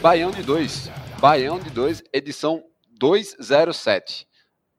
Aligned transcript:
Baião 0.00 0.30
de 0.30 0.42
2. 0.42 0.88
Baião 1.20 1.60
de 1.60 1.68
2, 1.68 2.04
edição 2.10 2.64
207. 2.98 4.26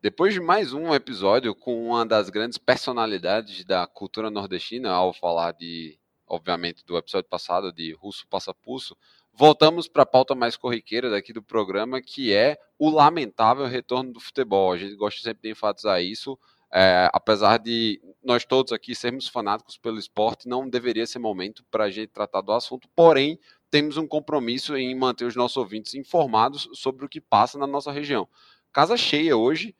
Depois 0.01 0.33
de 0.33 0.39
mais 0.39 0.73
um 0.73 0.95
episódio 0.95 1.53
com 1.53 1.89
uma 1.89 2.03
das 2.03 2.31
grandes 2.31 2.57
personalidades 2.57 3.63
da 3.63 3.85
cultura 3.85 4.31
nordestina, 4.31 4.89
ao 4.89 5.13
falar 5.13 5.51
de, 5.51 5.99
obviamente, 6.27 6.83
do 6.83 6.97
episódio 6.97 7.29
passado 7.29 7.71
de 7.71 7.93
Russo 7.93 8.25
Passa 8.27 8.51
Pulso, 8.51 8.97
voltamos 9.31 9.87
para 9.87 10.01
a 10.01 10.07
pauta 10.07 10.33
mais 10.33 10.57
corriqueira 10.57 11.11
daqui 11.11 11.31
do 11.31 11.43
programa, 11.43 12.01
que 12.01 12.33
é 12.33 12.57
o 12.79 12.89
lamentável 12.89 13.67
retorno 13.67 14.13
do 14.13 14.19
futebol. 14.19 14.73
A 14.73 14.77
gente 14.77 14.95
gosta 14.95 15.21
sempre 15.21 15.43
de 15.43 15.51
enfatizar 15.51 16.01
isso, 16.01 16.35
é, 16.73 17.07
apesar 17.13 17.59
de 17.59 18.01
nós 18.23 18.43
todos 18.43 18.73
aqui 18.73 18.95
sermos 18.95 19.27
fanáticos 19.27 19.77
pelo 19.77 19.99
esporte, 19.99 20.47
não 20.47 20.67
deveria 20.67 21.05
ser 21.05 21.19
momento 21.19 21.63
para 21.69 21.83
a 21.83 21.91
gente 21.91 22.07
tratar 22.07 22.41
do 22.41 22.53
assunto, 22.53 22.89
porém, 22.95 23.37
temos 23.71 23.95
um 23.95 24.05
compromisso 24.05 24.75
em 24.75 24.93
manter 24.93 25.25
os 25.25 25.35
nossos 25.35 25.55
ouvintes 25.55 25.95
informados 25.95 26.69
sobre 26.73 27.05
o 27.05 27.09
que 27.09 27.21
passa 27.21 27.57
na 27.57 27.65
nossa 27.65 27.91
região. 27.91 28.27
Casa 28.71 28.97
cheia 28.97 29.35
hoje. 29.35 29.73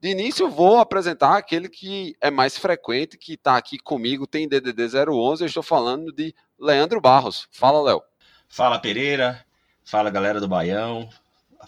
De 0.00 0.10
início, 0.10 0.48
vou 0.48 0.78
apresentar 0.78 1.36
aquele 1.36 1.68
que 1.68 2.14
é 2.20 2.30
mais 2.30 2.56
frequente, 2.56 3.18
que 3.18 3.32
está 3.32 3.56
aqui 3.56 3.78
comigo, 3.78 4.28
tem 4.28 4.46
DDD 4.46 5.10
011. 5.10 5.42
Eu 5.42 5.46
estou 5.46 5.62
falando 5.62 6.12
de 6.12 6.32
Leandro 6.60 7.00
Barros. 7.00 7.48
Fala, 7.50 7.82
Léo. 7.82 8.00
Fala 8.48 8.78
Pereira, 8.78 9.44
fala 9.84 10.08
galera 10.08 10.40
do 10.40 10.46
Baião, 10.46 11.08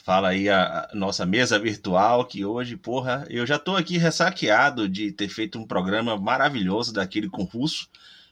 fala 0.04 0.28
aí 0.28 0.48
a, 0.48 0.88
nossa 0.94 1.26
mesa 1.26 1.58
virtual, 1.58 2.24
que 2.24 2.44
hoje, 2.44 2.76
porra, 2.76 3.26
eu 3.28 3.44
já 3.44 3.58
tô 3.58 3.76
aqui 3.76 3.98
ressaqueado 3.98 4.88
de 4.88 5.12
ter 5.12 5.28
feito 5.28 5.58
um 5.58 5.66
programa 5.66 6.16
maravilhoso 6.16 6.92
daquele 6.92 7.28
com 7.28 7.42
russo, 7.42 7.88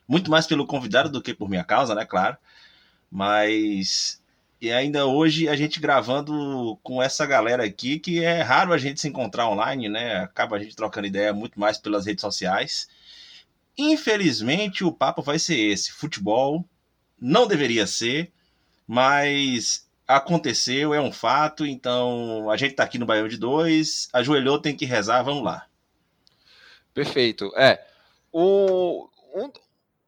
muito 0.06 0.30
mais 0.30 0.46
pelo 0.46 0.66
convidado 0.66 1.10
do 1.10 1.20
que 1.20 1.34
por 1.34 1.48
minha 1.48 1.64
causa, 1.64 1.94
né, 1.94 2.05
claro, 2.05 2.36
mas 3.11 4.20
e 4.61 4.73
ainda 4.73 5.06
hoje 5.06 5.48
a 5.48 5.55
gente 5.55 5.78
gravando 5.78 6.77
com 6.83 7.01
essa 7.01 7.25
galera 7.25 7.64
aqui, 7.64 7.98
que 7.98 8.25
é 8.25 8.42
raro 8.42 8.73
a 8.73 8.78
gente 8.78 9.01
se 9.01 9.09
encontrar 9.09 9.48
online, 9.48 9.89
né, 9.89 10.17
acaba 10.17 10.56
a 10.56 10.59
gente 10.59 10.75
trocando 10.75 11.06
ideia 11.06 11.33
muito 11.33 11.61
mais 11.61 11.79
pelas 11.79 12.06
redes 12.06 12.23
sociais. 12.23 12.89
Infelizmente 13.77 14.84
o 14.84 14.92
papo 14.92 15.23
vai 15.23 15.39
ser 15.39 15.56
esse, 15.56 15.92
futebol 15.92 16.64
não 17.20 17.47
deveria 17.47 17.86
ser, 17.86 18.33
mas 18.86 19.89
aconteceu, 20.07 20.95
é 20.95 21.01
um 21.01 21.13
fato, 21.13 21.67
então 21.67 22.51
a 22.51 22.57
gente 22.57 22.74
tá 22.74 22.83
aqui 22.83 22.98
no 22.98 23.07
Baião 23.07 23.29
de 23.29 23.36
Dois, 23.36 24.08
ajoelhou, 24.13 24.58
tem 24.61 24.77
que 24.77 24.86
rezar, 24.86 25.23
vamos 25.23 25.45
lá. 25.45 25.67
Perfeito. 26.95 27.52
É. 27.57 27.85
O, 28.33 29.08
um, 29.35 29.52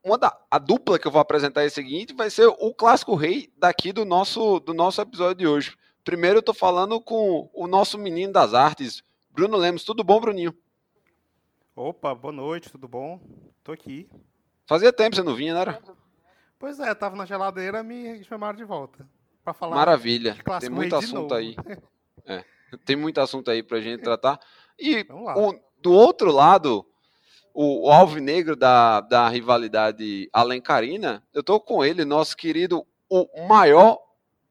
uma 0.05 0.17
da, 0.19 0.37
a 0.51 0.59
dupla 0.59 0.99
que 0.99 1.07
eu 1.07 1.11
vou 1.13 1.21
apresentar 1.21 1.63
é 1.63 1.67
a 1.67 1.71
seguinte, 1.71 2.15
vai 2.15 2.31
ser 2.31 2.47
o 2.47 2.75
clássico 2.75 3.15
rei 3.15 3.53
daqui 3.59 3.93
do 3.93 4.05
nosso, 4.05 4.61
do 4.61 4.73
nosso 4.75 5.01
episódio 5.01 5.35
de 5.37 5.47
hoje. 5.47 5.77
Primeiro 6.05 6.39
eu 6.39 6.43
tô 6.43 6.55
falando 6.55 7.01
com 7.01 7.51
o 7.53 7.67
nosso 7.67 7.99
menino 7.99 8.33
das 8.33 8.55
artes, 8.55 9.03
Bruno 9.31 9.57
Lemos. 9.57 9.85
Tudo 9.85 10.03
bom, 10.03 10.21
Bruninho? 10.21 10.55
Opa, 11.77 12.15
boa 12.15 12.33
noite, 12.33 12.71
tudo 12.71 12.89
bom? 12.89 13.21
Tô 13.63 13.73
aqui. 13.73 14.09
Fazia 14.67 14.93
tempo 14.93 15.11
que 15.11 15.17
você 15.17 15.23
não 15.23 15.35
vinha, 15.35 15.55
né? 15.55 15.61
era? 15.61 15.83
Pois 16.59 16.79
é, 16.81 16.95
tava 16.95 17.17
na 17.17 17.25
geladeira, 17.25 17.83
me 17.83 18.23
chamaram 18.25 18.57
de 18.57 18.65
volta. 18.65 19.09
Pra 19.43 19.55
falar 19.55 19.77
Maravilha. 19.77 20.37
Tem 20.61 20.69
muito 20.71 20.95
assunto 20.97 21.35
aí. 21.35 21.57
É, 22.27 22.45
tem 22.85 22.95
muito 22.97 23.19
assunto 23.19 23.51
aí 23.51 23.63
pra 23.63 23.81
gente 23.81 24.03
tratar. 24.03 24.39
E 24.79 25.07
o- 25.35 25.55
do 25.81 25.91
outro 25.91 26.31
lado, 26.31 26.87
o, 27.55 27.89
o 27.89 27.91
alvinegro 27.91 28.55
da, 28.57 29.01
da 29.01 29.29
rivalidade 29.29 30.29
alencarina, 30.33 31.23
eu 31.35 31.43
tô 31.43 31.59
com 31.61 31.85
ele, 31.85 32.05
nosso 32.05 32.37
querido, 32.37 32.87
o 33.09 33.27
maior 33.49 33.99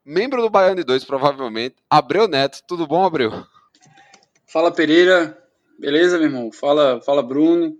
membro 0.06 0.42
do 0.42 0.50
Baiano 0.50 0.78
de 0.78 0.84
Dois, 0.84 1.04
provavelmente, 1.04 1.76
Abreu 1.90 2.28
Neto. 2.28 2.62
Tudo 2.68 2.88
bom, 2.88 3.04
Abreu? 3.06 3.32
Fala 4.48 4.72
Pereira, 4.72 5.38
beleza, 5.80 6.18
meu 6.18 6.28
irmão? 6.28 6.52
Fala, 6.52 7.00
fala 7.02 7.22
Bruno, 7.22 7.78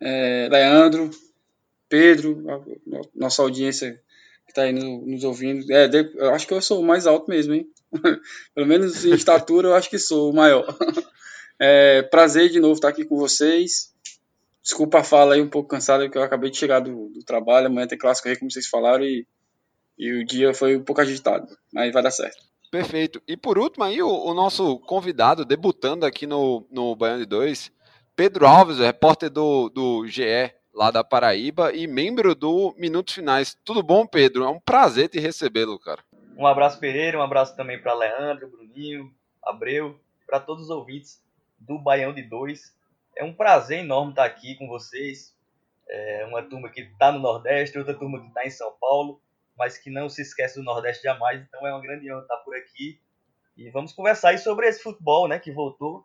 é, 0.00 0.48
Leandro, 0.50 1.10
Pedro, 1.88 2.44
a- 2.50 2.54
a- 2.98 3.02
nossa 3.14 3.42
audiência 3.42 4.00
que 4.46 4.52
está 4.52 4.62
aí 4.62 4.72
no- 4.72 5.06
nos 5.06 5.24
ouvindo. 5.24 5.70
É, 5.72 5.88
de- 5.88 6.12
eu 6.16 6.34
acho 6.34 6.46
que 6.46 6.52
eu 6.54 6.60
sou 6.60 6.80
o 6.80 6.84
mais 6.86 7.06
alto 7.06 7.30
mesmo, 7.30 7.54
hein? 7.54 7.66
Pelo 8.54 8.66
menos 8.66 9.04
em 9.04 9.14
estatura, 9.14 9.68
eu 9.68 9.74
acho 9.74 9.88
que 9.88 9.98
sou 9.98 10.30
o 10.30 10.34
maior. 10.34 10.66
É, 11.56 12.02
prazer 12.02 12.50
de 12.50 12.58
novo 12.58 12.74
estar 12.74 12.88
aqui 12.88 13.04
com 13.04 13.16
vocês. 13.16 13.93
Desculpa 14.64 15.00
a 15.00 15.04
fala 15.04 15.34
aí 15.34 15.42
um 15.42 15.48
pouco 15.48 15.68
cansada, 15.68 16.04
porque 16.04 16.16
eu 16.16 16.22
acabei 16.22 16.50
de 16.50 16.56
chegar 16.56 16.80
do, 16.80 17.10
do 17.10 17.22
trabalho. 17.22 17.66
Amanhã 17.66 17.86
tem 17.86 17.98
clássico 17.98 18.28
aí, 18.28 18.38
como 18.38 18.50
vocês 18.50 18.66
falaram, 18.66 19.04
e, 19.04 19.26
e 19.98 20.10
o 20.22 20.24
dia 20.24 20.54
foi 20.54 20.74
um 20.74 20.82
pouco 20.82 21.02
agitado, 21.02 21.46
mas 21.70 21.92
vai 21.92 22.02
dar 22.02 22.10
certo. 22.10 22.42
Perfeito. 22.70 23.22
E 23.28 23.36
por 23.36 23.58
último 23.58 23.84
aí, 23.84 24.02
o, 24.02 24.08
o 24.08 24.32
nosso 24.32 24.78
convidado, 24.80 25.44
debutando 25.44 26.06
aqui 26.06 26.26
no, 26.26 26.66
no 26.70 26.96
Baiano 26.96 27.20
de 27.20 27.26
Dois, 27.26 27.70
Pedro 28.16 28.46
Alves, 28.46 28.78
repórter 28.78 29.28
do, 29.28 29.68
do 29.68 30.06
GE 30.06 30.50
lá 30.74 30.90
da 30.90 31.04
Paraíba 31.04 31.72
e 31.72 31.86
membro 31.86 32.34
do 32.34 32.74
Minutos 32.78 33.14
Finais. 33.14 33.56
Tudo 33.64 33.82
bom, 33.82 34.06
Pedro? 34.06 34.44
É 34.44 34.48
um 34.48 34.58
prazer 34.58 35.08
te 35.08 35.20
recebê-lo, 35.20 35.78
cara. 35.78 36.02
Um 36.36 36.46
abraço 36.46 36.80
Pereira, 36.80 37.18
um 37.18 37.22
abraço 37.22 37.54
também 37.54 37.80
para 37.80 37.94
Leandro, 37.94 38.48
Bruninho, 38.48 39.12
Abreu, 39.44 40.00
para 40.26 40.40
todos 40.40 40.64
os 40.64 40.70
ouvintes 40.70 41.22
do 41.60 41.78
Baião 41.78 42.12
de 42.12 42.22
Dois. 42.22 42.74
É 43.16 43.24
um 43.24 43.34
prazer 43.34 43.80
enorme 43.80 44.10
estar 44.10 44.24
aqui 44.24 44.56
com 44.56 44.66
vocês. 44.66 45.34
É 45.88 46.24
uma 46.26 46.42
turma 46.42 46.70
que 46.70 46.80
está 46.80 47.12
no 47.12 47.18
Nordeste, 47.18 47.78
outra 47.78 47.94
turma 47.94 48.20
que 48.20 48.28
está 48.28 48.44
em 48.44 48.50
São 48.50 48.72
Paulo, 48.80 49.20
mas 49.56 49.78
que 49.78 49.90
não 49.90 50.08
se 50.08 50.22
esquece 50.22 50.58
do 50.58 50.64
Nordeste 50.64 51.02
jamais. 51.02 51.42
Então 51.42 51.66
é 51.66 51.72
uma 51.72 51.82
grande 51.82 52.10
honra 52.10 52.22
estar 52.22 52.36
por 52.38 52.56
aqui. 52.56 53.00
E 53.56 53.70
vamos 53.70 53.92
conversar 53.92 54.30
aí 54.30 54.38
sobre 54.38 54.66
esse 54.66 54.82
futebol, 54.82 55.28
né, 55.28 55.38
que 55.38 55.52
voltou. 55.52 56.04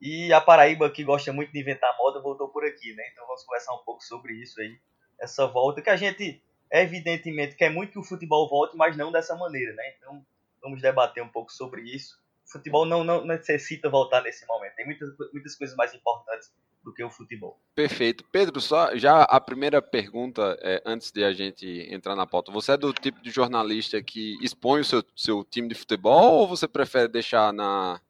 E 0.00 0.32
a 0.32 0.40
Paraíba, 0.40 0.88
que 0.90 1.04
gosta 1.04 1.30
muito 1.32 1.52
de 1.52 1.60
inventar 1.60 1.94
moda, 1.98 2.22
voltou 2.22 2.48
por 2.48 2.64
aqui, 2.64 2.94
né? 2.94 3.02
Então 3.12 3.26
vamos 3.26 3.44
conversar 3.44 3.74
um 3.74 3.84
pouco 3.84 4.02
sobre 4.02 4.32
isso 4.32 4.58
aí. 4.60 4.78
Essa 5.20 5.46
volta 5.46 5.82
que 5.82 5.90
a 5.90 5.96
gente 5.96 6.42
evidentemente 6.72 7.56
quer 7.56 7.68
muito 7.68 7.92
que 7.92 7.98
o 7.98 8.04
futebol 8.04 8.48
volte, 8.48 8.76
mas 8.76 8.96
não 8.96 9.12
dessa 9.12 9.34
maneira, 9.36 9.74
né? 9.74 9.94
Então 9.98 10.24
vamos 10.62 10.80
debater 10.80 11.22
um 11.22 11.28
pouco 11.28 11.52
sobre 11.52 11.82
isso. 11.82 12.19
Futebol 12.50 12.84
não, 12.84 13.04
não 13.04 13.24
necessita 13.24 13.88
voltar 13.88 14.22
nesse 14.22 14.46
momento. 14.46 14.74
Tem 14.74 14.84
muitas, 14.84 15.08
muitas 15.32 15.56
coisas 15.56 15.76
mais 15.76 15.94
importantes 15.94 16.52
do 16.82 16.92
que 16.92 17.04
o 17.04 17.10
futebol. 17.10 17.60
Perfeito. 17.74 18.24
Pedro, 18.32 18.60
só 18.60 18.96
já 18.96 19.22
a 19.22 19.40
primeira 19.40 19.82
pergunta, 19.82 20.58
é, 20.62 20.82
antes 20.84 21.12
de 21.12 21.22
a 21.22 21.32
gente 21.32 21.66
entrar 21.90 22.16
na 22.16 22.26
pauta. 22.26 22.50
Você 22.50 22.72
é 22.72 22.76
do 22.76 22.92
tipo 22.92 23.20
de 23.22 23.30
jornalista 23.30 24.02
que 24.02 24.36
expõe 24.42 24.80
o 24.80 24.84
seu, 24.84 25.04
seu 25.14 25.44
time 25.44 25.68
de 25.68 25.74
futebol 25.74 26.38
ou 26.40 26.48
você 26.48 26.66
prefere 26.66 27.08
deixar 27.08 27.52
na. 27.52 28.00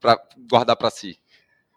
Pra 0.00 0.20
guardar 0.48 0.76
para 0.76 0.90
si? 0.90 1.18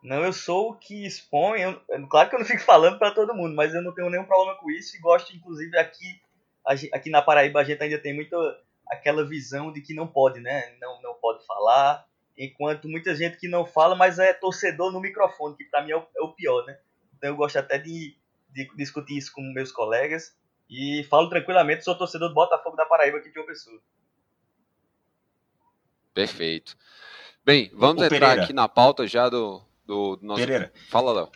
Não, 0.02 0.24
eu 0.24 0.32
sou 0.32 0.72
o 0.72 0.76
que 0.76 1.06
expõe. 1.06 1.62
eu- 1.62 2.08
claro 2.10 2.30
que 2.30 2.36
eu 2.36 2.40
não 2.40 2.46
fico 2.46 2.64
falando 2.64 2.98
para 2.98 3.12
todo 3.14 3.34
mundo, 3.36 3.56
mas 3.56 3.74
eu 3.74 3.82
não 3.82 3.94
tenho 3.94 4.10
nenhum 4.10 4.26
problema 4.26 4.58
com 4.60 4.72
isso 4.72 4.96
e 4.96 5.00
gosto, 5.00 5.36
inclusive, 5.36 5.78
aqui, 5.78 6.22
aqui 6.94 7.10
na 7.10 7.22
Paraíba 7.22 7.60
a 7.60 7.64
gente 7.64 7.84
ainda 7.84 8.00
tem 8.00 8.14
muito 8.16 8.36
aquela 8.90 9.26
visão 9.26 9.72
de 9.72 9.82
que 9.82 9.94
não 9.94 10.08
pode, 10.08 10.40
né? 10.40 10.76
Não, 10.82 11.02
não 11.02 11.14
pode 11.16 11.46
falar. 11.46 12.06
Enquanto 12.38 12.88
muita 12.88 13.14
gente 13.16 13.38
que 13.38 13.48
não 13.48 13.66
fala, 13.66 13.96
mas 13.96 14.18
é 14.18 14.34
torcedor 14.34 14.92
no 14.92 15.00
microfone, 15.02 15.56
que 15.56 15.66
para 15.66 15.84
mim 15.84 15.92
é 15.92 15.98
o, 15.98 16.08
é 16.16 16.22
o 16.22 16.34
pior, 16.34 16.66
né? 16.66 16.80
Então 17.18 17.30
eu 17.30 17.36
gosto 17.36 17.58
até 17.58 17.78
de, 17.78 18.18
de 18.50 18.70
discutir 18.76 19.18
isso 19.18 19.32
com 19.34 19.42
meus 19.42 19.72
colegas. 19.72 20.38
E 20.70 21.04
falo 21.10 21.30
tranquilamente, 21.30 21.84
sou 21.84 21.98
torcedor 21.98 22.30
do 22.30 22.36
Botafogo 22.36 22.76
da 22.76 22.86
Paraíba 22.86 23.18
aqui 23.18 23.32
de 23.32 23.40
uma 23.40 23.46
pessoa. 23.46 23.80
Perfeito. 26.14 26.78
Bem, 27.44 27.72
vamos 27.74 28.02
Ô, 28.02 28.06
entrar 28.06 28.20
Pereira. 28.20 28.44
aqui 28.44 28.54
na 28.54 28.68
pauta 28.68 29.08
já 29.08 29.30
do, 29.30 29.62
do, 29.86 30.16
do 30.16 30.26
nosso. 30.26 30.40
Pereira, 30.40 30.72
Fala, 30.90 31.12
Léo. 31.12 31.32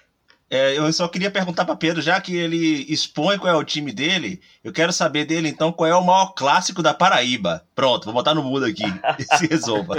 É, 0.49 0.77
eu 0.77 0.91
só 0.93 1.07
queria 1.07 1.31
perguntar 1.31 1.65
para 1.65 1.75
Pedro, 1.75 2.01
já 2.01 2.19
que 2.21 2.35
ele 2.35 2.85
expõe 2.91 3.37
qual 3.37 3.53
é 3.53 3.57
o 3.57 3.63
time 3.63 3.91
dele, 3.91 4.41
eu 4.63 4.71
quero 4.71 4.93
saber 4.93 5.25
dele 5.25 5.49
então 5.49 5.71
qual 5.71 5.89
é 5.89 5.95
o 5.95 6.03
maior 6.03 6.33
clássico 6.33 6.83
da 6.83 6.93
Paraíba. 6.93 7.65
Pronto, 7.73 8.05
vou 8.05 8.13
botar 8.13 8.33
no 8.33 8.43
mudo 8.43 8.65
aqui. 8.65 8.83
Se 9.37 9.47
resolva. 9.47 9.95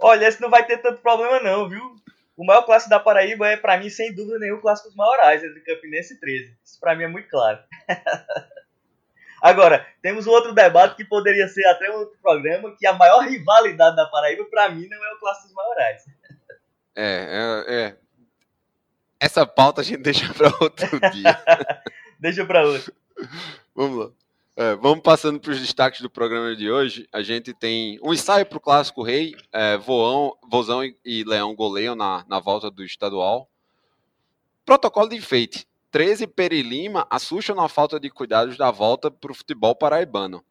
Olha, 0.00 0.26
esse 0.26 0.40
não 0.40 0.50
vai 0.50 0.66
ter 0.66 0.78
tanto 0.78 1.00
problema 1.00 1.40
não, 1.40 1.68
viu? 1.68 1.96
O 2.36 2.44
maior 2.44 2.62
clássico 2.62 2.90
da 2.90 3.00
Paraíba 3.00 3.48
é, 3.48 3.56
pra 3.56 3.78
mim, 3.78 3.90
sem 3.90 4.14
dúvida 4.14 4.38
nenhuma, 4.38 4.58
o 4.58 4.62
clássico 4.62 4.88
dos 4.88 4.96
maiorais, 4.96 5.42
entre 5.42 5.60
Campinense 5.60 6.14
e 6.14 6.20
13. 6.20 6.56
Isso 6.64 6.78
pra 6.78 6.94
mim 6.94 7.04
é 7.04 7.08
muito 7.08 7.28
claro. 7.28 7.58
Agora, 9.42 9.86
temos 10.02 10.26
um 10.26 10.30
outro 10.30 10.52
debate 10.52 10.96
que 10.96 11.04
poderia 11.04 11.48
ser 11.48 11.64
até 11.66 11.90
um 11.90 12.00
outro 12.00 12.16
programa, 12.20 12.74
que 12.76 12.86
a 12.86 12.92
maior 12.92 13.20
rivalidade 13.20 13.96
da 13.96 14.06
Paraíba, 14.06 14.44
pra 14.44 14.68
mim, 14.68 14.86
não 14.88 15.04
é 15.04 15.14
o 15.14 15.18
clássico 15.18 15.48
dos 15.48 15.54
maiorais. 15.54 16.04
É, 16.96 17.64
é, 17.66 17.74
é. 17.74 17.96
Essa 19.20 19.46
pauta 19.46 19.80
a 19.80 19.84
gente 19.84 20.02
deixa 20.02 20.32
para 20.32 20.48
outro 20.60 21.00
dia. 21.12 21.42
Deixa 22.20 22.44
pra 22.44 22.66
outro. 22.66 22.92
Vamos 23.74 23.98
lá. 23.98 24.10
É, 24.56 24.74
vamos 24.74 25.04
passando 25.04 25.38
para 25.38 25.52
os 25.52 25.60
destaques 25.60 26.00
do 26.00 26.10
programa 26.10 26.56
de 26.56 26.68
hoje. 26.68 27.08
A 27.12 27.22
gente 27.22 27.54
tem 27.54 27.96
um 28.02 28.12
ensaio 28.12 28.44
para 28.44 28.58
o 28.58 28.60
Clássico 28.60 29.04
Rei. 29.04 29.36
É, 29.52 29.76
Voão, 29.76 30.36
Vozão 30.50 30.84
e, 30.84 30.96
e 31.04 31.22
Leão 31.22 31.54
goleiam 31.54 31.94
na, 31.94 32.24
na 32.28 32.40
volta 32.40 32.68
do 32.68 32.82
estadual. 32.82 33.48
Protocolo 34.64 35.08
de 35.08 35.16
enfeite. 35.16 35.64
13 35.92 36.26
Peri 36.26 36.60
Lima 36.60 37.06
assustam 37.08 37.54
na 37.54 37.68
falta 37.68 38.00
de 38.00 38.10
cuidados 38.10 38.56
da 38.58 38.70
volta 38.72 39.10
para 39.12 39.30
o 39.30 39.34
futebol 39.34 39.76
paraibano. 39.76 40.44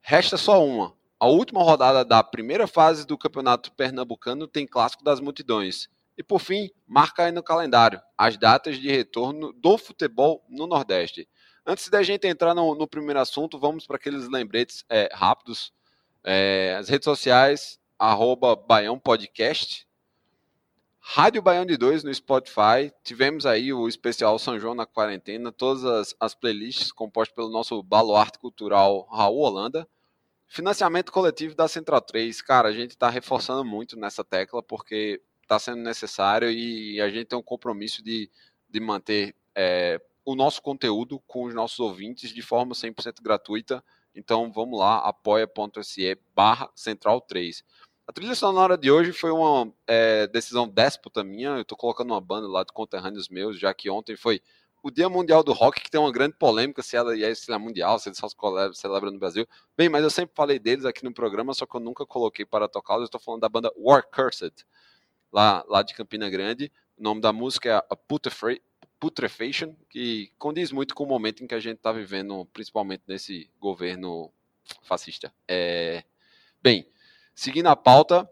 Resta 0.00 0.36
só 0.36 0.64
uma. 0.64 0.94
A 1.18 1.26
última 1.26 1.62
rodada 1.62 2.04
da 2.04 2.22
primeira 2.22 2.66
fase 2.66 3.06
do 3.06 3.18
Campeonato 3.18 3.72
Pernambucano 3.72 4.46
tem 4.46 4.66
Clássico 4.66 5.04
das 5.04 5.20
Multidões. 5.20 5.88
E 6.22 6.24
por 6.24 6.38
fim, 6.38 6.70
marca 6.86 7.24
aí 7.24 7.32
no 7.32 7.42
calendário 7.42 8.00
as 8.16 8.36
datas 8.36 8.78
de 8.78 8.88
retorno 8.88 9.52
do 9.54 9.76
futebol 9.76 10.46
no 10.48 10.68
Nordeste. 10.68 11.28
Antes 11.66 11.88
da 11.88 12.00
gente 12.00 12.28
entrar 12.28 12.54
no, 12.54 12.76
no 12.76 12.86
primeiro 12.86 13.18
assunto, 13.18 13.58
vamos 13.58 13.88
para 13.88 13.96
aqueles 13.96 14.28
lembretes 14.28 14.84
é, 14.88 15.08
rápidos. 15.12 15.72
É, 16.22 16.76
as 16.78 16.88
redes 16.88 17.06
sociais, 17.06 17.80
arroba 17.98 18.54
Baião 18.54 19.00
Podcast. 19.00 19.84
Rádio 21.00 21.42
Baião 21.42 21.66
de 21.66 21.76
2 21.76 22.04
no 22.04 22.14
Spotify. 22.14 22.92
Tivemos 23.02 23.44
aí 23.44 23.72
o 23.72 23.88
especial 23.88 24.38
São 24.38 24.60
João 24.60 24.76
na 24.76 24.86
quarentena, 24.86 25.50
todas 25.50 25.84
as, 25.84 26.14
as 26.20 26.36
playlists 26.36 26.92
compostas 26.92 27.34
pelo 27.34 27.50
nosso 27.50 27.82
baluarte 27.82 28.38
cultural 28.38 29.08
Raul 29.10 29.40
Holanda. 29.40 29.88
Financiamento 30.46 31.10
coletivo 31.10 31.56
da 31.56 31.66
Central 31.66 32.00
3. 32.00 32.40
Cara, 32.42 32.68
a 32.68 32.72
gente 32.72 32.90
está 32.90 33.10
reforçando 33.10 33.64
muito 33.64 33.98
nessa 33.98 34.22
tecla 34.22 34.62
porque 34.62 35.20
está 35.52 35.58
sendo 35.58 35.82
necessário 35.82 36.50
e 36.50 37.00
a 37.00 37.08
gente 37.10 37.26
tem 37.26 37.38
um 37.38 37.42
compromisso 37.42 38.02
de, 38.02 38.30
de 38.68 38.80
manter 38.80 39.36
é, 39.54 40.00
o 40.24 40.34
nosso 40.34 40.62
conteúdo 40.62 41.20
com 41.26 41.44
os 41.44 41.54
nossos 41.54 41.78
ouvintes 41.78 42.30
de 42.30 42.40
forma 42.40 42.74
100% 42.74 43.22
gratuita. 43.22 43.84
Então 44.14 44.50
vamos 44.50 44.78
lá, 44.78 44.98
apoia.se 44.98 46.18
barra 46.34 46.70
central 46.74 47.20
3. 47.20 47.62
A 48.06 48.12
trilha 48.12 48.34
sonora 48.34 48.76
de 48.76 48.90
hoje 48.90 49.12
foi 49.12 49.30
uma 49.30 49.72
é, 49.86 50.26
decisão 50.26 50.66
déspota 50.66 51.22
minha. 51.22 51.50
Eu 51.50 51.62
estou 51.62 51.78
colocando 51.78 52.10
uma 52.10 52.20
banda 52.20 52.48
lá 52.48 52.64
de 52.64 52.72
conterrâneos 52.72 53.28
meus, 53.28 53.58
já 53.58 53.72
que 53.72 53.90
ontem 53.90 54.16
foi 54.16 54.40
o 54.82 54.90
Dia 54.90 55.08
Mundial 55.08 55.44
do 55.44 55.52
Rock, 55.52 55.80
que 55.80 55.90
tem 55.90 56.00
uma 56.00 56.10
grande 56.10 56.34
polêmica 56.36 56.82
se 56.82 56.96
ela 56.96 57.16
é, 57.16 57.34
se 57.34 57.48
ela 57.48 57.60
é 57.60 57.64
mundial, 57.64 57.98
se 58.00 58.08
eles 58.08 58.18
só 58.18 58.26
celebra 58.72 59.10
no 59.10 59.18
Brasil. 59.18 59.46
Bem, 59.76 59.88
mas 59.88 60.02
eu 60.02 60.10
sempre 60.10 60.34
falei 60.34 60.58
deles 60.58 60.84
aqui 60.84 61.04
no 61.04 61.14
programa, 61.14 61.54
só 61.54 61.64
que 61.64 61.76
eu 61.76 61.80
nunca 61.80 62.04
coloquei 62.04 62.44
para 62.44 62.68
tocá-los. 62.68 63.02
Eu 63.02 63.06
estou 63.06 63.20
falando 63.20 63.42
da 63.42 63.48
banda 63.48 63.72
War 63.76 64.02
Cursed, 64.10 64.52
lá, 65.32 65.64
lá 65.68 65.82
de 65.82 65.94
Campina 65.94 66.28
Grande. 66.28 66.70
O 66.96 67.02
nome 67.02 67.20
da 67.20 67.32
música 67.32 67.68
é 67.68 67.72
a 67.72 67.96
Putrefaction, 69.00 69.74
que 69.88 70.30
condiz 70.38 70.70
muito 70.70 70.94
com 70.94 71.04
o 71.04 71.08
momento 71.08 71.42
em 71.42 71.46
que 71.46 71.54
a 71.54 71.60
gente 71.60 71.78
está 71.78 71.90
vivendo, 71.90 72.46
principalmente 72.52 73.02
nesse 73.06 73.50
governo 73.58 74.30
fascista. 74.82 75.32
É... 75.48 76.04
Bem, 76.62 76.86
seguindo 77.34 77.66
a 77.66 77.74
pauta, 77.74 78.28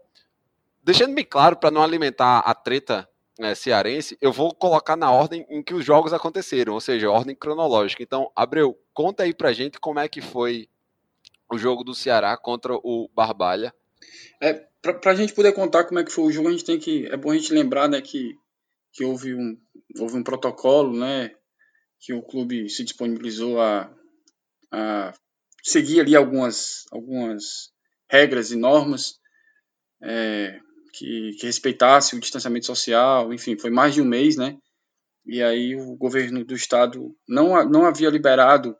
deixando 0.83 1.13
bem 1.13 1.25
claro 1.25 1.57
para 1.57 1.71
não 1.71 1.83
alimentar 1.83 2.39
a 2.39 2.53
treta 2.53 3.09
né, 3.37 3.55
cearense, 3.55 4.17
eu 4.21 4.31
vou 4.31 4.53
colocar 4.53 4.95
na 4.95 5.11
ordem 5.11 5.45
em 5.49 5.63
que 5.63 5.73
os 5.73 5.83
jogos 5.83 6.13
aconteceram, 6.13 6.73
ou 6.73 6.79
seja, 6.79 7.09
ordem 7.09 7.35
cronológica. 7.35 8.03
Então, 8.03 8.31
Abreu, 8.35 8.79
conta 8.93 9.23
aí 9.23 9.33
pra 9.33 9.51
gente 9.51 9.79
como 9.79 9.99
é 9.99 10.07
que 10.07 10.21
foi 10.21 10.69
o 11.51 11.57
jogo 11.57 11.83
do 11.83 11.93
Ceará 11.93 12.37
contra 12.37 12.73
o 12.75 13.09
Barbalha. 13.13 13.73
É, 14.41 14.53
pra, 14.81 14.93
pra 14.93 15.15
gente 15.15 15.33
poder 15.33 15.53
contar 15.53 15.83
como 15.85 15.99
é 15.99 16.03
que 16.03 16.11
foi 16.11 16.25
o 16.25 16.31
jogo, 16.31 16.49
a 16.49 16.51
gente 16.51 16.65
tem 16.65 16.79
que. 16.79 17.05
É 17.07 17.17
bom 17.17 17.31
a 17.31 17.35
gente 17.35 17.53
lembrar, 17.53 17.87
né, 17.87 18.01
que, 18.01 18.35
que 18.93 19.03
houve, 19.03 19.33
um, 19.33 19.57
houve 19.99 20.17
um 20.17 20.23
protocolo, 20.23 20.97
né? 20.97 21.31
Que 21.99 22.13
o 22.13 22.23
clube 22.23 22.69
se 22.69 22.83
disponibilizou 22.83 23.61
a, 23.61 23.93
a 24.71 25.13
seguir 25.63 25.99
ali 25.99 26.15
algumas, 26.15 26.85
algumas 26.91 27.71
regras 28.09 28.51
e 28.51 28.55
normas. 28.55 29.19
É, 30.03 30.59
que, 30.93 31.31
que, 31.39 31.45
respeitasse 31.45 32.15
o 32.15 32.19
distanciamento 32.19 32.65
social, 32.65 33.31
enfim, 33.33 33.57
foi 33.57 33.69
mais 33.69 33.93
de 33.93 34.01
um 34.01 34.05
mês, 34.05 34.35
né? 34.35 34.57
E 35.25 35.41
aí 35.41 35.75
o 35.75 35.95
governo 35.95 36.43
do 36.43 36.55
estado 36.55 37.15
não, 37.27 37.63
não 37.69 37.85
havia 37.85 38.09
liberado 38.09 38.75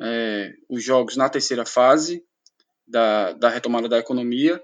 é, 0.00 0.52
os 0.68 0.82
jogos 0.82 1.16
na 1.16 1.28
terceira 1.28 1.66
fase 1.66 2.24
da, 2.86 3.32
da 3.32 3.48
retomada 3.48 3.88
da 3.88 3.98
economia. 3.98 4.62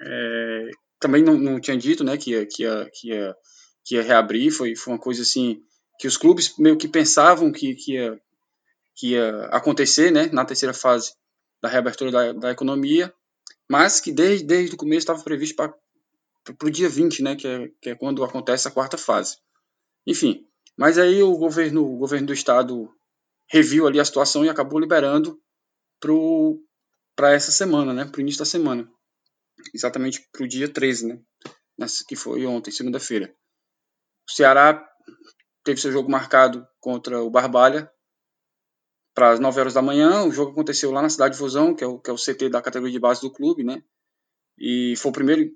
É, 0.00 0.70
também 0.98 1.22
não, 1.22 1.36
não 1.38 1.60
tinha 1.60 1.76
dito, 1.76 2.04
né, 2.04 2.16
que 2.16 2.32
ia, 2.32 2.46
que 2.46 2.62
ia, 2.62 2.90
que 2.92 3.08
ia, 3.08 3.36
que 3.84 3.94
ia 3.96 4.02
reabrir, 4.02 4.50
foi, 4.50 4.76
foi 4.76 4.92
uma 4.92 5.00
coisa 5.00 5.22
assim 5.22 5.62
que 5.98 6.06
os 6.06 6.16
clubes 6.16 6.56
meio 6.58 6.78
que 6.78 6.88
pensavam 6.88 7.52
que, 7.52 7.74
que, 7.74 7.92
ia, 7.92 8.20
que 8.94 9.08
ia 9.12 9.46
acontecer, 9.46 10.10
né, 10.10 10.30
na 10.32 10.44
terceira 10.44 10.72
fase 10.72 11.12
da 11.62 11.68
reabertura 11.68 12.10
da, 12.10 12.32
da 12.32 12.50
economia, 12.50 13.12
mas 13.68 14.00
que 14.00 14.10
desde, 14.10 14.46
desde 14.46 14.74
o 14.74 14.78
começo 14.78 15.00
estava 15.00 15.22
previsto 15.22 15.56
para 15.56 15.74
o 16.64 16.70
dia 16.70 16.88
20, 16.88 17.22
né, 17.22 17.36
que 17.36 17.46
é, 17.46 17.68
que 17.80 17.90
é 17.90 17.94
quando 17.94 18.24
acontece 18.24 18.66
a 18.66 18.70
quarta 18.70 18.96
fase. 18.96 19.36
Enfim, 20.06 20.46
mas 20.76 20.96
aí 20.96 21.22
o 21.22 21.36
governo, 21.36 21.84
o 21.84 21.98
governo 21.98 22.28
do 22.28 22.32
estado 22.32 22.90
reviu 23.46 23.86
ali 23.86 24.00
a 24.00 24.04
situação 24.04 24.44
e 24.44 24.48
acabou 24.48 24.78
liberando 24.78 25.38
para 26.00 26.12
essa 27.28 27.52
semana, 27.52 27.92
né, 27.92 28.04
para 28.04 28.18
o 28.18 28.20
início 28.20 28.38
da 28.38 28.44
semana. 28.44 28.90
Exatamente 29.74 30.26
para 30.32 30.44
o 30.44 30.48
dia 30.48 30.68
13, 30.68 31.08
né, 31.78 31.86
que 32.08 32.16
foi 32.16 32.46
ontem, 32.46 32.70
segunda-feira. 32.70 33.34
O 34.28 34.32
Ceará 34.32 34.82
teve 35.64 35.80
seu 35.80 35.92
jogo 35.92 36.10
marcado 36.10 36.66
contra 36.80 37.22
o 37.22 37.30
Barbalha 37.30 37.90
para 39.14 39.32
as 39.32 39.40
9 39.40 39.60
horas 39.60 39.74
da 39.74 39.82
manhã. 39.82 40.24
O 40.24 40.32
jogo 40.32 40.52
aconteceu 40.52 40.90
lá 40.90 41.02
na 41.02 41.10
cidade 41.10 41.34
de 41.34 41.38
Fusão, 41.38 41.74
que 41.74 41.84
é 41.84 41.86
o, 41.86 41.98
que 41.98 42.10
é 42.10 42.12
o 42.12 42.16
CT 42.16 42.48
da 42.48 42.62
categoria 42.62 42.92
de 42.92 43.00
base 43.00 43.20
do 43.20 43.30
clube, 43.30 43.62
né, 43.62 43.82
e 44.58 44.94
foi 44.96 45.10
o 45.10 45.14
primeiro 45.14 45.50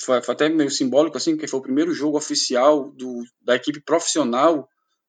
foi, 0.00 0.22
foi, 0.22 0.34
até 0.34 0.48
meio 0.48 0.70
simbólico, 0.70 1.16
assim, 1.16 1.32
porque 1.32 1.48
foi 1.48 1.58
o 1.58 1.62
primeiro 1.62 1.92
jogo 1.92 2.16
oficial 2.16 2.90
do, 2.92 3.22
da 3.42 3.56
equipe 3.56 3.80
profissional 3.80 4.68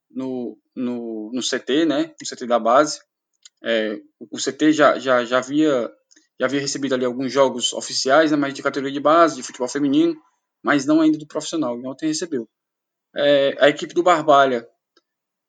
no, 0.10 0.58
no, 0.76 1.32
no 1.32 1.42
CT, 1.42 1.86
né, 1.86 2.16
no 2.20 2.28
CT 2.28 2.48
da 2.48 2.60
base. 2.60 3.00
É, 3.64 4.00
o 4.20 4.38
CT 4.38 4.72
já, 4.72 4.98
já, 4.98 5.26
já, 5.26 5.38
havia, 5.38 5.92
já 6.40 6.46
havia 6.46 6.62
recebido 6.62 6.96
ali 6.96 7.06
alguns 7.06 7.32
jogos 7.32 7.74
oficiais, 7.74 8.32
né, 8.32 8.38
mas 8.38 8.54
de 8.54 8.64
categoria 8.64 8.94
de 8.94 9.00
base, 9.00 9.36
de 9.36 9.44
futebol 9.44 9.68
feminino, 9.68 10.16
mas 10.64 10.86
não 10.86 11.02
ainda 11.02 11.18
do 11.18 11.28
profissional, 11.28 11.80
e 11.80 11.86
ontem 11.86 12.08
recebeu. 12.08 12.48
É, 13.16 13.56
a 13.60 13.70
equipe 13.70 13.94
do 13.94 14.04
Barbalha 14.04 14.68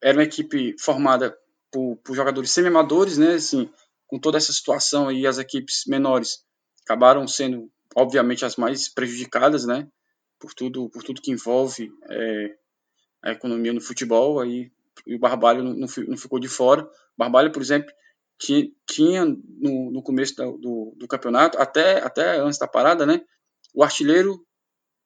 era 0.01 0.17
uma 0.17 0.23
equipe 0.23 0.75
formada 0.79 1.37
por, 1.71 1.97
por 1.97 2.15
jogadores 2.15 2.51
semi-amadores, 2.51 3.17
né, 3.17 3.35
assim, 3.35 3.69
com 4.07 4.19
toda 4.19 4.37
essa 4.37 4.51
situação 4.51 5.07
aí, 5.07 5.25
as 5.25 5.37
equipes 5.37 5.83
menores 5.87 6.43
acabaram 6.83 7.27
sendo 7.27 7.71
obviamente 7.95 8.43
as 8.43 8.55
mais 8.55 8.89
prejudicadas, 8.89 9.65
né, 9.65 9.87
por 10.39 10.53
tudo, 10.53 10.89
por 10.89 11.03
tudo 11.03 11.21
que 11.21 11.31
envolve 11.31 11.91
é, 12.09 12.55
a 13.23 13.31
economia 13.31 13.71
no 13.71 13.81
futebol, 13.81 14.39
aí 14.39 14.71
e 15.05 15.15
o 15.15 15.19
Barbalho 15.19 15.63
não, 15.63 15.73
não, 15.73 16.17
ficou 16.17 16.39
de 16.39 16.47
fora. 16.47 16.87
Barbalho, 17.17 17.51
por 17.51 17.61
exemplo, 17.61 17.91
tinha, 18.39 18.67
tinha 18.87 19.25
no, 19.25 19.91
no 19.91 20.03
começo 20.03 20.35
do, 20.35 20.57
do, 20.57 20.95
do, 20.97 21.07
campeonato, 21.07 21.57
até, 21.57 22.03
até 22.03 22.39
antes 22.39 22.59
da 22.59 22.67
parada, 22.67 23.05
né, 23.05 23.21
o 23.73 23.83
artilheiro 23.83 24.45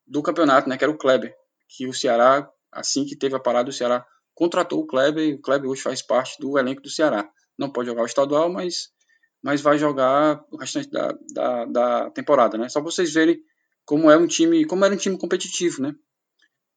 do 0.07 0.21
campeonato, 0.21 0.69
né, 0.69 0.77
que 0.77 0.83
era 0.83 0.91
o 0.91 0.97
Kleber, 0.97 1.35
que 1.67 1.87
o 1.87 1.93
Ceará, 1.93 2.49
assim 2.71 3.05
que 3.05 3.15
teve 3.15 3.35
a 3.35 3.39
parada, 3.39 3.69
o 3.69 3.73
Ceará 3.73 4.05
contratou 4.33 4.79
o 4.79 4.87
Kleber 4.87 5.23
e 5.23 5.33
o 5.33 5.41
Kleber 5.41 5.69
hoje 5.69 5.81
faz 5.81 6.01
parte 6.01 6.39
do 6.39 6.57
elenco 6.57 6.81
do 6.81 6.89
Ceará. 6.89 7.29
Não 7.57 7.71
pode 7.71 7.87
jogar 7.87 8.03
o 8.03 8.05
estadual, 8.07 8.51
mas 8.51 8.93
mas 9.45 9.61
vai 9.61 9.77
jogar 9.77 10.43
o 10.51 10.57
restante 10.57 10.89
da, 10.89 11.15
da, 11.31 11.65
da 11.65 12.09
temporada, 12.09 12.57
né? 12.57 12.67
Só 12.67 12.81
para 12.81 12.89
vocês 12.89 13.13
verem 13.13 13.39
como 13.85 14.09
é 14.09 14.17
um 14.17 14.25
time, 14.25 14.65
como 14.65 14.83
era 14.83 14.91
um 14.91 14.97
time 14.97 15.19
competitivo, 15.19 15.83
né? 15.83 15.93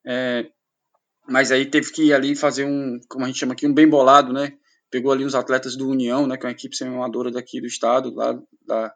É, 0.06 0.50
mas 1.28 1.52
aí 1.52 1.66
teve 1.66 1.92
que 1.92 2.04
ir 2.04 2.14
ali 2.14 2.34
fazer 2.34 2.64
um, 2.64 2.98
como 3.08 3.24
a 3.24 3.28
gente 3.28 3.38
chama 3.38 3.52
aqui, 3.52 3.66
um 3.66 3.74
bem 3.74 3.88
bolado, 3.88 4.32
né? 4.32 4.52
Pegou 4.90 5.12
ali 5.12 5.24
os 5.24 5.34
atletas 5.34 5.76
do 5.76 5.88
União, 5.88 6.26
né? 6.26 6.36
Que 6.36 6.46
é 6.46 6.48
uma 6.48 6.52
equipe 6.52 6.74
semi-amadora 6.74 7.30
daqui 7.30 7.60
do 7.60 7.66
estado, 7.66 8.14
lá 8.14 8.38
da, 8.66 8.92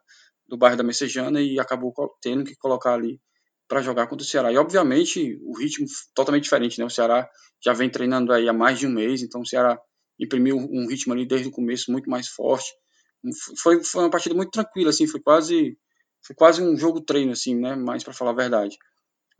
do 0.47 0.57
bairro 0.57 0.77
da 0.77 0.83
Messejana 0.83 1.41
e 1.41 1.59
acabou 1.59 1.93
tendo 2.21 2.43
que 2.43 2.55
colocar 2.55 2.95
ali 2.95 3.21
para 3.67 3.81
jogar 3.81 4.07
contra 4.07 4.25
o 4.25 4.27
Ceará. 4.27 4.51
E 4.51 4.57
obviamente 4.57 5.39
o 5.43 5.57
ritmo 5.57 5.85
totalmente 6.13 6.43
diferente, 6.43 6.79
né? 6.79 6.85
O 6.85 6.89
Ceará 6.89 7.29
já 7.63 7.73
vem 7.73 7.89
treinando 7.89 8.33
aí 8.33 8.49
há 8.49 8.53
mais 8.53 8.79
de 8.79 8.87
um 8.87 8.91
mês, 8.91 9.21
então 9.21 9.41
o 9.41 9.45
Ceará 9.45 9.79
imprimiu 10.19 10.57
um 10.57 10.87
ritmo 10.87 11.13
ali 11.13 11.25
desde 11.25 11.47
o 11.47 11.51
começo 11.51 11.91
muito 11.91 12.09
mais 12.09 12.27
forte. 12.27 12.71
Foi, 13.61 13.83
foi 13.83 14.03
uma 14.03 14.09
partida 14.09 14.35
muito 14.35 14.51
tranquila, 14.51 14.89
assim, 14.89 15.07
foi 15.07 15.21
quase 15.21 15.77
foi 16.25 16.35
quase 16.35 16.63
um 16.63 16.77
jogo 16.77 17.01
treino, 17.01 17.31
assim, 17.31 17.55
né? 17.55 17.75
Mais 17.75 18.03
para 18.03 18.13
falar 18.13 18.31
a 18.31 18.35
verdade. 18.35 18.77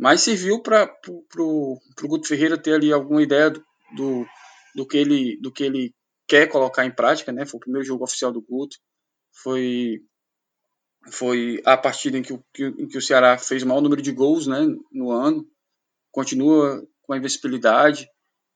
Mas 0.03 0.19
serviu 0.19 0.61
para 0.61 0.93
o 1.07 1.79
Guto 2.01 2.27
Ferreira 2.27 2.61
ter 2.61 2.73
ali 2.73 2.91
alguma 2.91 3.23
ideia 3.23 3.49
do, 3.49 3.63
do, 3.95 4.25
do, 4.75 4.85
que 4.85 4.97
ele, 4.97 5.39
do 5.39 5.49
que 5.49 5.63
ele 5.63 5.95
quer 6.27 6.45
colocar 6.47 6.85
em 6.85 6.93
prática, 6.93 7.31
né? 7.31 7.45
Foi 7.45 7.57
o 7.57 7.61
primeiro 7.61 7.87
jogo 7.87 8.03
oficial 8.03 8.29
do 8.29 8.41
Guto. 8.41 8.75
Foi 9.31 10.01
foi 11.09 11.61
a 11.63 11.77
partida 11.77 12.17
em 12.17 12.21
que, 12.21 12.33
o, 12.33 12.43
em 12.59 12.85
que 12.85 12.97
o 12.97 13.01
Ceará 13.01 13.37
fez 13.37 13.63
o 13.63 13.67
maior 13.67 13.79
número 13.79 14.01
de 14.01 14.11
gols 14.11 14.45
né, 14.45 14.59
no 14.91 15.09
ano, 15.09 15.47
continua 16.11 16.85
com 17.03 17.13
a 17.13 17.17
invencibilidade. 17.17 18.05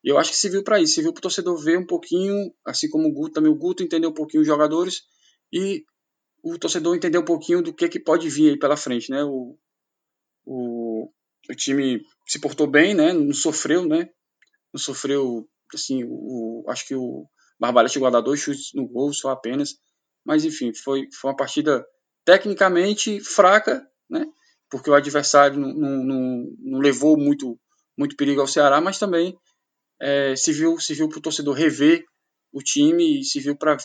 E 0.04 0.10
eu 0.10 0.18
acho 0.18 0.32
que 0.32 0.38
serviu 0.38 0.66
para 0.66 0.82
isso, 0.82 0.96
serviu 0.96 1.14
para 1.14 1.20
o 1.20 1.22
torcedor 1.22 1.58
ver 1.64 1.80
um 1.80 1.86
pouquinho, 1.86 2.54
assim 2.66 2.90
como 2.90 3.08
o 3.08 3.14
Guto, 3.14 3.36
também 3.36 3.50
o 3.50 3.58
Guto 3.58 3.84
entender 3.84 4.08
um 4.08 4.14
pouquinho 4.14 4.42
os 4.42 4.48
jogadores 4.48 5.04
e 5.54 5.86
o 6.44 6.60
torcedor 6.60 6.94
entender 6.94 7.18
um 7.18 7.26
pouquinho 7.26 7.62
do 7.62 7.74
que, 7.74 7.88
que 7.88 8.02
pode 8.02 8.30
vir 8.30 8.50
aí 8.50 8.60
pela 8.60 8.76
frente. 8.76 9.10
Né? 9.10 9.24
O, 9.24 9.58
o, 10.46 10.87
o 11.50 11.56
time 11.56 12.02
se 12.26 12.40
portou 12.40 12.68
bem, 12.68 12.94
né? 12.94 13.14
não 13.14 13.34
sofreu, 13.34 13.86
né? 13.86 14.10
não 14.74 14.80
sofreu, 14.80 15.48
assim, 15.74 16.04
o, 16.06 16.64
acho 16.68 16.88
que 16.88 16.96
o 16.96 17.26
Barbalha 17.60 17.88
chegou 17.88 18.08
a 18.08 18.12
dar 18.12 18.22
dois 18.22 18.40
chutes 18.40 18.72
no 18.74 18.88
gol 18.88 19.12
só 19.14 19.30
apenas, 19.30 19.76
mas 20.26 20.46
enfim, 20.46 20.74
foi, 20.74 21.08
foi 21.12 21.32
uma 21.32 21.36
partida 21.36 21.86
tecnicamente 22.24 23.20
fraca, 23.22 23.86
né? 24.10 24.26
Porque 24.70 24.90
o 24.90 24.94
adversário 24.94 25.58
não, 25.58 25.74
não, 25.74 26.56
não 26.60 26.80
levou 26.80 27.18
muito, 27.18 27.58
muito 27.98 28.18
perigo 28.18 28.42
ao 28.42 28.48
Ceará, 28.48 28.82
mas 28.82 29.00
também 29.00 29.38
é, 30.00 30.36
se 30.36 30.52
viu, 30.52 30.78
se 30.80 30.94
viu 30.94 31.08
para 31.08 31.20
o 31.20 31.22
torcedor 31.22 31.56
rever 31.56 32.04
o 32.52 32.62
time 32.62 33.22
e 33.22 33.24
se 33.24 33.40
viu 33.40 33.56
para 33.56 33.78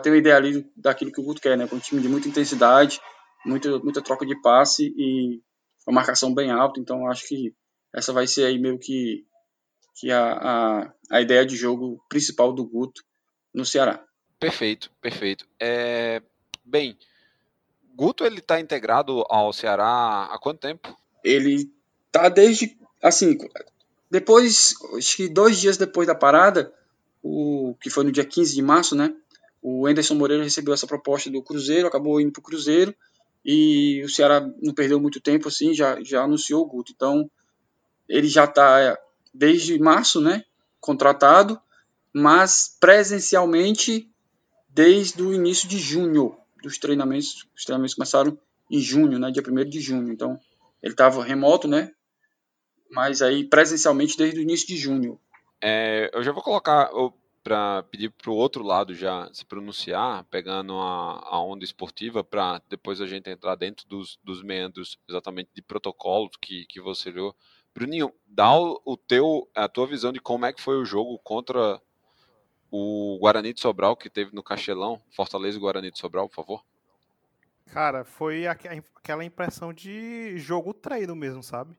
ter 0.00 0.10
uma 0.10 0.18
ideia 0.18 0.36
ali 0.36 0.66
daquilo 0.76 1.12
que 1.12 1.20
o 1.20 1.24
Guto 1.24 1.40
quer, 1.40 1.56
né? 1.56 1.68
Com 1.68 1.76
um 1.76 1.80
time 1.80 2.02
de 2.02 2.08
muita 2.08 2.28
intensidade, 2.28 3.00
muita, 3.46 3.78
muita 3.78 4.02
troca 4.02 4.26
de 4.26 4.38
passe 4.42 4.92
e 4.96 5.40
uma 5.86 5.94
marcação 5.94 6.34
bem 6.34 6.50
alta. 6.50 6.80
Então 6.80 7.08
acho 7.08 7.26
que 7.26 7.54
essa 7.92 8.12
vai 8.12 8.26
ser 8.26 8.46
aí 8.46 8.58
meio 8.58 8.78
que, 8.78 9.24
que 9.94 10.10
a, 10.10 10.32
a, 10.32 10.92
a 11.10 11.20
ideia 11.20 11.44
de 11.44 11.56
jogo 11.56 12.02
principal 12.08 12.52
do 12.52 12.64
Guto 12.64 13.02
no 13.52 13.64
Ceará. 13.64 14.04
Perfeito, 14.38 14.90
perfeito. 15.00 15.46
É, 15.60 16.20
bem, 16.64 16.96
Guto 17.94 18.24
ele 18.24 18.40
está 18.40 18.58
integrado 18.60 19.24
ao 19.28 19.52
Ceará 19.52 20.28
há 20.30 20.38
quanto 20.38 20.60
tempo? 20.60 20.96
Ele 21.22 21.70
tá 22.10 22.28
desde 22.28 22.76
assim, 23.02 23.38
depois, 24.10 24.74
acho 24.96 25.16
que 25.16 25.28
dois 25.28 25.60
dias 25.60 25.76
depois 25.76 26.06
da 26.06 26.14
parada, 26.14 26.72
o 27.22 27.74
que 27.80 27.90
foi 27.90 28.04
no 28.04 28.12
dia 28.12 28.24
15 28.24 28.54
de 28.54 28.62
março, 28.62 28.94
né? 28.94 29.14
O 29.62 29.86
Anderson 29.86 30.14
Moreira 30.14 30.44
recebeu 30.44 30.74
essa 30.74 30.86
proposta 30.86 31.30
do 31.30 31.42
Cruzeiro, 31.42 31.86
acabou 31.88 32.20
indo 32.20 32.32
para 32.32 32.40
o 32.40 32.44
Cruzeiro 32.44 32.94
e 33.44 34.02
o 34.04 34.08
Ceará 34.08 34.40
não 34.62 34.72
perdeu 34.72 34.98
muito 34.98 35.20
tempo 35.20 35.48
assim, 35.48 35.74
já 35.74 36.02
já 36.02 36.22
anunciou 36.22 36.62
o 36.62 36.66
Guto. 36.66 36.92
Então, 36.94 37.30
ele 38.08 38.28
já 38.28 38.44
está 38.44 38.96
desde 39.32 39.78
março, 39.78 40.20
né, 40.20 40.44
contratado, 40.80 41.60
mas 42.12 42.76
presencialmente 42.80 44.08
desde 44.68 45.22
o 45.22 45.34
início 45.34 45.68
de 45.68 45.78
junho 45.78 46.36
dos 46.62 46.78
treinamentos, 46.78 47.46
os 47.54 47.64
treinamentos 47.64 47.94
começaram 47.94 48.38
em 48.70 48.78
junho, 48.80 49.18
né, 49.18 49.30
dia 49.30 49.42
1 49.42 49.68
de 49.68 49.80
junho. 49.80 50.12
Então, 50.12 50.38
ele 50.82 50.94
estava 50.94 51.22
remoto, 51.24 51.68
né, 51.68 51.92
mas 52.90 53.20
aí 53.20 53.44
presencialmente 53.44 54.16
desde 54.16 54.38
o 54.38 54.42
início 54.42 54.66
de 54.66 54.76
junho. 54.76 55.20
É, 55.60 56.10
eu 56.14 56.22
já 56.22 56.32
vou 56.32 56.42
colocar 56.42 56.90
para 57.44 57.82
pedir 57.82 58.10
para 58.10 58.30
o 58.30 58.34
outro 58.34 58.64
lado 58.64 58.94
já 58.94 59.28
se 59.30 59.44
pronunciar, 59.44 60.24
pegando 60.24 60.78
a, 60.78 61.20
a 61.22 61.38
onda 61.38 61.62
esportiva, 61.62 62.24
para 62.24 62.60
depois 62.70 63.02
a 63.02 63.06
gente 63.06 63.28
entrar 63.28 63.54
dentro 63.54 63.86
dos, 63.86 64.18
dos 64.24 64.42
meandros 64.42 64.98
exatamente 65.06 65.50
de 65.54 65.60
protocolo 65.60 66.30
que, 66.40 66.64
que 66.64 66.80
você 66.80 67.10
leu. 67.10 67.36
Bruninho, 67.74 68.10
dá 68.26 68.56
o, 68.58 68.80
o 68.82 68.96
teu, 68.96 69.46
a 69.54 69.68
tua 69.68 69.86
visão 69.86 70.10
de 70.10 70.20
como 70.20 70.46
é 70.46 70.52
que 70.54 70.62
foi 70.62 70.76
o 70.76 70.86
jogo 70.86 71.18
contra 71.18 71.78
o 72.70 73.18
Guarani 73.20 73.52
de 73.52 73.60
Sobral 73.60 73.94
que 73.94 74.08
teve 74.08 74.34
no 74.34 74.42
Castelão, 74.42 75.02
Fortaleza 75.14 75.58
e 75.58 75.60
Guarani 75.60 75.90
de 75.90 75.98
Sobral, 75.98 76.28
por 76.28 76.36
favor? 76.36 76.64
Cara, 77.66 78.04
foi 78.04 78.46
aquela 78.46 79.24
impressão 79.24 79.72
de 79.72 80.38
jogo 80.38 80.72
treino 80.72 81.14
mesmo, 81.14 81.42
sabe? 81.42 81.76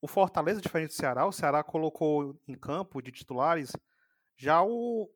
O 0.00 0.08
Fortaleza, 0.08 0.60
diferente 0.60 0.88
do 0.88 0.94
Ceará, 0.94 1.24
o 1.24 1.32
Ceará 1.32 1.62
colocou 1.62 2.36
em 2.48 2.54
campo 2.54 3.00
de 3.00 3.12
titulares 3.12 3.72
já 4.36 4.62
o, 4.62 5.10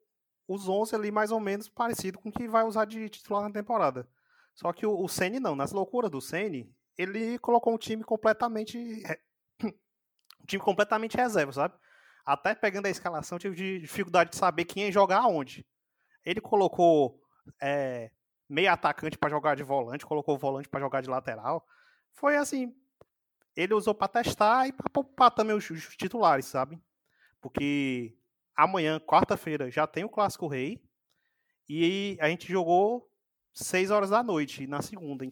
os 0.46 0.68
11 0.68 0.94
ali 0.94 1.10
mais 1.10 1.30
ou 1.30 1.40
menos 1.40 1.68
parecido 1.68 2.18
com 2.18 2.28
o 2.28 2.32
que 2.32 2.48
vai 2.48 2.64
usar 2.64 2.84
de 2.84 3.08
titular 3.08 3.42
na 3.42 3.50
temporada. 3.50 4.08
Só 4.54 4.72
que 4.72 4.86
o, 4.86 4.98
o 4.98 5.08
Ceni 5.08 5.38
não, 5.38 5.54
nas 5.54 5.72
loucuras 5.72 6.10
do 6.10 6.20
Ceni, 6.20 6.72
ele 6.96 7.38
colocou 7.38 7.74
um 7.74 7.78
time 7.78 8.02
completamente 8.02 8.78
um 9.62 10.46
time 10.46 10.62
completamente 10.62 11.16
reserva, 11.16 11.52
sabe? 11.52 11.74
até 12.28 12.54
pegando 12.54 12.84
a 12.84 12.90
escalação, 12.90 13.38
tive 13.38 13.80
dificuldade 13.80 14.30
de 14.30 14.36
saber 14.36 14.66
quem 14.66 14.84
ia 14.84 14.92
jogar 14.92 15.20
aonde. 15.20 15.66
Ele 16.22 16.42
colocou 16.42 17.22
é, 17.58 18.10
meio 18.46 18.70
atacante 18.70 19.16
para 19.16 19.30
jogar 19.30 19.56
de 19.56 19.62
volante, 19.62 20.04
colocou 20.04 20.36
volante 20.36 20.68
para 20.68 20.78
jogar 20.78 21.00
de 21.00 21.08
lateral. 21.08 21.66
Foi 22.12 22.36
assim, 22.36 22.76
ele 23.56 23.72
usou 23.72 23.94
para 23.94 24.08
testar 24.08 24.68
e 24.68 24.72
para 24.72 24.90
poupar 24.90 25.30
também 25.30 25.56
os, 25.56 25.70
os, 25.70 25.96
titulares, 25.96 26.44
sabe? 26.44 26.78
Porque 27.40 28.14
amanhã, 28.58 28.98
quarta-feira, 29.00 29.70
já 29.70 29.86
tem 29.86 30.04
o 30.04 30.08
Clássico 30.08 30.48
Rei 30.48 30.82
e 31.68 32.18
a 32.20 32.28
gente 32.28 32.50
jogou 32.50 33.10
6 33.54 33.90
horas 33.90 34.10
da 34.10 34.22
noite 34.22 34.66
na 34.66 34.82
segunda. 34.82 35.24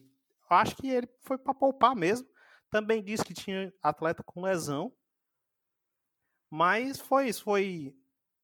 Acho 0.49 0.75
que 0.77 0.89
ele 0.89 1.07
foi 1.21 1.37
para 1.37 1.53
poupar 1.53 1.95
mesmo. 1.95 2.27
Também 2.71 3.03
disse 3.03 3.23
que 3.23 3.33
tinha 3.33 3.73
atleta 3.83 4.23
com 4.23 4.41
lesão 4.41 4.93
mas 6.49 6.99
foi 6.99 7.27
isso, 7.27 7.43
foi 7.43 7.95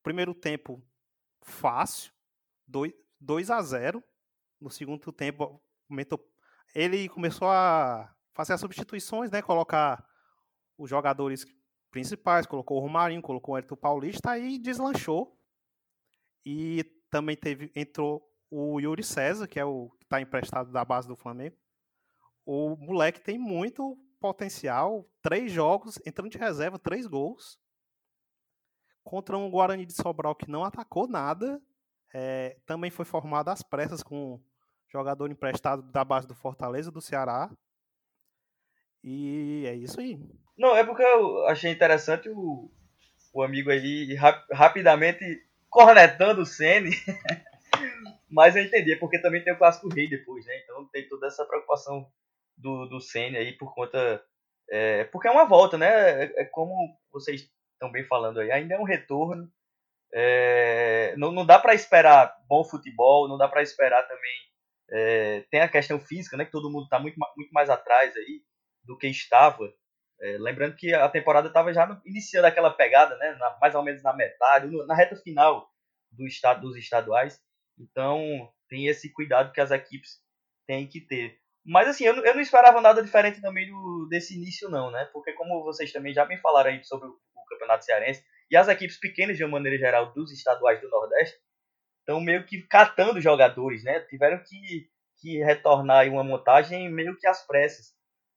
primeiro 0.02 0.34
tempo 0.34 0.84
fácil, 1.42 2.12
2, 2.68 2.94
2 3.20 3.50
a 3.50 3.62
0. 3.62 4.04
No 4.60 4.70
segundo 4.70 5.12
tempo, 5.12 5.62
ele 6.74 7.10
começou 7.10 7.50
a 7.50 8.14
fazer 8.34 8.54
as 8.54 8.62
substituições, 8.62 9.32
né? 9.32 9.42
Colocar 9.42 10.06
os 10.78 10.90
jogadores 10.90 11.46
principais, 11.94 12.48
colocou 12.48 12.78
o 12.78 12.82
Romarinho, 12.82 13.22
colocou 13.22 13.54
o 13.54 13.58
Hélio 13.58 13.78
Paulista 13.78 14.36
e 14.38 14.58
deslanchou. 14.58 15.40
E 16.44 16.84
também 17.10 17.38
teve 17.38 17.72
entrou 17.76 18.28
o 18.50 18.80
Yuri 18.80 19.04
César, 19.04 19.48
que 19.48 19.60
é 19.60 19.64
o 19.64 19.92
que 20.00 20.04
está 20.04 20.20
emprestado 20.20 20.72
da 20.72 20.84
base 20.84 21.08
do 21.08 21.16
Flamengo. 21.16 21.56
O 22.46 22.76
moleque 22.76 23.22
tem 23.22 23.38
muito 23.38 23.96
potencial, 24.20 25.08
três 25.22 25.52
jogos, 25.52 26.00
entrando 26.06 26.32
de 26.32 26.38
reserva, 26.38 26.80
três 26.80 27.06
gols 27.06 27.60
contra 29.04 29.38
um 29.38 29.52
Guarani 29.52 29.86
de 29.86 29.94
Sobral 29.94 30.36
que 30.36 30.50
não 30.50 30.64
atacou 30.64 31.08
nada. 31.08 31.62
É, 32.14 32.58
também 32.66 32.90
foi 32.90 33.06
formado 33.06 33.50
às 33.50 33.62
pressas 33.62 34.02
com 34.02 34.42
jogador 34.88 35.30
emprestado 35.30 35.84
da 35.84 36.04
base 36.04 36.28
do 36.28 36.34
Fortaleza, 36.34 36.92
do 36.92 37.02
Ceará. 37.02 37.52
E 39.04 39.66
é 39.68 39.76
isso 39.76 40.00
aí. 40.00 40.18
Não, 40.58 40.76
é 40.76 40.84
porque 40.84 41.04
eu 41.04 41.46
achei 41.48 41.72
interessante 41.72 42.30
o, 42.30 42.72
o 43.34 43.44
amigo 43.44 43.70
aí 43.70 44.14
rap, 44.14 44.46
rapidamente 44.52 45.26
cornetando 45.70 46.42
o 46.42 46.46
Sene. 46.46 46.92
Mas 48.30 48.56
eu 48.56 48.64
entendi, 48.64 48.94
é 48.94 48.98
porque 48.98 49.20
também 49.20 49.44
tem 49.44 49.54
o 49.54 49.58
Clássico 49.58 49.90
Rei 49.90 50.08
depois, 50.10 50.46
né? 50.46 50.58
Então 50.64 50.86
tem 50.88 51.08
toda 51.08 51.28
essa 51.28 51.46
preocupação 51.46 52.08
do, 52.58 52.86
do 52.86 53.02
Sene 53.02 53.38
aí 53.38 53.52
por 53.54 53.74
conta. 53.76 54.24
É, 54.70 55.04
porque 55.06 55.28
é 55.28 55.32
uma 55.32 55.46
volta, 55.46 55.78
né? 55.78 56.24
É, 56.24 56.42
é 56.42 56.46
como 56.46 56.74
vocês 57.12 57.50
estão 57.74 57.92
bem 57.92 58.04
falando 58.06 58.40
aí, 58.40 58.52
ainda 58.52 58.76
é 58.76 58.80
um 58.80 58.86
retorno. 58.86 59.52
É, 60.16 61.16
não, 61.18 61.32
não 61.32 61.46
dá 61.46 61.60
para 61.60 61.74
esperar 61.74 62.36
bom 62.48 62.64
futebol, 62.64 63.28
não 63.28 63.38
dá 63.38 63.48
para 63.48 63.64
esperar 63.64 64.08
também. 64.08 64.54
É, 64.90 65.44
tem 65.50 65.62
a 65.62 65.68
questão 65.68 66.00
física, 66.00 66.38
né? 66.38 66.46
Que 66.46 66.52
todo 66.52 66.72
mundo 66.72 66.86
está 66.86 67.00
muito, 67.00 67.18
muito 67.36 67.52
mais 67.52 67.70
atrás 67.70 68.16
aí 68.16 68.42
do 68.84 68.98
que 68.98 69.08
estava. 69.08 69.74
É, 70.22 70.38
lembrando 70.40 70.76
que 70.76 70.94
a 70.94 71.10
temporada 71.10 71.48
estava 71.48 71.74
já 71.74 72.02
iniciando 72.06 72.48
aquela 72.48 72.72
pegada, 72.72 73.18
né? 73.18 73.36
Na, 73.40 73.58
mais 73.60 73.76
ou 73.76 73.84
menos 73.84 74.02
na 74.04 74.14
metade, 74.14 74.68
na 74.86 74.96
reta 74.96 75.16
final 75.16 75.70
do 76.12 76.26
estado, 76.26 76.62
dos 76.62 76.78
estaduais. 76.78 77.42
Então 77.78 78.52
tem 78.70 78.88
esse 78.88 79.12
cuidado 79.12 79.52
que 79.52 79.62
as 79.62 79.72
equipes 79.72 80.22
têm 80.68 80.88
que 80.88 81.02
ter. 81.02 81.38
Mas 81.66 81.88
assim, 81.88 82.06
eu, 82.06 82.16
eu 82.16 82.34
não 82.34 82.42
esperava 82.42 82.82
nada 82.82 83.02
diferente 83.02 83.42
também 83.42 83.70
do, 83.70 84.08
desse 84.10 84.36
início, 84.36 84.70
não, 84.70 84.92
né? 84.92 85.06
Porque 85.14 85.34
como 85.34 85.64
vocês 85.64 85.92
também 85.92 86.14
já 86.14 86.26
me 86.26 86.38
falaram 86.38 86.72
aí 86.72 86.84
sobre 86.84 87.08
o 87.08 87.18
Campeonato 87.50 87.86
Cearense, 87.86 88.24
e 88.50 88.58
as 88.58 88.68
equipes 88.68 89.00
pequenas, 89.00 89.38
de 89.38 89.44
uma 89.44 89.54
maneira 89.54 89.78
geral, 89.78 90.14
dos 90.14 90.32
estaduais 90.32 90.80
do 90.82 90.90
Nordeste, 90.90 91.38
estão 92.00 92.20
meio 92.20 92.46
que 92.46 92.62
catando 92.64 93.22
jogadores, 93.22 93.84
né? 93.84 94.02
Tiveram 94.02 94.44
que, 94.44 94.90
que 95.20 95.44
retornar 95.44 96.00
aí 96.00 96.10
uma 96.10 96.24
montagem 96.24 96.90
meio 96.92 97.18
que 97.18 97.28
às 97.28 97.46
pressas. 97.48 97.94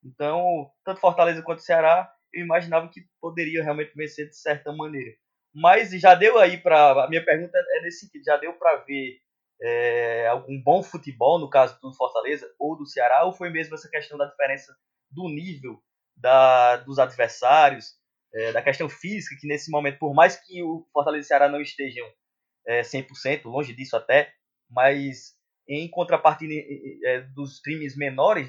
Então, 0.06 0.70
tanto 0.84 1.00
Fortaleza 1.00 1.42
quanto 1.42 1.62
Ceará, 1.62 2.10
eu 2.32 2.44
imaginava 2.44 2.88
que 2.88 3.00
poderia 3.20 3.62
realmente 3.62 3.94
vencer 3.94 4.28
de 4.28 4.36
certa 4.36 4.72
maneira. 4.72 5.12
Mas 5.54 5.90
já 5.90 6.14
deu 6.14 6.38
aí 6.38 6.58
para. 6.58 7.04
A 7.04 7.08
minha 7.08 7.24
pergunta 7.24 7.56
é 7.56 7.82
nesse 7.82 8.00
sentido: 8.00 8.24
já 8.24 8.36
deu 8.36 8.52
para 8.54 8.76
ver 8.84 9.18
é, 9.60 10.26
algum 10.28 10.62
bom 10.62 10.82
futebol, 10.82 11.38
no 11.38 11.50
caso 11.50 11.78
do 11.80 11.92
Fortaleza 11.94 12.46
ou 12.58 12.76
do 12.76 12.86
Ceará, 12.86 13.24
ou 13.24 13.32
foi 13.32 13.50
mesmo 13.50 13.74
essa 13.74 13.88
questão 13.88 14.18
da 14.18 14.26
diferença 14.26 14.76
do 15.10 15.28
nível 15.28 15.80
da, 16.14 16.76
dos 16.76 16.98
adversários, 16.98 17.94
é, 18.34 18.52
da 18.52 18.62
questão 18.62 18.88
física, 18.88 19.36
que 19.40 19.46
nesse 19.46 19.70
momento, 19.70 19.98
por 19.98 20.14
mais 20.14 20.36
que 20.36 20.62
o 20.62 20.86
Fortaleza 20.92 21.22
e 21.22 21.26
o 21.26 21.28
Ceará 21.28 21.48
não 21.48 21.60
estejam 21.60 22.06
é, 22.66 22.82
100%, 22.82 23.44
longe 23.44 23.74
disso 23.74 23.96
até, 23.96 24.32
mas 24.68 25.34
em 25.68 25.88
contrapartida 25.90 26.52
é, 27.04 27.20
dos 27.34 27.60
times 27.60 27.96
menores 27.96 28.48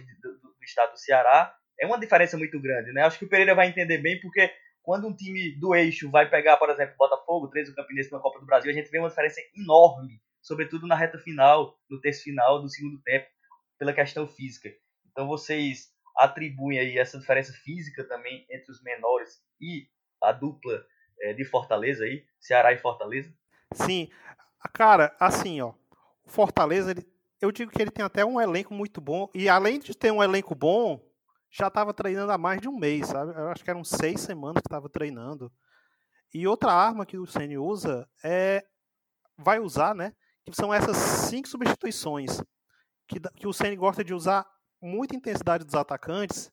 estado 0.67 0.91
do 0.91 1.00
Ceará, 1.00 1.53
é 1.79 1.86
uma 1.86 2.00
diferença 2.00 2.38
muito 2.38 2.59
grande. 2.62 2.91
Né? 2.91 3.01
Acho 3.01 3.19
que 3.19 3.25
o 3.25 3.29
Pereira 3.29 3.55
vai 3.55 3.67
entender 3.67 4.00
bem, 4.00 4.19
porque 4.19 4.51
quando 4.81 5.07
um 5.07 5.15
time 5.15 5.51
do 5.59 5.75
eixo 5.75 6.09
vai 6.09 6.29
pegar, 6.29 6.57
por 6.57 6.69
exemplo, 6.69 6.95
Botafogo, 6.97 7.50
13 7.50 7.71
o 7.71 7.75
Campinense 7.75 8.12
na 8.12 8.19
Copa 8.19 8.39
do 8.39 8.45
Brasil, 8.45 8.71
a 8.71 8.74
gente 8.74 8.89
vê 8.89 9.00
uma 9.00 9.09
diferença 9.09 9.41
enorme, 9.55 10.21
sobretudo 10.41 10.88
na 10.88 10.95
reta 10.95 11.17
final, 11.19 11.77
no 11.89 12.00
terço 12.00 12.24
final 12.24 12.62
do 12.62 12.69
segundo 12.69 13.01
tempo, 13.01 13.27
pela 13.77 13.93
questão 13.93 14.27
física. 14.27 14.69
Então 15.12 15.27
vocês 15.27 15.89
atribuem 16.17 16.79
aí 16.79 16.97
essa 16.97 17.19
diferença 17.19 17.53
física 17.53 18.03
também 18.05 18.45
entre 18.50 18.71
os 18.71 18.81
menores 18.81 19.41
e 19.62 19.88
a 20.24 20.31
dupla 20.31 20.83
é, 21.21 21.33
de 21.33 21.45
Fortaleza 21.45 22.03
aí, 22.03 22.25
Ceará 22.39 22.74
e 22.74 22.77
Fortaleza? 22.77 23.31
Sim, 23.74 24.09
cara, 24.74 25.15
assim, 25.19 25.62
ó, 25.62 25.74
o 26.25 26.29
Fortaleza, 26.29 26.91
ele, 26.91 27.05
eu 27.41 27.51
digo 27.51 27.72
que 27.72 27.82
ele 27.82 27.91
tem 27.91 28.03
até 28.03 28.25
um 28.25 28.39
elenco 28.39 28.74
muito 28.74 29.00
bom, 29.00 29.29
e 29.34 29.48
além 29.48 29.79
de 29.79 29.96
ter 29.96 30.12
um 30.12 30.24
elenco 30.24 30.56
bom, 30.56 31.01
já 31.51 31.67
estava 31.67 31.94
treinando 31.94 32.32
há 32.32 32.38
mais 32.38 32.62
de 32.62 32.67
um 32.67 32.77
mês, 32.77 33.08
sabe? 33.08 33.32
Eu 33.34 33.50
acho 33.50 33.63
que 33.63 33.70
eram 33.70 33.84
seis 33.84 34.22
semanas 34.22 34.62
que 34.62 34.67
estava 34.67 34.89
treinando. 34.89 35.51
E 36.34 36.48
outra 36.48 36.74
arma 36.74 37.06
que 37.06 37.17
o 37.17 37.25
Ceni 37.25 37.58
usa 37.58 38.08
é 38.24 38.65
vai 39.38 39.60
usar, 39.60 39.96
né? 39.96 40.13
Que 40.46 40.56
são 40.56 40.74
essas 40.74 40.98
cinco 40.98 41.48
substituições 41.48 42.41
que, 43.08 43.20
que 43.36 43.48
o 43.48 43.53
Ceni 43.53 43.75
gosta 43.75 44.03
de 44.03 44.13
usar 44.13 44.46
muita 44.82 45.15
intensidade 45.15 45.63
dos 45.63 45.75
atacantes 45.75 46.51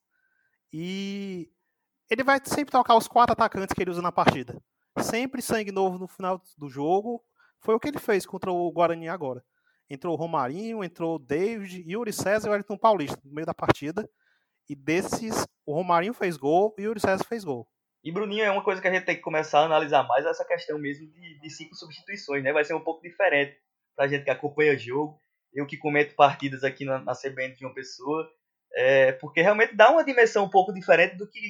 e 0.72 1.50
ele 2.10 2.22
vai 2.22 2.40
sempre 2.44 2.72
tocar 2.72 2.96
os 2.96 3.08
quatro 3.08 3.32
atacantes 3.32 3.74
que 3.74 3.82
ele 3.82 3.90
usa 3.90 4.02
na 4.02 4.12
partida. 4.12 4.62
Sempre 4.98 5.42
sangue 5.42 5.72
novo 5.72 5.98
no 5.98 6.06
final 6.06 6.40
do 6.56 6.68
jogo. 6.68 7.22
Foi 7.60 7.74
o 7.74 7.80
que 7.80 7.88
ele 7.88 7.98
fez 7.98 8.24
contra 8.24 8.52
o 8.52 8.70
Guarani 8.70 9.08
agora. 9.08 9.44
Entrou 9.88 10.14
o 10.14 10.16
Romarinho, 10.16 10.82
entrou 10.82 11.16
o 11.16 11.18
David, 11.18 11.84
Yuri 11.86 12.12
César 12.12 12.46
e 12.46 12.50
o 12.50 12.52
Wellington 12.52 12.76
Paulista 12.76 13.20
no 13.24 13.34
meio 13.34 13.46
da 13.46 13.54
partida. 13.54 14.08
E 14.68 14.74
desses, 14.74 15.46
o 15.66 15.74
Romarinho 15.74 16.14
fez 16.14 16.36
gol 16.36 16.74
e 16.78 16.82
o 16.82 16.84
Yuri 16.86 17.00
César 17.00 17.24
fez 17.24 17.44
gol. 17.44 17.68
E 18.02 18.12
Bruninho 18.12 18.44
é 18.44 18.50
uma 18.50 18.64
coisa 18.64 18.80
que 18.80 18.88
a 18.88 18.92
gente 18.92 19.04
tem 19.04 19.16
que 19.16 19.22
começar 19.22 19.60
a 19.60 19.64
analisar 19.64 20.06
mais 20.06 20.26
essa 20.26 20.44
questão 20.44 20.78
mesmo 20.78 21.06
de, 21.06 21.40
de 21.40 21.50
cinco 21.50 21.74
substituições, 21.74 22.42
né? 22.42 22.52
Vai 22.52 22.64
ser 22.64 22.74
um 22.74 22.84
pouco 22.84 23.02
diferente 23.02 23.56
pra 23.96 24.08
gente 24.08 24.24
que 24.24 24.30
acompanha 24.30 24.74
o 24.74 24.78
jogo 24.78 25.18
eu 25.54 25.66
que 25.66 25.76
comento 25.76 26.14
partidas 26.16 26.64
aqui 26.64 26.84
na, 26.84 26.98
na 26.98 27.12
CBN 27.14 27.54
de 27.54 27.64
uma 27.64 27.72
pessoa, 27.72 28.28
é, 28.74 29.12
porque 29.12 29.40
realmente 29.40 29.74
dá 29.74 29.90
uma 29.90 30.04
dimensão 30.04 30.44
um 30.44 30.50
pouco 30.50 30.72
diferente 30.72 31.16
do 31.16 31.28
que 31.28 31.40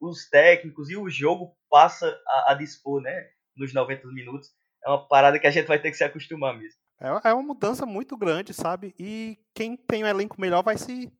os 0.00 0.28
técnicos 0.30 0.88
e 0.88 0.96
o 0.96 1.10
jogo 1.10 1.54
passa 1.68 2.08
a, 2.26 2.52
a, 2.52 2.54
dispor, 2.54 3.02
né, 3.02 3.28
nos 3.54 3.74
90 3.74 4.08
minutos. 4.08 4.48
É 4.84 4.88
uma 4.88 5.06
parada 5.06 5.38
que 5.38 5.46
a 5.46 5.50
gente 5.50 5.66
vai 5.66 5.78
ter 5.78 5.90
que 5.90 5.96
se 5.98 6.04
acostumar 6.04 6.56
mesmo. 6.58 6.80
É, 7.00 7.30
é 7.30 7.34
uma 7.34 7.42
mudança 7.42 7.86
muito 7.86 8.16
grande, 8.16 8.52
sabe? 8.52 8.94
E 8.98 9.38
quem 9.54 9.76
tem 9.76 10.04
um 10.04 10.06
elenco 10.06 10.40
melhor 10.40 10.62
vai 10.62 10.76
se. 10.76 11.12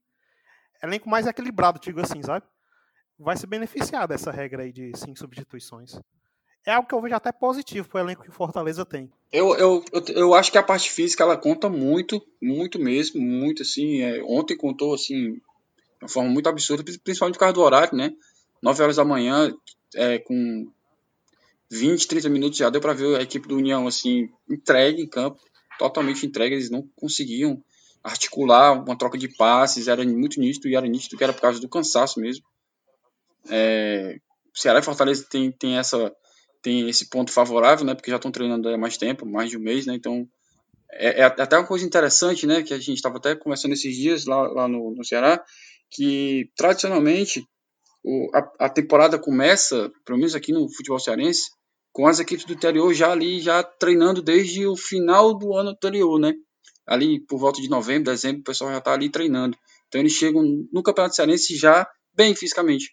Elenco 0.82 1.08
mais 1.08 1.26
equilibrado, 1.26 1.80
digo 1.80 2.00
assim, 2.00 2.22
sabe? 2.22 2.46
Vai 3.18 3.37
se 3.37 3.46
beneficiar 3.46 4.08
dessa 4.08 4.30
regra 4.30 4.62
aí 4.62 4.72
de 4.72 4.92
cinco 4.96 5.18
substituições 5.18 5.99
é 6.66 6.72
algo 6.72 6.88
que 6.88 6.94
eu 6.94 7.00
vejo 7.00 7.14
até 7.14 7.32
positivo 7.32 7.88
para 7.88 8.02
o 8.02 8.04
elenco 8.04 8.23
que 8.23 8.28
o 8.28 8.32
Fortaleza 8.32 8.84
tem. 8.84 9.10
Eu, 9.32 9.54
eu, 9.56 9.84
eu, 9.93 10.04
eu, 10.08 10.34
acho 10.34 10.52
que 10.52 10.58
a 10.58 10.62
parte 10.62 10.90
física 10.90 11.23
ela 11.23 11.36
conta 11.36 11.69
muito, 11.69 12.25
muito 12.40 12.78
mesmo, 12.78 13.21
muito 13.21 13.62
assim. 13.62 14.02
É, 14.02 14.23
ontem 14.25 14.56
contou 14.56 14.95
assim, 14.95 15.34
de 15.34 15.43
uma 16.02 16.08
forma 16.08 16.30
muito 16.30 16.49
absurda, 16.49 16.84
principalmente 17.02 17.34
por 17.34 17.40
causa 17.40 17.54
do 17.54 17.62
horário, 17.62 17.97
né? 17.97 18.12
9 18.62 18.82
horas 18.82 18.97
da 18.97 19.04
manhã, 19.04 19.54
é, 19.95 20.19
com 20.19 20.71
20, 21.71 22.06
30 22.06 22.28
minutos 22.28 22.58
já 22.58 22.69
deu 22.69 22.80
para 22.80 22.93
ver 22.93 23.16
a 23.16 23.23
equipe 23.23 23.49
do 23.49 23.56
União 23.56 23.86
assim, 23.86 24.28
entregue 24.49 25.02
em 25.02 25.08
campo, 25.08 25.40
totalmente 25.80 26.26
entregue, 26.26 26.54
eles 26.54 26.71
não 26.71 26.86
conseguiam 26.95 27.64
articular 28.04 28.73
uma 28.73 28.97
troca 28.97 29.16
de 29.16 29.28
passes, 29.34 29.88
era 29.88 30.04
muito 30.04 30.38
nítido 30.38 30.69
e 30.69 30.76
era 30.76 30.86
nítido 30.86 31.16
que 31.16 31.25
era 31.25 31.32
por 31.32 31.40
causa 31.40 31.58
do 31.58 31.69
cansaço 31.69 32.21
mesmo. 32.21 32.45
É, 33.49 34.19
Ceará 34.54 34.80
e 34.80 34.82
Fortaleza 34.82 35.26
tem, 35.28 35.50
tem 35.50 35.78
essa 35.78 36.14
tem 36.62 36.90
esse 36.90 37.08
ponto 37.08 37.32
favorável, 37.32 37.86
né? 37.86 37.95
Porque 37.95 38.10
já 38.10 38.16
estão 38.16 38.30
treinando 38.30 38.69
há 38.69 38.76
mais 38.76 38.99
tempo, 38.99 39.25
mais 39.25 39.49
de 39.49 39.56
um 39.56 39.60
mês, 39.60 39.86
né? 39.86 39.95
Então 39.95 40.28
é, 40.93 41.23
é 41.23 41.25
até 41.25 41.56
uma 41.56 41.66
coisa 41.66 41.86
interessante, 41.86 42.47
né? 42.47 42.62
Que 42.62 42.75
a 42.75 42.78
gente 42.78 42.97
estava 42.97 43.16
até 43.16 43.34
conversando 43.34 43.73
esses 43.73 43.97
dias 43.97 44.26
lá, 44.26 44.43
lá 44.49 44.69
no, 44.69 44.95
no 44.95 45.02
Ceará, 45.02 45.43
que 45.90 46.50
tradicionalmente 46.54 47.43
o, 48.04 48.30
a, 48.34 48.66
a, 48.66 48.69
temporada 48.69 49.19
começa, 49.19 49.90
pelo 50.04 50.19
menos 50.19 50.34
aqui 50.34 50.52
no 50.52 50.69
futebol 50.69 50.99
cearense, 50.99 51.50
com 51.93 52.07
as 52.07 52.21
equipes 52.21 52.45
do 52.45 52.53
interior 52.53 52.93
já 52.95 53.11
ali, 53.11 53.41
já 53.41 53.63
treinando 53.63 54.23
desde 54.23 54.67
o 54.67 54.76
final 54.76 55.37
do 55.37 55.55
ano 55.55 55.71
anterior, 55.71 56.19
né? 56.19 56.35
Ali 56.87 57.21
por 57.21 57.39
volta 57.39 57.61
de 57.61 57.69
novembro, 57.69 58.11
dezembro, 58.11 58.41
o 58.41 58.45
pessoal 58.45 58.71
já 58.71 58.79
está 58.79 58.93
ali 58.93 59.11
treinando. 59.11 59.57
Então 59.89 60.00
eles 60.00 60.13
chegam 60.13 60.43
no 60.73 60.83
Campeonato 60.83 61.15
Cearense 61.15 61.57
já 61.57 61.87
bem 62.15 62.35
fisicamente. 62.35 62.93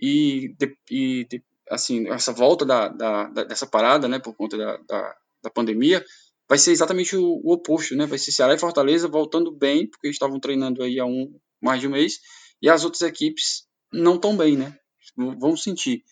E, 0.00 0.54
e 0.90 1.26
assim, 1.70 2.08
essa 2.08 2.32
volta 2.32 2.64
da, 2.64 2.88
da, 2.88 3.24
dessa 3.44 3.66
parada, 3.66 4.08
né, 4.08 4.18
por 4.18 4.34
conta 4.34 4.56
da, 4.56 4.76
da, 4.78 5.16
da 5.44 5.50
pandemia, 5.50 6.04
vai 6.48 6.58
ser 6.58 6.72
exatamente 6.72 7.16
o, 7.16 7.40
o, 7.42 7.52
oposto, 7.52 7.96
né? 7.96 8.06
Vai 8.06 8.18
ser 8.18 8.32
Ceará 8.32 8.54
e 8.54 8.58
Fortaleza 8.58 9.08
voltando 9.08 9.50
bem, 9.50 9.88
porque 9.88 10.06
eles 10.06 10.16
estavam 10.16 10.38
treinando 10.40 10.82
aí 10.82 10.98
há 10.98 11.04
um 11.04 11.32
mais 11.60 11.80
de 11.80 11.86
um 11.86 11.90
mês, 11.90 12.18
e 12.60 12.68
as 12.68 12.84
outras 12.84 13.02
equipes 13.02 13.66
não 13.92 14.18
tão 14.18 14.36
bem, 14.36 14.56
né? 14.56 14.76
Vão 15.16 15.56
sentir. 15.56 16.02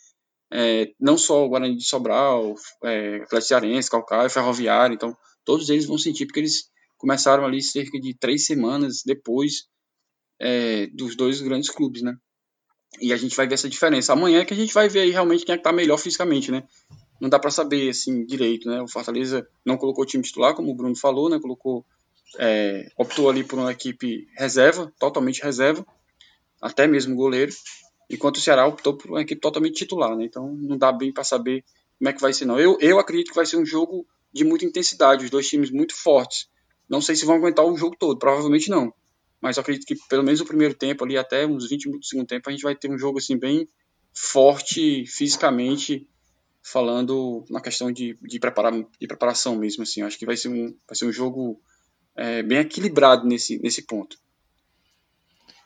É, 0.54 0.92
não 1.00 1.16
só 1.16 1.44
o 1.44 1.48
Guarani 1.48 1.76
de 1.76 1.84
Sobral, 1.84 2.54
é, 2.84 3.16
Atlético 3.22 3.40
Cearense, 3.40 3.90
Calcaia, 3.90 4.28
Ferroviário, 4.28 4.94
então 4.94 5.16
todos 5.44 5.70
eles 5.70 5.86
vão 5.86 5.96
sentir, 5.96 6.26
porque 6.26 6.40
eles 6.40 6.70
começaram 6.98 7.44
ali 7.44 7.62
cerca 7.62 7.98
de 7.98 8.14
três 8.14 8.44
semanas 8.44 9.02
depois 9.04 9.66
é, 10.38 10.88
dos 10.88 11.16
dois 11.16 11.40
grandes 11.40 11.70
clubes, 11.70 12.02
né? 12.02 12.16
E 13.00 13.12
a 13.12 13.16
gente 13.16 13.34
vai 13.34 13.48
ver 13.48 13.54
essa 13.54 13.68
diferença. 13.68 14.12
Amanhã 14.12 14.40
é 14.40 14.44
que 14.44 14.52
a 14.52 14.56
gente 14.56 14.74
vai 14.74 14.88
ver 14.88 15.00
aí 15.00 15.10
realmente 15.10 15.44
quem 15.44 15.54
é 15.54 15.58
que 15.58 15.64
tá 15.64 15.72
melhor 15.72 15.96
fisicamente, 15.96 16.50
né? 16.50 16.64
Não 17.18 17.30
dá 17.30 17.38
para 17.38 17.50
saber, 17.50 17.88
assim, 17.88 18.26
direito, 18.26 18.68
né? 18.68 18.82
O 18.82 18.88
Fortaleza 18.88 19.46
não 19.64 19.78
colocou 19.78 20.04
o 20.04 20.06
time 20.06 20.22
titular, 20.22 20.54
como 20.54 20.70
o 20.70 20.74
Bruno 20.74 20.94
falou, 20.94 21.30
né? 21.30 21.40
Colocou, 21.40 21.86
é, 22.38 22.88
optou 22.98 23.30
ali 23.30 23.42
por 23.42 23.58
uma 23.58 23.72
equipe 23.72 24.28
reserva, 24.36 24.92
totalmente 24.98 25.42
reserva, 25.42 25.86
até 26.60 26.86
mesmo 26.86 27.16
goleiro, 27.16 27.52
enquanto 28.12 28.36
o 28.36 28.40
Ceará 28.40 28.66
optou 28.66 28.96
por 28.96 29.10
uma 29.10 29.22
equipe 29.22 29.40
totalmente 29.40 29.74
titular, 29.74 30.16
né? 30.16 30.24
Então 30.24 30.54
não 30.54 30.76
dá 30.76 30.92
bem 30.92 31.12
para 31.12 31.24
saber 31.24 31.64
como 31.98 32.08
é 32.08 32.12
que 32.12 32.20
vai 32.20 32.32
ser, 32.32 32.44
não. 32.44 32.58
Eu, 32.58 32.78
eu 32.80 32.98
acredito 32.98 33.28
que 33.28 33.36
vai 33.36 33.46
ser 33.46 33.56
um 33.56 33.66
jogo 33.66 34.06
de 34.32 34.44
muita 34.44 34.64
intensidade, 34.64 35.24
os 35.24 35.30
dois 35.30 35.48
times 35.48 35.70
muito 35.70 35.94
fortes. 35.94 36.48
Não 36.88 37.00
sei 37.00 37.16
se 37.16 37.24
vão 37.24 37.36
aguentar 37.36 37.64
o 37.64 37.76
jogo 37.76 37.96
todo, 37.98 38.18
provavelmente 38.18 38.70
não 38.70 38.92
mas 39.42 39.56
eu 39.56 39.60
acredito 39.62 39.84
que 39.84 39.96
pelo 40.08 40.22
menos 40.22 40.40
o 40.40 40.46
primeiro 40.46 40.72
tempo 40.72 41.04
ali, 41.04 41.18
até 41.18 41.44
uns 41.44 41.68
20 41.68 41.86
minutos 41.86 42.06
do 42.06 42.10
segundo 42.10 42.28
tempo, 42.28 42.48
a 42.48 42.52
gente 42.52 42.62
vai 42.62 42.76
ter 42.76 42.88
um 42.88 42.96
jogo 42.96 43.18
assim 43.18 43.36
bem 43.36 43.68
forte 44.14 45.04
fisicamente, 45.06 46.08
falando 46.62 47.44
na 47.50 47.60
questão 47.60 47.90
de, 47.90 48.16
de, 48.22 48.38
preparar, 48.38 48.72
de 48.72 49.06
preparação 49.08 49.56
mesmo. 49.56 49.82
Assim. 49.82 50.00
Acho 50.02 50.16
que 50.16 50.24
vai 50.24 50.36
ser 50.36 50.48
um, 50.48 50.72
vai 50.86 50.94
ser 50.94 51.06
um 51.06 51.12
jogo 51.12 51.60
é, 52.16 52.40
bem 52.44 52.58
equilibrado 52.58 53.26
nesse, 53.26 53.58
nesse 53.58 53.82
ponto. 53.82 54.16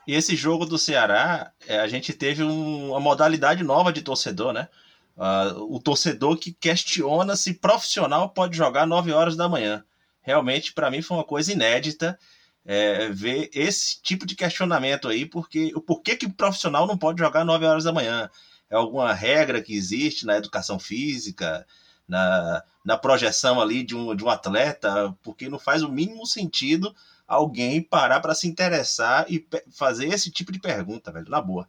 E 0.06 0.14
esse 0.14 0.36
jogo 0.36 0.64
do 0.64 0.78
Ceará, 0.78 1.52
é, 1.66 1.80
a 1.80 1.88
gente 1.88 2.12
teve 2.12 2.42
um, 2.42 2.90
uma 2.90 3.00
modalidade 3.00 3.64
nova 3.64 3.92
de 3.92 4.02
torcedor, 4.02 4.52
né? 4.52 4.68
Uh, 5.16 5.74
o 5.74 5.80
torcedor 5.80 6.36
que 6.36 6.52
questiona 6.52 7.34
se 7.34 7.54
profissional 7.54 8.28
pode 8.28 8.56
jogar 8.56 8.86
9 8.86 9.12
horas 9.12 9.34
da 9.34 9.48
manhã. 9.48 9.82
Realmente, 10.20 10.72
para 10.72 10.90
mim, 10.90 11.00
foi 11.02 11.16
uma 11.16 11.24
coisa 11.24 11.52
inédita 11.52 12.18
é, 12.64 13.08
ver 13.08 13.48
esse 13.54 14.00
tipo 14.02 14.26
de 14.26 14.34
questionamento 14.36 15.08
aí, 15.08 15.24
porque 15.24 15.72
o 15.74 15.80
porquê 15.80 16.16
que 16.16 16.28
profissional 16.28 16.86
não 16.86 16.98
pode 16.98 17.18
jogar 17.18 17.44
9 17.44 17.64
horas 17.64 17.84
da 17.84 17.92
manhã? 17.92 18.30
É 18.68 18.76
alguma 18.76 19.12
regra 19.12 19.62
que 19.62 19.74
existe 19.74 20.26
na 20.26 20.36
educação 20.36 20.78
física, 20.78 21.66
na, 22.06 22.62
na 22.84 22.98
projeção 22.98 23.60
ali 23.60 23.82
de 23.82 23.96
um, 23.96 24.14
de 24.14 24.24
um 24.24 24.28
atleta? 24.28 25.16
Porque 25.22 25.48
não 25.48 25.58
faz 25.58 25.82
o 25.82 25.88
mínimo 25.88 26.26
sentido 26.26 26.94
alguém 27.26 27.82
parar 27.82 28.20
para 28.20 28.34
se 28.34 28.46
interessar 28.46 29.26
e 29.28 29.46
fazer 29.76 30.06
esse 30.06 30.30
tipo 30.30 30.52
de 30.52 30.60
pergunta, 30.60 31.12
velho, 31.12 31.28
na 31.28 31.40
boa. 31.40 31.68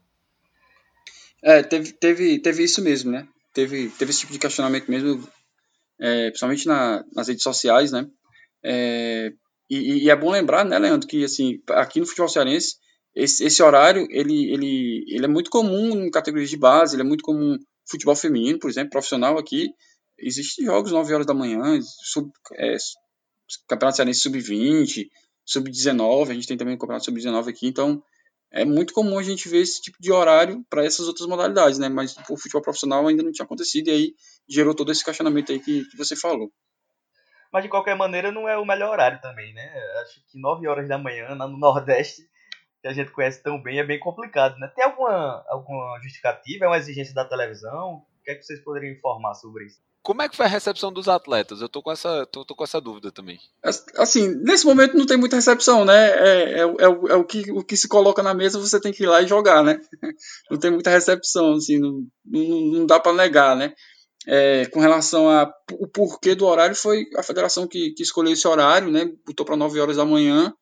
É, 1.41 1.63
teve, 1.63 1.91
teve, 1.93 2.39
teve 2.39 2.63
isso 2.63 2.81
mesmo, 2.81 3.11
né? 3.11 3.27
Teve, 3.53 3.89
teve 3.89 4.11
esse 4.11 4.21
tipo 4.21 4.33
de 4.33 4.39
questionamento 4.39 4.89
mesmo, 4.89 5.27
é, 5.99 6.27
principalmente 6.29 6.67
na, 6.67 7.03
nas 7.13 7.27
redes 7.27 7.43
sociais, 7.43 7.91
né? 7.91 8.07
É, 8.63 9.33
E, 9.69 10.05
e, 10.05 10.09
é 10.09 10.15
bom 10.15 10.31
lembrar, 10.31 10.63
né, 10.63 10.79
Leandro, 10.79 11.07
que 11.07 11.23
assim, 11.23 11.61
aqui 11.69 11.99
no 11.99 12.05
futebol 12.05 12.29
cearense, 12.29 12.77
esse, 13.13 13.43
esse 13.43 13.61
horário 13.63 14.07
ele, 14.09 14.51
ele, 14.51 15.05
ele 15.07 15.25
é 15.25 15.27
muito 15.27 15.49
comum 15.49 16.05
em 16.05 16.11
categorias 16.11 16.49
de 16.49 16.57
base, 16.57 16.95
ele 16.95 17.01
é 17.01 17.05
muito 17.05 17.23
comum 17.23 17.57
futebol 17.89 18.15
feminino, 18.15 18.59
por 18.59 18.69
exemplo, 18.69 18.91
profissional 18.91 19.37
aqui. 19.37 19.69
Existem 20.19 20.65
jogos 20.65 20.91
9 20.91 21.13
horas 21.13 21.25
da 21.25 21.33
manhã, 21.33 21.79
sub, 21.81 22.31
é, 22.55 22.75
Campeonato 23.67 23.97
Cearense 23.97 24.21
Sub-20, 24.21 25.09
Sub-19, 25.47 26.29
a 26.29 26.33
gente 26.33 26.47
tem 26.47 26.57
também 26.57 26.75
o 26.75 26.77
Campeonato 26.77 27.05
Sub-19 27.05 27.49
aqui, 27.49 27.67
então 27.67 28.03
é 28.51 28.63
muito 28.63 28.93
comum 28.93 29.17
a 29.17 29.23
gente 29.23 29.49
ver 29.49 29.60
esse 29.60 29.81
tipo 29.81 29.97
de 29.99 30.12
horário 30.12 30.63
para 30.69 30.86
essas 30.86 31.07
outras 31.07 31.27
modalidades, 31.27 31.79
né? 31.79 31.89
Mas 31.89 32.15
o 32.29 32.38
futebol 32.38 32.62
profissional 32.62 33.05
ainda 33.07 33.23
não 33.23 33.31
tinha 33.31 33.45
acontecido 33.45 33.88
e 33.88 33.91
aí 33.91 34.13
gerou 34.49 34.73
todo 34.73 34.91
esse 34.91 35.03
questionamento 35.03 35.51
aí 35.51 35.60
que, 35.60 35.86
que 35.86 35.97
você 35.97 36.15
falou. 36.15 36.51
Mas 37.51 37.63
de 37.63 37.69
qualquer 37.69 37.95
maneira 37.95 38.31
não 38.31 38.47
é 38.47 38.57
o 38.57 38.65
melhor 38.65 38.91
horário 38.91 39.21
também, 39.21 39.53
né? 39.53 39.71
Acho 40.01 40.21
que 40.29 40.39
9 40.39 40.67
horas 40.67 40.88
da 40.88 40.97
manhã 40.97 41.33
no 41.36 41.57
Nordeste, 41.57 42.21
que 42.81 42.88
a 42.88 42.93
gente 42.93 43.12
conhece 43.12 43.41
tão 43.41 43.62
bem, 43.62 43.79
é 43.79 43.86
bem 43.86 43.99
complicado, 43.99 44.57
né? 44.60 44.71
Tem 44.75 44.86
alguma, 44.86 45.45
alguma 45.47 45.99
justificativa? 46.01 46.65
É 46.65 46.67
uma 46.67 46.77
exigência 46.77 47.13
da 47.13 47.25
televisão? 47.25 48.05
O 48.19 48.23
que 48.23 48.31
é 48.31 48.36
que 48.36 48.43
vocês 48.43 48.63
poderiam 48.63 48.93
informar 48.93 49.33
sobre 49.33 49.65
isso? 49.65 49.79
Como 50.07 50.21
é 50.21 50.29
que 50.29 50.37
foi 50.37 50.45
a 50.45 50.49
recepção 50.49 50.89
dos 50.89 51.09
atletas? 51.09 51.59
Eu 51.59 51.67
tô 51.67 51.83
com 51.83 51.91
essa, 51.91 52.25
tô, 52.27 52.45
tô 52.45 52.55
com 52.55 52.63
essa 52.63 52.79
dúvida 52.79 53.11
também. 53.11 53.37
Assim, 53.97 54.29
nesse 54.41 54.65
momento 54.65 54.95
não 54.95 55.05
tem 55.05 55.17
muita 55.17 55.35
recepção, 55.35 55.83
né? 55.83 56.11
É, 56.11 56.51
é, 56.53 56.59
é, 56.61 56.87
o, 56.87 57.07
é 57.09 57.15
o, 57.15 57.25
que, 57.25 57.51
o 57.51 57.61
que 57.61 57.75
se 57.75 57.89
coloca 57.89 58.23
na 58.23 58.33
mesa, 58.33 58.57
você 58.57 58.79
tem 58.79 58.93
que 58.93 59.03
ir 59.03 59.07
lá 59.07 59.21
e 59.21 59.27
jogar, 59.27 59.61
né? 59.65 59.81
Não 60.49 60.57
tem 60.57 60.71
muita 60.71 60.89
recepção, 60.91 61.55
assim, 61.55 61.77
não, 61.77 62.07
não, 62.25 62.61
não 62.71 62.85
dá 62.85 63.01
para 63.01 63.11
negar, 63.11 63.53
né? 63.53 63.73
É, 64.25 64.67
com 64.67 64.79
relação 64.79 65.29
ao 65.29 65.51
porquê 65.93 66.35
do 66.35 66.45
horário, 66.45 66.73
foi 66.73 67.05
a 67.17 67.21
federação 67.21 67.67
que, 67.67 67.91
que 67.91 68.01
escolheu 68.01 68.31
esse 68.31 68.47
horário, 68.47 68.89
né? 68.89 69.11
Botou 69.25 69.45
para 69.45 69.57
9 69.57 69.77
horas 69.77 69.97
da 69.97 70.05
manhã. 70.05 70.53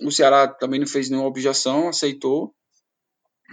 O 0.00 0.10
Ceará 0.10 0.48
também 0.48 0.80
não 0.80 0.86
fez 0.88 1.08
nenhuma 1.08 1.28
objeção, 1.28 1.88
aceitou. 1.88 2.52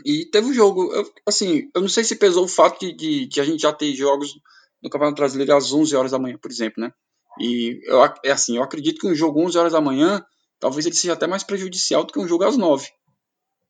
E 0.04 0.26
teve 0.32 0.48
o 0.48 0.50
um 0.50 0.54
jogo. 0.54 0.92
Eu, 0.92 1.08
assim, 1.28 1.70
eu 1.76 1.82
não 1.82 1.90
sei 1.90 2.04
se 2.04 2.16
pesou 2.16 2.46
o 2.46 2.48
fato 2.48 2.80
de, 2.80 2.92
de, 2.92 3.28
de 3.28 3.40
a 3.40 3.44
gente 3.44 3.62
já 3.62 3.72
ter 3.72 3.94
jogos 3.94 4.34
no 4.82 4.90
Campeonato 4.90 5.20
Brasileiro 5.20 5.56
às 5.56 5.72
11 5.72 5.96
horas 5.96 6.12
da 6.12 6.20
manhã, 6.20 6.38
por 6.38 6.50
exemplo, 6.50 6.82
né? 6.82 6.92
E 7.40 7.80
eu, 7.86 8.04
é 8.24 8.32
assim, 8.32 8.58
eu 8.58 8.64
acredito 8.64 9.00
que 9.00 9.08
um 9.08 9.16
jogo 9.16 9.42
11 9.42 9.58
horas 9.58 9.74
da 9.74 9.82
manhã, 9.82 10.24
talvez 10.60 10.86
ele 10.86 10.96
seja 10.96 11.14
até 11.14 11.28
mais 11.28 11.44
prejudicial 11.44 12.04
do 12.04 12.12
que 12.12 12.20
um 12.20 12.28
jogo 12.28 12.44
às 12.44 12.58
9. 12.58 12.90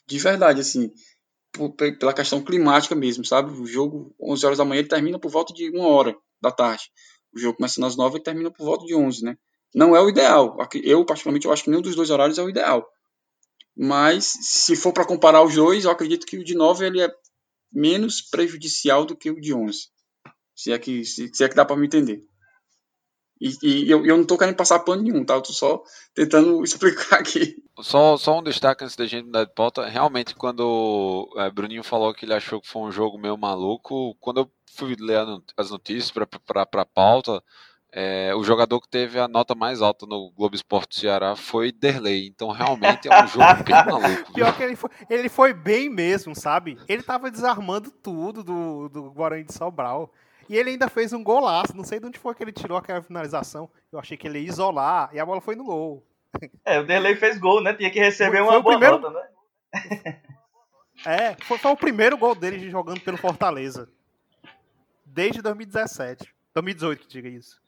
De 0.08 0.18
verdade, 0.18 0.62
assim, 0.62 0.92
por, 1.52 1.72
pela 1.74 2.14
questão 2.14 2.42
climática 2.42 2.96
mesmo, 2.96 3.26
sabe? 3.26 3.52
O 3.52 3.66
jogo 3.66 4.14
11 4.20 4.46
horas 4.46 4.58
da 4.58 4.66
manhã 4.66 4.80
ele 4.80 4.88
termina 4.88 5.20
por 5.20 5.30
volta 5.30 5.54
de 5.54 5.70
uma 5.70 5.88
hora 5.88 6.16
da 6.42 6.52
tarde. 6.52 6.90
O 7.34 7.40
jogo 7.40 7.58
começa 7.58 7.86
às 7.86 7.96
9 7.96 8.18
e 8.18 8.24
termina 8.24 8.52
por 8.52 8.66
volta 8.66 8.86
de 8.86 8.96
11, 8.96 9.24
né? 9.24 9.38
Não 9.74 9.96
é 9.96 10.02
o 10.02 10.10
ideal. 10.10 10.58
Eu, 10.84 11.06
particularmente, 11.06 11.46
eu 11.46 11.54
acho 11.54 11.64
que 11.64 11.70
nenhum 11.70 11.82
dos 11.82 11.96
dois 11.96 12.10
horários 12.10 12.38
é 12.38 12.44
o 12.44 12.50
ideal. 12.50 12.86
Mas, 13.76 14.26
se 14.26 14.76
for 14.76 14.92
para 14.92 15.06
comparar 15.06 15.44
os 15.44 15.56
dois, 15.56 15.86
eu 15.86 15.92
acredito 15.92 16.26
que 16.26 16.38
o 16.38 16.44
de 16.44 16.56
9 16.56 16.86
ele 16.86 17.02
é 17.02 17.10
menos 17.72 18.22
prejudicial 18.22 19.06
do 19.06 19.16
que 19.16 19.32
o 19.32 19.40
de 19.40 19.54
11. 19.54 19.88
Se 20.62 20.72
é 20.72 20.78
que, 20.78 21.04
se, 21.04 21.28
se 21.34 21.44
é 21.44 21.50
que 21.50 21.56
dá 21.56 21.66
para 21.66 21.76
me 21.76 21.88
entender. 21.88 22.24
E, 23.42 23.58
e 23.64 23.90
eu, 23.90 24.06
eu, 24.06 24.16
não 24.16 24.24
tô 24.24 24.38
querendo 24.38 24.56
passar 24.56 24.78
pano 24.78 25.02
nenhum, 25.02 25.26
tá? 25.26 25.34
Eu 25.34 25.42
tô 25.42 25.52
só 25.52 25.82
tentando 26.14 26.62
explicar 26.64 27.20
aqui. 27.20 27.56
Só, 27.80 28.16
só 28.16 28.38
um 28.38 28.44
destaque 28.44 28.84
antes 28.84 28.96
da 28.96 29.08
gente 29.08 29.26
mudar 29.26 29.46
de 29.46 29.56
pauta. 29.56 29.88
Realmente, 29.88 30.36
quando 30.36 31.28
é, 31.38 31.50
Bruninho 31.50 31.84
falou 31.84 32.14
que 32.14 32.26
ele 32.26 32.36
achou 32.36 32.62
que 32.62 32.68
foi 32.68 32.84
um 32.84 32.92
jogo 32.92 33.18
meio 33.18 33.36
maluco, 33.36 34.16
quando 34.20 34.42
eu 34.42 34.52
fui 34.76 34.96
ler 35.00 35.26
as 35.58 35.72
notícias 35.72 36.12
para 36.12 36.62
a 36.62 36.86
pauta, 36.86 37.44
é, 37.92 38.32
o 38.36 38.44
jogador 38.44 38.80
que 38.82 38.88
teve 38.88 39.18
a 39.18 39.28
nota 39.28 39.56
mais 39.56 39.82
alta 39.82 40.06
no 40.06 40.30
Globo 40.30 40.56
Esporte 40.56 41.00
Ceará 41.00 41.36
foi 41.36 41.72
Derlei. 41.72 42.28
Então, 42.28 42.52
realmente 42.52 43.08
é 43.08 43.24
um 43.24 43.28
jogo 43.28 43.64
bem 43.64 43.74
maluco. 43.90 44.34
Pior 44.34 44.56
que 44.56 44.62
ele 44.62 44.76
foi, 44.76 44.90
ele 45.10 45.30
foi 45.30 45.54
bem 45.56 45.90
mesmo, 45.90 46.36
sabe? 46.36 46.78
Ele 46.88 47.02
tava 47.02 47.32
desarmando 47.32 47.90
tudo 47.90 48.44
do, 48.44 48.90
do 48.90 49.10
Guarani 49.10 49.46
de 49.46 49.56
Sobral. 49.56 50.14
E 50.52 50.58
ele 50.58 50.72
ainda 50.72 50.90
fez 50.90 51.14
um 51.14 51.24
golaço. 51.24 51.74
Não 51.74 51.86
sei 51.86 51.98
de 51.98 52.08
onde 52.08 52.20
foi 52.20 52.36
que 52.36 52.44
ele 52.44 52.52
tirou 52.52 52.78
aquela 52.78 53.02
finalização. 53.02 53.72
Eu 53.90 53.98
achei 53.98 54.18
que 54.18 54.28
ele 54.28 54.38
ia 54.38 54.50
isolar 54.50 55.10
e 55.14 55.20
a 55.20 55.26
bola 55.26 55.40
foi 55.40 55.56
no 55.56 55.64
gol. 55.64 56.06
É, 56.66 56.78
o 56.78 56.86
Derlei 56.86 57.16
fez 57.16 57.40
gol, 57.40 57.62
né? 57.64 57.74
Tinha 57.74 57.90
que 57.90 58.00
receber 58.00 58.40
foi, 58.40 58.42
uma 58.42 58.52
foi 58.52 58.62
boa 58.62 58.78
primeiro... 58.78 59.00
nota, 59.00 59.18
né? 59.18 60.22
é, 61.06 61.36
foi, 61.46 61.58
foi, 61.58 61.72
o 61.72 61.78
primeiro 61.78 62.18
gol 62.18 62.36
dele 62.36 62.70
jogando 62.70 63.00
pelo 63.00 63.16
Fortaleza. 63.16 63.90
Desde 65.06 65.42
2017. 65.42 66.36
2018 66.54 67.00
que 67.00 67.08
diga 67.08 67.30
isso. 67.30 67.62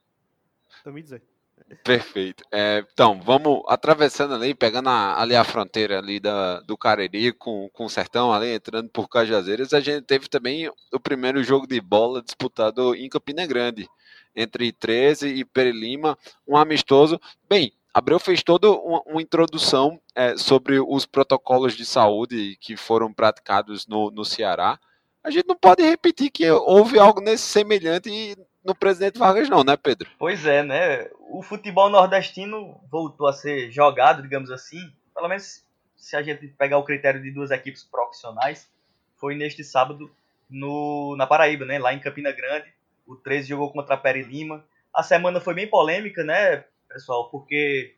2018. 0.83 1.25
Perfeito. 1.73 2.43
É, 2.51 2.85
então, 2.91 3.19
vamos 3.21 3.61
atravessando 3.67 4.33
ali, 4.33 4.53
pegando 4.53 4.89
a, 4.89 5.21
ali 5.21 5.35
a 5.35 5.43
fronteira 5.43 5.99
ali 5.99 6.19
da, 6.19 6.59
do 6.61 6.77
Cariri 6.77 7.31
com, 7.31 7.69
com 7.71 7.85
o 7.85 7.89
Sertão 7.89 8.33
ali, 8.33 8.53
entrando 8.53 8.89
por 8.89 9.07
Cajazeiras, 9.07 9.73
a 9.73 9.79
gente 9.79 10.03
teve 10.03 10.27
também 10.27 10.69
o 10.91 10.99
primeiro 10.99 11.43
jogo 11.43 11.65
de 11.65 11.79
bola 11.79 12.21
disputado 12.21 12.93
em 12.95 13.07
Campina 13.07 13.45
Grande, 13.45 13.87
entre 14.35 14.71
13 14.71 15.29
e 15.29 15.45
Perilima, 15.45 16.17
um 16.47 16.57
amistoso. 16.57 17.19
Bem, 17.47 17.71
Abreu 17.93 18.19
fez 18.19 18.41
toda 18.41 18.71
uma, 18.71 19.01
uma 19.05 19.21
introdução 19.21 20.01
é, 20.15 20.35
sobre 20.35 20.79
os 20.79 21.05
protocolos 21.05 21.75
de 21.75 21.85
saúde 21.85 22.57
que 22.59 22.75
foram 22.75 23.13
praticados 23.13 23.85
no, 23.85 24.09
no 24.09 24.25
Ceará. 24.25 24.79
A 25.23 25.29
gente 25.29 25.47
não 25.47 25.55
pode 25.55 25.83
repetir 25.83 26.31
que 26.31 26.49
houve 26.49 26.97
algo 26.99 27.21
nesse 27.21 27.43
semelhante 27.43 28.35
no 28.63 28.73
presidente 28.73 29.19
Vargas, 29.19 29.49
não, 29.49 29.63
né, 29.63 29.75
Pedro? 29.75 30.09
Pois 30.17 30.45
é, 30.45 30.63
né? 30.63 31.09
O 31.29 31.41
futebol 31.41 31.89
nordestino 31.89 32.79
voltou 32.89 33.27
a 33.27 33.33
ser 33.33 33.71
jogado, 33.71 34.21
digamos 34.21 34.49
assim, 34.49 34.79
pelo 35.13 35.27
menos 35.27 35.65
se 35.95 36.15
a 36.15 36.21
gente 36.21 36.47
pegar 36.47 36.77
o 36.77 36.83
critério 36.83 37.21
de 37.21 37.31
duas 37.31 37.49
equipes 37.51 37.83
profissionais, 37.83 38.69
foi 39.15 39.35
neste 39.35 39.63
sábado 39.63 40.11
no, 40.49 41.15
na 41.17 41.25
Paraíba, 41.25 41.65
né? 41.65 41.79
Lá 41.79 41.93
em 41.93 41.99
Campina 41.99 42.31
Grande. 42.31 42.73
O 43.07 43.15
13 43.15 43.47
jogou 43.47 43.71
contra 43.71 43.95
a 43.95 43.97
Peri 43.97 44.21
Lima. 44.21 44.65
A 44.93 45.01
semana 45.01 45.39
foi 45.39 45.53
bem 45.53 45.67
polêmica, 45.67 46.23
né, 46.23 46.65
pessoal? 46.89 47.29
Porque, 47.29 47.95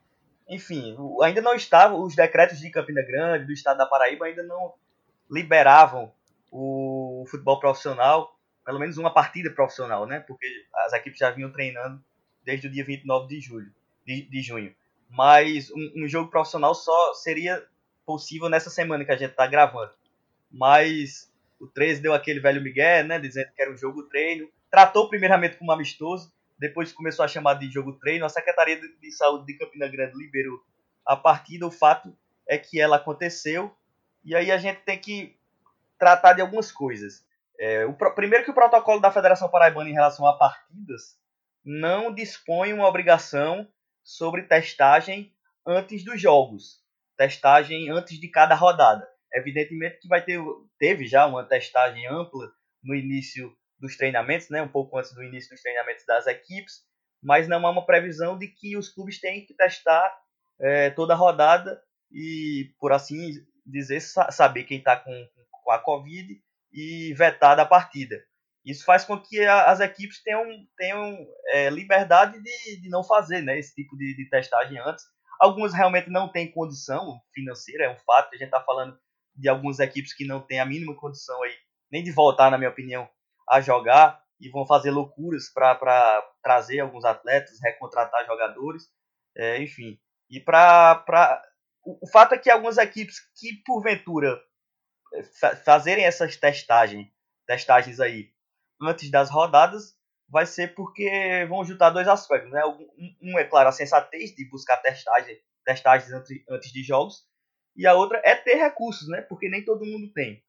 enfim, 0.48 0.96
ainda 1.20 1.42
não 1.42 1.54
estavam, 1.54 2.00
os 2.00 2.14
decretos 2.14 2.60
de 2.60 2.70
Campina 2.70 3.02
Grande, 3.02 3.46
do 3.46 3.52
estado 3.52 3.78
da 3.78 3.86
Paraíba, 3.86 4.26
ainda 4.26 4.44
não 4.44 4.74
liberavam 5.28 6.12
o 6.50 7.24
futebol 7.28 7.58
profissional 7.58 8.35
pelo 8.66 8.80
menos 8.80 8.98
uma 8.98 9.14
partida 9.14 9.48
profissional, 9.48 10.06
né? 10.06 10.18
Porque 10.18 10.44
as 10.74 10.92
equipes 10.92 11.20
já 11.20 11.30
vinham 11.30 11.52
treinando 11.52 12.04
desde 12.44 12.66
o 12.66 12.70
dia 12.70 12.84
29 12.84 13.28
de 13.28 13.40
julho, 13.40 13.72
de, 14.04 14.22
de 14.22 14.42
junho. 14.42 14.74
Mas 15.08 15.70
um, 15.70 16.04
um, 16.04 16.08
jogo 16.08 16.28
profissional 16.28 16.74
só 16.74 17.14
seria 17.14 17.64
possível 18.04 18.48
nessa 18.48 18.68
semana 18.68 19.04
que 19.04 19.12
a 19.12 19.16
gente 19.16 19.30
está 19.30 19.46
gravando. 19.46 19.92
Mas 20.50 21.32
o 21.60 21.68
13 21.68 22.02
deu 22.02 22.12
aquele 22.12 22.40
velho 22.40 22.60
migué, 22.60 23.04
né? 23.04 23.20
Dizendo 23.20 23.52
que 23.54 23.62
era 23.62 23.72
um 23.72 23.76
jogo 23.76 24.02
treino. 24.02 24.48
Tratou 24.68 25.08
primeiramente 25.08 25.56
como 25.56 25.70
amistoso, 25.70 26.32
depois 26.58 26.92
começou 26.92 27.24
a 27.24 27.28
chamar 27.28 27.54
de 27.54 27.70
jogo 27.70 27.92
treino. 27.92 28.26
A 28.26 28.28
Secretaria 28.28 28.80
de 28.80 29.12
Saúde 29.12 29.46
de 29.46 29.58
Campina 29.58 29.86
Grande 29.86 30.18
liberou 30.18 30.60
a 31.04 31.16
partida. 31.16 31.64
O 31.64 31.70
fato 31.70 32.12
é 32.48 32.58
que 32.58 32.80
ela 32.80 32.96
aconteceu. 32.96 33.72
E 34.24 34.34
aí 34.34 34.50
a 34.50 34.58
gente 34.58 34.80
tem 34.80 34.98
que 34.98 35.36
tratar 35.96 36.32
de 36.32 36.40
algumas 36.40 36.72
coisas. 36.72 37.24
É, 37.58 37.86
o, 37.86 37.94
primeiro 38.14 38.44
que 38.44 38.50
o 38.50 38.54
protocolo 38.54 39.00
da 39.00 39.10
Federação 39.10 39.48
Paraibana 39.48 39.88
em 39.88 39.94
relação 39.94 40.26
a 40.26 40.36
partidas 40.36 41.16
não 41.64 42.14
dispõe 42.14 42.72
uma 42.72 42.86
obrigação 42.86 43.66
sobre 44.04 44.42
testagem 44.42 45.32
antes 45.66 46.04
dos 46.04 46.20
jogos, 46.20 46.82
testagem 47.16 47.90
antes 47.90 48.20
de 48.20 48.28
cada 48.28 48.54
rodada. 48.54 49.06
Evidentemente 49.34 49.98
que 49.98 50.08
vai 50.08 50.22
ter, 50.22 50.40
teve 50.78 51.06
já 51.06 51.26
uma 51.26 51.44
testagem 51.44 52.06
ampla 52.06 52.52
no 52.82 52.94
início 52.94 53.52
dos 53.78 53.96
treinamentos, 53.96 54.48
né, 54.48 54.62
um 54.62 54.68
pouco 54.68 54.96
antes 54.98 55.12
do 55.12 55.22
início 55.22 55.50
dos 55.50 55.60
treinamentos 55.60 56.04
das 56.06 56.26
equipes, 56.26 56.82
mas 57.22 57.48
não 57.48 57.66
há 57.66 57.70
uma 57.70 57.84
previsão 57.84 58.38
de 58.38 58.48
que 58.48 58.76
os 58.76 58.88
clubes 58.88 59.20
têm 59.20 59.44
que 59.44 59.54
testar 59.54 60.16
é, 60.60 60.90
toda 60.90 61.14
a 61.14 61.16
rodada 61.16 61.82
e, 62.12 62.72
por 62.78 62.92
assim 62.92 63.32
dizer, 63.66 64.00
saber 64.00 64.64
quem 64.64 64.78
está 64.78 64.96
com, 64.96 65.28
com 65.50 65.72
a 65.72 65.78
Covid 65.78 66.40
e 66.72 67.14
vetada 67.14 67.62
a 67.62 67.66
partida. 67.66 68.16
Isso 68.64 68.84
faz 68.84 69.04
com 69.04 69.20
que 69.20 69.44
a, 69.44 69.70
as 69.70 69.80
equipes 69.80 70.22
tenham, 70.22 70.44
tenham 70.76 71.16
é, 71.50 71.70
liberdade 71.70 72.42
de, 72.42 72.80
de 72.80 72.88
não 72.88 73.04
fazer 73.04 73.42
né, 73.42 73.58
esse 73.58 73.74
tipo 73.74 73.96
de, 73.96 74.16
de 74.16 74.28
testagem 74.28 74.78
antes. 74.78 75.04
Algumas 75.38 75.72
realmente 75.72 76.10
não 76.10 76.28
têm 76.30 76.50
condição 76.50 77.20
financeira, 77.32 77.84
é 77.84 77.90
um 77.90 77.98
fato. 77.98 78.34
A 78.34 78.36
gente 78.36 78.46
está 78.46 78.60
falando 78.60 78.98
de 79.34 79.48
algumas 79.48 79.78
equipes 79.78 80.12
que 80.12 80.26
não 80.26 80.40
têm 80.40 80.58
a 80.58 80.66
mínima 80.66 80.96
condição 80.96 81.40
aí, 81.42 81.54
nem 81.92 82.02
de 82.02 82.10
voltar, 82.10 82.50
na 82.50 82.58
minha 82.58 82.70
opinião, 82.70 83.08
a 83.48 83.60
jogar 83.60 84.20
e 84.40 84.48
vão 84.50 84.66
fazer 84.66 84.90
loucuras 84.90 85.48
para 85.52 86.22
trazer 86.42 86.80
alguns 86.80 87.04
atletas, 87.04 87.58
recontratar 87.62 88.26
jogadores, 88.26 88.84
é, 89.36 89.62
enfim. 89.62 89.98
E 90.28 90.40
para. 90.40 91.42
O, 91.84 92.04
o 92.04 92.10
fato 92.10 92.34
é 92.34 92.38
que 92.38 92.50
algumas 92.50 92.78
equipes 92.78 93.20
que, 93.38 93.62
porventura, 93.64 94.36
fazerem 95.64 96.04
essas 96.04 96.36
testagens, 96.36 97.08
testagens 97.46 98.00
aí 98.00 98.30
antes 98.80 99.10
das 99.10 99.30
rodadas, 99.30 99.96
vai 100.28 100.44
ser 100.46 100.74
porque 100.74 101.46
vão 101.48 101.64
juntar 101.64 101.90
dois 101.90 102.08
aspectos, 102.08 102.50
né? 102.50 102.62
Um, 103.22 103.38
é 103.38 103.44
claro 103.44 103.68
a 103.68 103.72
sensatez 103.72 104.34
de 104.34 104.48
buscar 104.48 104.76
testagem, 104.78 105.38
testagens 105.64 106.12
antes, 106.12 106.44
antes 106.48 106.72
de 106.72 106.82
jogos, 106.82 107.24
e 107.76 107.86
a 107.86 107.94
outra 107.94 108.20
é 108.24 108.34
ter 108.34 108.54
recursos, 108.54 109.08
né? 109.08 109.22
Porque 109.22 109.48
nem 109.48 109.64
todo 109.64 109.84
mundo 109.84 110.12
tem. 110.12 110.42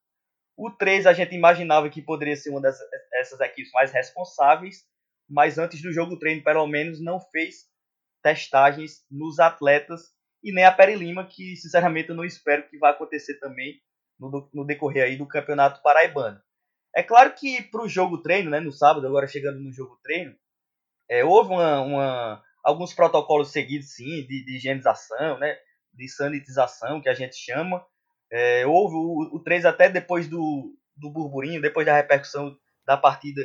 O 0.56 0.70
3 0.70 1.06
a 1.06 1.12
gente 1.12 1.34
imaginava 1.34 1.88
que 1.88 2.02
poderia 2.02 2.34
ser 2.34 2.50
uma 2.50 2.60
dessas 2.60 3.40
equipes 3.40 3.70
mais 3.72 3.92
responsáveis, 3.92 4.84
mas 5.28 5.58
antes 5.58 5.80
do 5.80 5.92
jogo 5.92 6.18
treino, 6.18 6.42
pelo 6.42 6.66
menos, 6.66 7.00
não 7.00 7.20
fez 7.20 7.68
testagens 8.22 9.04
nos 9.10 9.38
atletas 9.38 10.12
e 10.42 10.52
nem 10.52 10.64
a 10.64 10.72
Peri 10.72 10.96
Lima, 10.96 11.26
que 11.26 11.54
sinceramente 11.56 12.08
eu 12.08 12.16
não 12.16 12.24
espero 12.24 12.68
que 12.68 12.78
vai 12.78 12.90
acontecer 12.90 13.38
também 13.38 13.80
no, 14.18 14.48
no 14.52 14.64
decorrer 14.64 15.04
aí 15.04 15.16
do 15.16 15.26
Campeonato 15.26 15.82
Paraibano. 15.82 16.40
É 16.94 17.02
claro 17.02 17.34
que 17.34 17.62
para 17.62 17.82
o 17.82 17.88
jogo 17.88 18.18
treino, 18.18 18.50
né, 18.50 18.60
no 18.60 18.72
sábado, 18.72 19.06
agora 19.06 19.26
chegando 19.26 19.60
no 19.60 19.72
jogo 19.72 19.98
treino, 20.02 20.34
é, 21.08 21.24
houve 21.24 21.50
uma, 21.50 21.80
uma, 21.80 22.42
alguns 22.64 22.92
protocolos 22.92 23.52
seguidos, 23.52 23.94
sim, 23.94 24.26
de, 24.26 24.44
de, 24.44 24.56
higienização, 24.56 25.38
né, 25.38 25.56
de 25.92 26.08
sanitização, 26.08 27.00
que 27.00 27.08
a 27.08 27.14
gente 27.14 27.36
chama. 27.36 27.84
É, 28.30 28.66
houve 28.66 28.94
o, 28.96 29.36
o 29.36 29.42
3 29.42 29.64
até 29.64 29.88
depois 29.88 30.28
do, 30.28 30.74
do 30.96 31.10
burburinho, 31.10 31.62
depois 31.62 31.86
da 31.86 31.94
repercussão 31.94 32.56
da 32.86 32.96
partida 32.96 33.42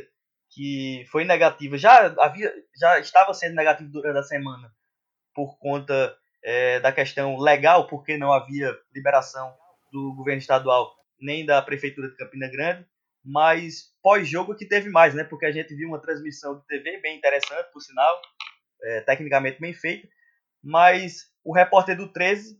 que 0.50 1.06
foi 1.12 1.26
negativa, 1.26 1.78
já 1.78 2.14
havia, 2.20 2.54
já 2.80 3.00
estava 3.00 3.34
sendo 3.34 3.56
negativo 3.56 3.90
durante 3.90 4.20
a 4.20 4.24
semana 4.24 4.72
por 5.34 5.58
conta 5.58 6.16
é, 6.44 6.80
da 6.80 6.92
questão 6.92 7.38
legal, 7.38 7.88
porque 7.88 8.18
não 8.18 8.32
havia 8.32 8.72
liberação 8.94 9.56
do 9.94 10.14
governo 10.16 10.40
estadual 10.40 10.92
nem 11.22 11.46
da 11.46 11.62
prefeitura 11.62 12.10
de 12.10 12.18
Campina 12.18 12.50
Grande, 12.50 12.86
mas 13.24 13.94
pós-jogo 14.02 14.56
que 14.56 14.68
teve 14.68 14.90
mais, 14.90 15.14
né? 15.14 15.24
Porque 15.24 15.46
a 15.46 15.52
gente 15.52 15.74
viu 15.74 15.88
uma 15.88 16.02
transmissão 16.02 16.60
de 16.60 16.66
TV 16.66 17.00
bem 17.00 17.18
interessante, 17.18 17.72
por 17.72 17.80
sinal, 17.80 18.22
é, 18.82 19.02
tecnicamente 19.02 19.62
bem 19.62 19.74
feita, 19.74 20.08
mas 20.62 21.32
o 21.46 21.54
repórter 21.54 21.96
do 21.96 22.12
13 22.12 22.60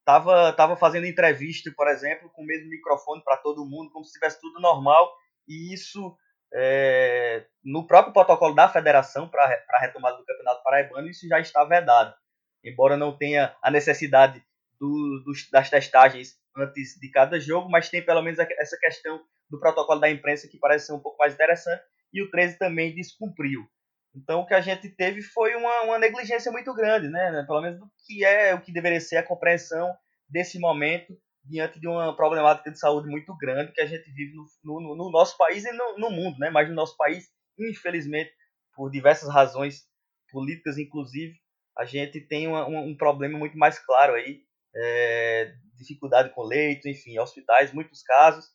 estava 0.00 0.52
tava 0.52 0.76
fazendo 0.76 1.06
entrevista, 1.06 1.72
por 1.76 1.88
exemplo, 1.88 2.30
com 2.30 2.42
o 2.42 2.46
mesmo 2.46 2.68
microfone 2.68 3.24
para 3.24 3.38
todo 3.38 3.66
mundo, 3.66 3.90
como 3.90 4.04
se 4.04 4.12
tivesse 4.12 4.40
tudo 4.40 4.60
normal, 4.60 5.12
e 5.48 5.74
isso 5.74 6.16
é, 6.54 7.46
no 7.64 7.86
próprio 7.86 8.12
protocolo 8.12 8.54
da 8.54 8.68
federação 8.68 9.28
para 9.28 9.42
a 9.70 9.80
retomada 9.80 10.16
do 10.16 10.24
Campeonato 10.24 10.62
Paraibano, 10.62 11.08
isso 11.08 11.26
já 11.26 11.40
está 11.40 11.64
vedado. 11.64 12.14
Embora 12.62 12.96
não 12.96 13.16
tenha 13.16 13.56
a 13.60 13.70
necessidade 13.70 14.44
do, 14.78 15.22
dos, 15.24 15.50
das 15.50 15.70
testagens 15.70 16.36
antes 16.56 16.98
de 17.00 17.10
cada 17.10 17.38
jogo, 17.38 17.68
mas 17.68 17.88
tem 17.88 18.04
pelo 18.04 18.22
menos 18.22 18.38
essa 18.38 18.78
questão 18.78 19.20
do 19.50 19.60
protocolo 19.60 20.00
da 20.00 20.10
imprensa 20.10 20.48
que 20.48 20.58
parece 20.58 20.86
ser 20.86 20.92
um 20.92 21.00
pouco 21.00 21.18
mais 21.18 21.34
interessante, 21.34 21.82
e 22.12 22.22
o 22.22 22.30
13 22.30 22.58
também 22.58 22.94
descumpriu. 22.94 23.66
Então 24.14 24.40
o 24.40 24.46
que 24.46 24.54
a 24.54 24.60
gente 24.60 24.88
teve 24.88 25.20
foi 25.20 25.54
uma, 25.54 25.82
uma 25.82 25.98
negligência 25.98 26.50
muito 26.50 26.72
grande, 26.74 27.08
né? 27.08 27.44
Pelo 27.46 27.60
menos 27.60 27.78
do 27.78 27.90
que 28.06 28.24
é 28.24 28.54
o 28.54 28.60
que 28.60 28.72
deveria 28.72 29.00
ser 29.00 29.18
a 29.18 29.22
compreensão 29.22 29.94
desse 30.28 30.58
momento 30.58 31.14
diante 31.44 31.78
de 31.78 31.86
uma 31.86 32.16
problemática 32.16 32.70
de 32.70 32.78
saúde 32.78 33.08
muito 33.08 33.36
grande 33.36 33.72
que 33.72 33.80
a 33.80 33.86
gente 33.86 34.10
vive 34.10 34.34
no, 34.34 34.80
no, 34.80 34.96
no 34.96 35.10
nosso 35.10 35.36
país 35.36 35.64
e 35.64 35.72
no, 35.72 35.98
no, 35.98 36.10
mundo, 36.10 36.38
né? 36.38 36.50
Mas 36.50 36.68
no 36.68 36.74
nosso 36.74 36.96
país, 36.96 37.28
infelizmente, 37.58 38.32
por 38.74 38.90
diversas 38.90 39.32
razões 39.32 39.84
políticas, 40.30 40.78
inclusive, 40.78 41.34
a 41.78 41.84
gente 41.84 42.20
tem 42.20 42.48
uma, 42.48 42.66
um, 42.66 42.88
um, 42.88 42.96
problema 42.96 43.38
muito 43.38 43.56
mais 43.56 43.78
claro 43.78 44.14
aí, 44.14 44.42
é, 44.76 45.54
dificuldade 45.74 46.30
com 46.30 46.42
leito, 46.42 46.88
enfim, 46.88 47.18
hospitais, 47.18 47.72
muitos 47.72 48.02
casos, 48.02 48.46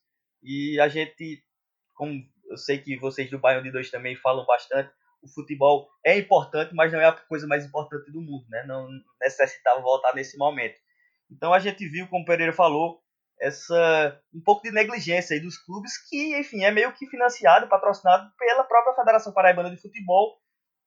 e 0.44 0.80
a 0.80 0.88
gente, 0.88 1.44
como 1.94 2.14
eu 2.50 2.58
sei 2.58 2.78
que 2.78 2.98
vocês 2.98 3.30
do 3.30 3.40
Bayern 3.40 3.64
de 3.64 3.72
Dois 3.72 3.90
também 3.90 4.16
falam 4.16 4.46
bastante, 4.46 4.92
o 5.22 5.28
futebol 5.28 5.88
é 6.04 6.18
importante, 6.18 6.74
mas 6.74 6.92
não 6.92 7.00
é 7.00 7.06
a 7.06 7.14
coisa 7.14 7.48
mais 7.48 7.66
importante 7.66 8.12
do 8.12 8.22
mundo, 8.22 8.46
né? 8.50 8.64
Não 8.66 8.90
necessitava 9.22 9.80
voltar 9.80 10.16
nesse 10.16 10.36
momento. 10.38 10.80
Então 11.30 11.54
a 11.54 11.60
gente 11.60 11.88
viu, 11.88 12.08
como 12.08 12.24
o 12.24 12.26
Pereira 12.26 12.52
falou, 12.52 13.02
essa 13.40 14.20
um 14.34 14.42
pouco 14.42 14.64
de 14.64 14.72
negligência 14.72 15.36
aí 15.36 15.40
dos 15.40 15.58
clubes 15.58 15.98
que, 16.10 16.38
enfim, 16.38 16.64
é 16.64 16.72
meio 16.72 16.94
que 16.94 17.08
financiado, 17.08 17.68
patrocinado 17.68 18.32
pela 18.38 18.64
própria 18.64 18.96
Federação 18.96 19.34
Paraibana 19.34 19.70
de 19.70 19.82
Futebol, 19.82 20.40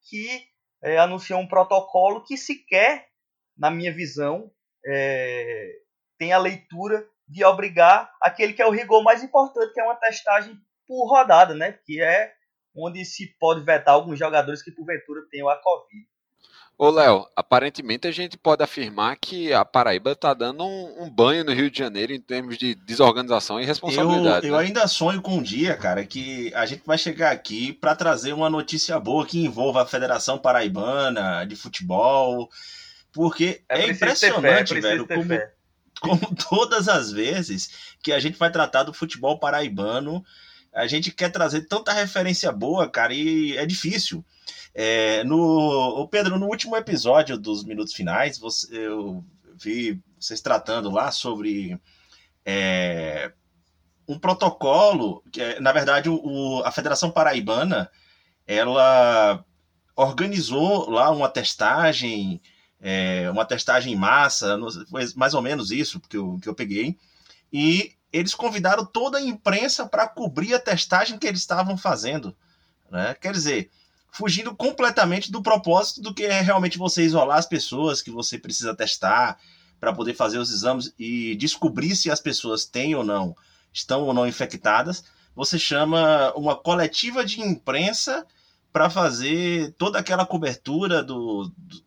que 0.08 0.44
é, 0.82 0.98
anunciou 0.98 1.40
um 1.40 1.48
protocolo 1.48 2.22
que 2.22 2.36
sequer, 2.36 3.08
na 3.56 3.70
minha 3.70 3.92
visão, 3.92 4.50
é, 4.86 5.72
tem 6.18 6.32
a 6.32 6.38
leitura 6.38 7.06
de 7.26 7.44
obrigar 7.44 8.12
aquele 8.20 8.52
que 8.52 8.62
é 8.62 8.66
o 8.66 8.70
rigor 8.70 9.02
mais 9.02 9.22
importante, 9.22 9.72
que 9.72 9.80
é 9.80 9.84
uma 9.84 9.96
testagem 9.96 10.56
por 10.86 11.08
rodada, 11.08 11.54
né? 11.54 11.78
Que 11.84 12.02
é 12.02 12.32
onde 12.76 13.04
se 13.04 13.26
pode 13.38 13.64
vetar 13.64 13.94
alguns 13.94 14.18
jogadores 14.18 14.62
que 14.62 14.70
porventura 14.70 15.22
tenham 15.30 15.48
a 15.48 15.56
Covid. 15.56 16.04
Ô, 16.76 16.90
Léo, 16.90 17.24
aparentemente 17.36 18.08
a 18.08 18.10
gente 18.10 18.36
pode 18.36 18.62
afirmar 18.62 19.16
que 19.16 19.52
a 19.52 19.64
Paraíba 19.64 20.10
está 20.10 20.34
dando 20.34 20.64
um, 20.64 21.04
um, 21.04 21.10
banho 21.10 21.44
no 21.44 21.52
Rio 21.52 21.70
de 21.70 21.78
Janeiro 21.78 22.12
em 22.12 22.20
termos 22.20 22.58
de 22.58 22.74
desorganização 22.74 23.60
e 23.60 23.64
responsabilidade. 23.64 24.48
Eu, 24.48 24.52
né? 24.52 24.58
eu 24.58 24.66
ainda 24.66 24.88
sonho 24.88 25.22
com 25.22 25.36
um 25.36 25.42
dia, 25.42 25.76
cara, 25.76 26.04
que 26.04 26.52
a 26.52 26.66
gente 26.66 26.82
vai 26.84 26.98
chegar 26.98 27.30
aqui 27.30 27.72
para 27.72 27.94
trazer 27.94 28.32
uma 28.32 28.50
notícia 28.50 28.98
boa 28.98 29.24
que 29.24 29.44
envolva 29.44 29.82
a 29.82 29.86
Federação 29.86 30.36
Paraibana 30.36 31.44
de 31.44 31.54
Futebol, 31.54 32.50
porque 33.14 33.62
é, 33.68 33.82
é 33.82 33.90
impressionante, 33.90 34.74
fé, 34.74 34.80
velho, 34.80 35.06
como, 35.06 35.28
como 36.00 36.36
todas 36.36 36.88
as 36.88 37.12
vezes 37.12 37.94
que 38.02 38.12
a 38.12 38.18
gente 38.18 38.36
vai 38.36 38.50
tratar 38.50 38.82
do 38.82 38.92
futebol 38.92 39.38
paraibano, 39.38 40.22
a 40.72 40.86
gente 40.88 41.12
quer 41.12 41.30
trazer 41.30 41.62
tanta 41.62 41.92
referência 41.92 42.50
boa, 42.50 42.88
cara, 42.90 43.14
e 43.14 43.56
é 43.56 43.64
difícil. 43.64 44.24
É, 44.74 45.22
no, 45.22 45.38
o 45.38 46.08
Pedro, 46.08 46.36
no 46.36 46.46
último 46.46 46.76
episódio 46.76 47.38
dos 47.38 47.64
Minutos 47.64 47.94
Finais, 47.94 48.36
você, 48.36 48.76
eu 48.76 49.24
vi 49.56 50.02
vocês 50.18 50.40
tratando 50.40 50.90
lá 50.90 51.12
sobre 51.12 51.78
é, 52.44 53.30
um 54.08 54.18
protocolo, 54.18 55.22
que 55.30 55.40
é, 55.40 55.60
na 55.60 55.70
verdade 55.70 56.08
o, 56.08 56.60
a 56.64 56.72
Federação 56.72 57.12
Paraibana 57.12 57.88
ela 58.44 59.44
organizou 59.94 60.90
lá 60.90 61.10
uma 61.10 61.28
testagem, 61.28 62.42
é, 62.86 63.30
uma 63.30 63.46
testagem 63.46 63.94
em 63.94 63.96
massa, 63.96 64.58
foi 64.90 65.08
mais 65.16 65.32
ou 65.32 65.40
menos 65.40 65.70
isso 65.70 65.98
que 65.98 66.18
eu, 66.18 66.38
que 66.40 66.46
eu 66.46 66.54
peguei, 66.54 66.98
e 67.50 67.92
eles 68.12 68.34
convidaram 68.34 68.84
toda 68.84 69.16
a 69.16 69.22
imprensa 69.22 69.86
para 69.86 70.06
cobrir 70.06 70.52
a 70.52 70.60
testagem 70.60 71.18
que 71.18 71.26
eles 71.26 71.40
estavam 71.40 71.78
fazendo. 71.78 72.36
Né? 72.90 73.14
Quer 73.14 73.32
dizer, 73.32 73.70
fugindo 74.12 74.54
completamente 74.54 75.32
do 75.32 75.42
propósito 75.42 76.02
do 76.02 76.12
que 76.12 76.24
é 76.24 76.42
realmente 76.42 76.76
você 76.76 77.02
isolar 77.02 77.38
as 77.38 77.46
pessoas 77.46 78.02
que 78.02 78.10
você 78.10 78.38
precisa 78.38 78.76
testar 78.76 79.38
para 79.80 79.92
poder 79.92 80.14
fazer 80.14 80.36
os 80.36 80.50
exames 80.52 80.92
e 80.98 81.34
descobrir 81.36 81.96
se 81.96 82.10
as 82.10 82.20
pessoas 82.20 82.66
têm 82.66 82.94
ou 82.94 83.02
não, 83.02 83.34
estão 83.72 84.02
ou 84.02 84.12
não 84.12 84.26
infectadas. 84.26 85.04
Você 85.34 85.58
chama 85.58 86.32
uma 86.36 86.54
coletiva 86.54 87.24
de 87.24 87.40
imprensa 87.40 88.26
para 88.74 88.90
fazer 88.90 89.72
toda 89.78 90.00
aquela 90.00 90.26
cobertura 90.26 91.02
do, 91.02 91.50
do, 91.56 91.83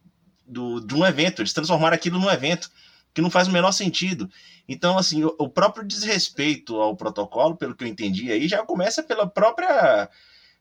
de 0.47 0.95
um 0.95 1.05
evento. 1.05 1.41
Eles 1.41 1.53
transformaram 1.53 1.95
aquilo 1.95 2.19
num 2.19 2.29
evento 2.29 2.69
que 3.13 3.21
não 3.21 3.31
faz 3.31 3.47
o 3.47 3.51
menor 3.51 3.71
sentido. 3.71 4.29
Então, 4.69 4.97
assim, 4.97 5.23
o, 5.23 5.36
o 5.39 5.49
próprio 5.49 5.86
desrespeito 5.86 6.79
ao 6.79 6.95
protocolo, 6.95 7.55
pelo 7.55 7.75
que 7.75 7.83
eu 7.83 7.88
entendi 7.88 8.31
aí, 8.31 8.47
já 8.47 8.63
começa 8.63 9.01
pela 9.01 9.27
própria 9.27 10.10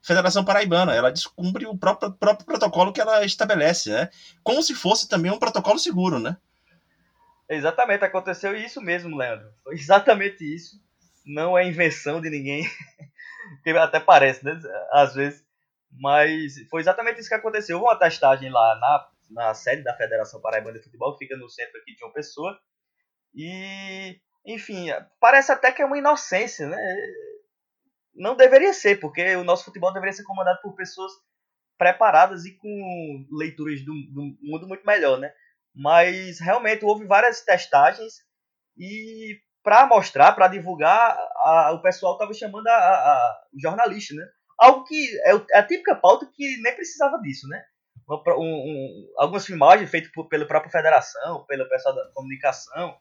Federação 0.00 0.44
Paraibana. 0.44 0.94
Ela 0.94 1.12
descumpre 1.12 1.66
o 1.66 1.76
próprio, 1.76 2.12
próprio 2.12 2.46
protocolo 2.46 2.92
que 2.92 3.00
ela 3.00 3.24
estabelece, 3.24 3.90
né? 3.90 4.08
Como 4.42 4.62
se 4.62 4.74
fosse 4.74 5.08
também 5.08 5.32
um 5.32 5.38
protocolo 5.38 5.78
seguro, 5.78 6.18
né? 6.18 6.36
Exatamente, 7.48 8.04
aconteceu 8.04 8.56
isso 8.56 8.80
mesmo, 8.80 9.16
Leandro. 9.16 9.48
Foi 9.62 9.74
exatamente 9.74 10.42
isso. 10.42 10.80
Não 11.26 11.58
é 11.58 11.66
invenção 11.66 12.20
de 12.20 12.30
ninguém. 12.30 12.64
até 13.82 14.00
parece, 14.00 14.44
né? 14.44 14.58
Às 14.92 15.14
vezes. 15.14 15.44
Mas 15.90 16.54
foi 16.70 16.80
exatamente 16.80 17.20
isso 17.20 17.28
que 17.28 17.34
aconteceu. 17.34 17.78
Houve 17.78 17.90
uma 17.90 17.98
testagem 17.98 18.50
lá 18.50 18.76
na, 18.76 19.06
na 19.30 19.54
sede 19.54 19.82
da 19.82 19.96
Federação 19.96 20.40
Paraibana 20.40 20.78
de 20.78 20.84
Futebol, 20.84 21.16
fica 21.16 21.36
no 21.36 21.48
centro 21.48 21.78
aqui 21.80 21.94
de 21.94 22.04
uma 22.04 22.12
pessoa. 22.12 22.58
E, 23.34 24.20
enfim, 24.46 24.88
parece 25.20 25.52
até 25.52 25.72
que 25.72 25.82
é 25.82 25.86
uma 25.86 25.98
inocência, 25.98 26.66
né? 26.68 26.78
não 28.16 28.34
deveria 28.34 28.72
ser, 28.72 28.98
porque 28.98 29.36
o 29.36 29.44
nosso 29.44 29.64
futebol 29.64 29.92
deveria 29.92 30.12
ser 30.12 30.24
comandado 30.24 30.60
por 30.62 30.74
pessoas 30.74 31.12
preparadas 31.78 32.44
e 32.46 32.56
com 32.56 33.26
leituras 33.30 33.84
do, 33.84 33.92
do 33.92 34.36
mundo 34.40 34.66
muito 34.66 34.86
melhor, 34.86 35.18
né? 35.18 35.30
Mas 35.74 36.40
realmente 36.40 36.84
houve 36.84 37.04
várias 37.06 37.42
testagens 37.42 38.14
e 38.78 39.38
para 39.62 39.86
mostrar, 39.86 40.32
para 40.32 40.48
divulgar, 40.48 41.18
a, 41.36 41.72
o 41.72 41.82
pessoal 41.82 42.14
estava 42.14 42.32
chamando 42.32 42.66
a, 42.68 42.72
a, 42.72 43.12
a, 43.14 43.44
jornalista, 43.60 44.14
né? 44.14 44.26
Algo 44.58 44.84
que 44.84 45.20
é, 45.20 45.32
é 45.52 45.58
a 45.58 45.66
típica 45.66 45.94
pauta 45.94 46.30
que 46.34 46.62
nem 46.62 46.74
precisava 46.74 47.18
disso, 47.20 47.46
né? 47.48 47.62
Um, 48.08 48.38
um, 48.38 49.12
algumas 49.18 49.44
filmagens 49.44 49.90
feitas 49.90 50.10
pela 50.28 50.46
própria 50.46 50.70
federação, 50.70 51.44
pelo 51.48 51.68
pessoal 51.68 51.94
da 51.94 52.08
comunicação, 52.14 52.96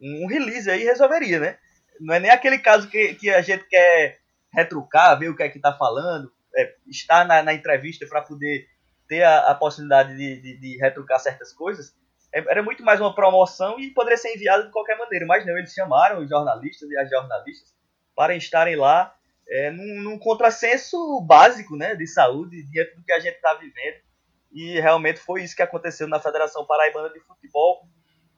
um 0.00 0.26
release 0.26 0.68
aí 0.68 0.84
resolveria, 0.84 1.38
né? 1.38 1.58
Não 2.00 2.14
é 2.14 2.20
nem 2.20 2.30
aquele 2.30 2.58
caso 2.58 2.88
que, 2.88 3.14
que 3.14 3.30
a 3.30 3.40
gente 3.40 3.64
quer 3.68 4.18
retrucar, 4.52 5.18
ver 5.18 5.28
o 5.28 5.36
que 5.36 5.42
é 5.42 5.48
que 5.48 5.60
tá 5.60 5.72
falando. 5.76 6.32
é, 6.56 6.74
estar 6.86 7.24
na, 7.24 7.42
na 7.42 7.54
entrevista 7.54 8.06
para 8.06 8.22
poder 8.22 8.66
ter 9.08 9.22
a, 9.22 9.50
a 9.50 9.54
possibilidade 9.54 10.16
de, 10.16 10.40
de, 10.40 10.60
de, 10.60 10.76
retrucar 10.78 11.20
certas 11.20 11.52
coisas, 11.52 11.94
é, 12.32 12.40
era 12.40 12.62
muito 12.62 12.84
mais 12.84 13.00
uma 13.00 13.14
promoção 13.14 13.78
e 13.78 13.90
poderia 13.90 14.18
ser 14.18 14.34
enviado 14.34 14.66
de 14.66 14.72
qualquer 14.72 14.98
maneira. 14.98 15.24
Mas 15.26 15.46
não, 15.46 15.56
eles 15.56 15.72
chamaram 15.72 16.20
os 16.20 16.28
jornalistas 16.28 16.90
e 16.90 16.96
as 16.96 17.08
jornalistas 17.08 17.74
para 18.14 18.34
estarem 18.34 18.76
lá 18.76 19.14
é, 19.48 19.70
num, 19.70 20.02
num 20.02 20.18
contrassenso 20.18 21.20
básico 21.22 21.76
né, 21.76 21.94
de 21.94 22.06
saúde 22.06 22.62
diante 22.64 22.96
do 22.96 23.02
que 23.02 23.12
a 23.12 23.20
gente 23.20 23.36
está 23.36 23.54
vivendo. 23.54 24.07
E 24.50 24.80
realmente 24.80 25.20
foi 25.20 25.42
isso 25.42 25.54
que 25.54 25.62
aconteceu 25.62 26.08
na 26.08 26.20
Federação 26.20 26.66
Paraibana 26.66 27.10
de 27.10 27.20
Futebol, 27.20 27.82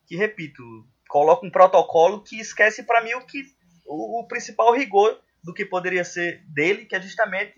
que, 0.06 0.16
repito, 0.16 0.62
coloca 1.08 1.46
um 1.46 1.50
protocolo 1.50 2.22
que 2.22 2.40
esquece 2.40 2.82
para 2.82 3.02
mim 3.02 3.14
o 3.14 3.26
que 3.26 3.42
o, 3.86 4.20
o, 4.20 4.26
principal 4.26 4.72
rigor 4.72 5.20
do 5.42 5.54
que 5.54 5.64
poderia 5.64 6.04
ser 6.04 6.44
dele, 6.46 6.84
que 6.84 6.94
é 6.94 7.00
justamente 7.00 7.54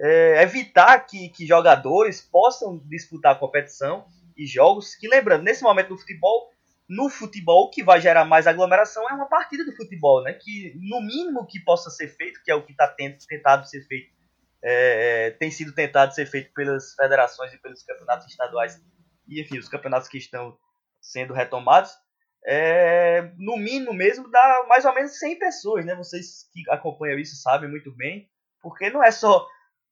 é, 0.00 0.42
evitar 0.42 0.98
que, 1.00 1.28
que 1.30 1.46
jogadores 1.46 2.20
possam 2.20 2.78
disputar 2.88 3.32
a 3.32 3.38
competição 3.38 4.06
e 4.36 4.46
jogos. 4.46 4.94
Que 4.94 5.08
lembrando, 5.08 5.42
nesse 5.42 5.62
momento 5.62 5.88
do 5.88 5.98
futebol, 5.98 6.50
no 6.88 7.10
futebol 7.10 7.70
que 7.70 7.82
vai 7.82 8.00
gerar 8.00 8.24
mais 8.24 8.46
aglomeração 8.46 9.08
é 9.10 9.12
uma 9.12 9.28
partida 9.28 9.64
de 9.64 9.76
futebol, 9.76 10.22
né? 10.22 10.32
Que 10.32 10.72
no 10.76 11.00
mínimo 11.02 11.46
que 11.46 11.60
possa 11.60 11.90
ser 11.90 12.08
feito, 12.08 12.40
que 12.42 12.50
é 12.50 12.54
o 12.54 12.64
que 12.64 12.72
está 12.72 12.88
tentado 12.88 13.68
ser 13.68 13.82
feito, 13.86 14.10
é, 14.62 15.28
é, 15.28 15.30
tem 15.32 15.50
sido 15.50 15.74
tentado 15.74 16.14
ser 16.14 16.26
feito 16.26 16.52
pelas 16.52 16.94
federações 16.94 17.52
e 17.52 17.58
pelos 17.58 17.82
campeonatos 17.82 18.26
estaduais 18.26 18.80
e 19.26 19.40
enfim 19.40 19.58
os 19.58 19.68
campeonatos 19.68 20.08
que 20.08 20.18
estão 20.18 20.56
sendo 21.00 21.32
retomados, 21.32 21.92
é, 22.46 23.30
no 23.36 23.56
mínimo 23.56 23.92
mesmo 23.92 24.30
dá 24.30 24.64
mais 24.68 24.84
ou 24.84 24.94
menos 24.94 25.18
100 25.18 25.38
pessoas, 25.38 25.84
né? 25.84 25.94
Vocês 25.94 26.48
que 26.52 26.62
acompanham 26.70 27.18
isso 27.18 27.36
sabem 27.36 27.68
muito 27.68 27.94
bem, 27.94 28.28
porque 28.60 28.90
não 28.90 29.04
é 29.04 29.10
só 29.10 29.46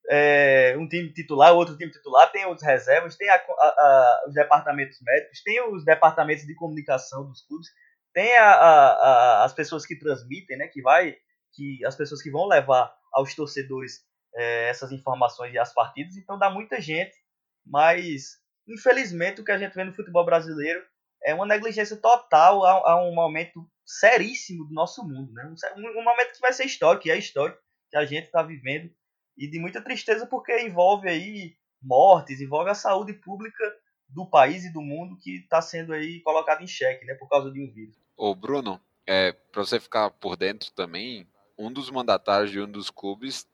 é, 0.09 0.75
um 0.79 0.89
time 0.89 1.13
titular, 1.13 1.53
outro 1.53 1.77
time 1.77 1.91
titular, 1.91 2.31
tem 2.33 2.47
os 2.47 2.63
reservas, 2.63 3.17
tem 3.17 3.29
a, 3.29 3.35
a, 3.35 3.39
a, 3.39 4.25
os 4.29 4.35
departamentos 4.35 4.99
médicos, 5.03 5.43
tem 5.43 5.61
os 5.73 5.85
departamentos 5.85 6.47
de 6.47 6.55
comunicação 6.55 7.27
dos 7.27 7.43
clubes, 7.47 7.69
tem 8.15 8.35
as 8.39 9.53
pessoas 9.53 9.85
que 9.85 9.99
transmitem, 9.99 10.57
né, 10.57 10.69
que 10.69 10.81
vai, 10.81 11.15
que 11.53 11.85
as 11.85 11.95
pessoas 11.95 12.23
que 12.23 12.31
vão 12.31 12.47
levar 12.47 12.95
aos 13.13 13.35
torcedores 13.35 14.06
é, 14.37 14.68
essas 14.68 14.92
informações 14.92 15.53
e 15.53 15.59
as 15.59 15.72
partidas, 15.72 16.16
então 16.16 16.38
dá 16.38 16.51
muita 16.51 16.81
gente, 16.81 17.16
mas 17.64 18.38
infelizmente 18.68 19.40
o 19.40 19.44
que 19.44 19.53
a 19.53 19.59
gente 19.59 19.75
vê 19.75 19.85
no 19.85 19.94
futebol 19.94 20.25
brasileiro 20.25 20.85
é 21.25 21.35
uma 21.35 21.46
negligência 21.46 21.96
total 21.96 22.64
a, 22.64 22.92
a 22.92 23.03
um 23.03 23.14
momento 23.14 23.68
seríssimo 23.85 24.64
do 24.66 24.75
nosso 24.75 25.03
mundo, 25.03 25.33
né? 25.33 25.44
Um, 25.77 26.01
um 26.01 26.05
momento 26.05 26.33
que 26.33 26.40
vai 26.40 26.53
ser 26.53 26.64
histórico, 26.64 27.05
que 27.05 27.11
é 27.11 27.16
histórico, 27.16 27.61
que 27.90 27.96
a 27.96 28.05
gente 28.05 28.25
está 28.25 28.42
vivendo 28.42 28.90
e 29.37 29.49
de 29.49 29.59
muita 29.59 29.83
tristeza 29.83 30.27
porque 30.27 30.61
envolve 30.61 31.09
aí 31.09 31.57
mortes, 31.81 32.40
envolve 32.40 32.70
a 32.70 32.75
saúde 32.75 33.12
pública 33.12 33.64
do 34.09 34.27
país 34.27 34.64
e 34.64 34.72
do 34.72 34.81
mundo 34.81 35.16
que 35.18 35.38
está 35.38 35.61
sendo 35.61 35.92
aí 35.92 36.20
colocado 36.22 36.62
em 36.62 36.66
xeque, 36.66 37.05
né, 37.05 37.14
por 37.14 37.29
causa 37.29 37.51
de 37.51 37.61
um 37.61 37.72
vírus. 37.72 37.96
Ô 38.16 38.35
Bruno, 38.35 38.81
é, 39.07 39.33
para 39.33 39.64
você 39.64 39.79
ficar 39.79 40.11
por 40.11 40.37
dentro 40.37 40.70
também, 40.72 41.29
um 41.59 41.72
dos 41.72 41.90
mandatários 41.90 42.51
de 42.51 42.61
um 42.61 42.70
dos 42.70 42.90
clubes, 42.90 43.46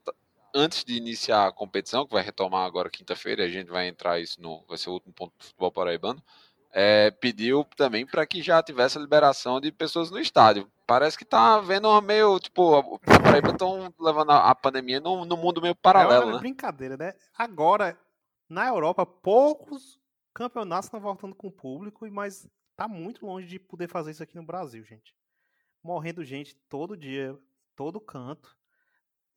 antes 0.55 0.85
de 0.85 0.97
iniciar 0.97 1.47
a 1.47 1.53
competição, 1.53 2.07
que 2.07 2.13
vai 2.13 2.23
retomar 2.23 2.65
agora 2.65 2.91
quinta-feira, 2.91 3.45
a 3.45 3.49
gente 3.49 3.71
vai 3.71 3.89
entrar 3.89 4.21
isso 4.21 4.41
no, 4.41 4.65
vai 4.67 4.79
ser 4.79 4.91
o 4.91 4.95
último 4.95 5.13
ponto 5.13 5.33
do 5.39 5.45
futebol 5.45 5.73
paraibano, 5.73 6.23
é, 6.73 7.11
pediu 7.11 7.65
também 7.77 8.07
para 8.07 8.27
que 8.27 8.43
já 8.43 8.63
tivesse 8.63 8.97
a 8.97 9.01
liberação 9.01 9.61
de 9.61 9.71
pessoas 9.71 10.11
no 10.11 10.19
estádio. 10.19 10.71
Parece 10.87 11.19
que 11.19 11.25
tá 11.25 11.61
vendo 11.61 12.01
meio, 12.01 12.39
tipo, 12.41 12.99
Paraíba 13.01 13.51
estão 13.51 13.93
levando 14.01 14.31
a, 14.31 14.55
pandemia 14.55 14.99
no, 14.99 15.25
no 15.25 15.37
mundo 15.37 15.61
meio 15.61 15.75
paralelo, 15.75 16.23
é 16.23 16.27
uma 16.27 16.35
né? 16.35 16.39
brincadeira, 16.39 16.97
né? 16.97 17.15
Agora, 17.37 17.99
na 18.49 18.67
Europa, 18.69 19.05
poucos 19.05 20.01
campeonatos 20.35 20.87
estão 20.87 21.01
voltando 21.01 21.35
com 21.35 21.49
o 21.49 21.53
público, 21.53 22.11
mas 22.11 22.49
tá 22.75 22.89
muito 22.89 23.27
longe 23.27 23.47
de 23.47 23.59
poder 23.59 23.89
fazer 23.89 24.11
isso 24.11 24.23
aqui 24.23 24.37
no 24.37 24.43
Brasil, 24.43 24.83
gente. 24.85 25.15
Morrendo 25.83 26.25
gente 26.25 26.55
todo 26.69 26.97
dia, 26.97 27.39
todo 27.77 28.01
canto. 28.01 28.57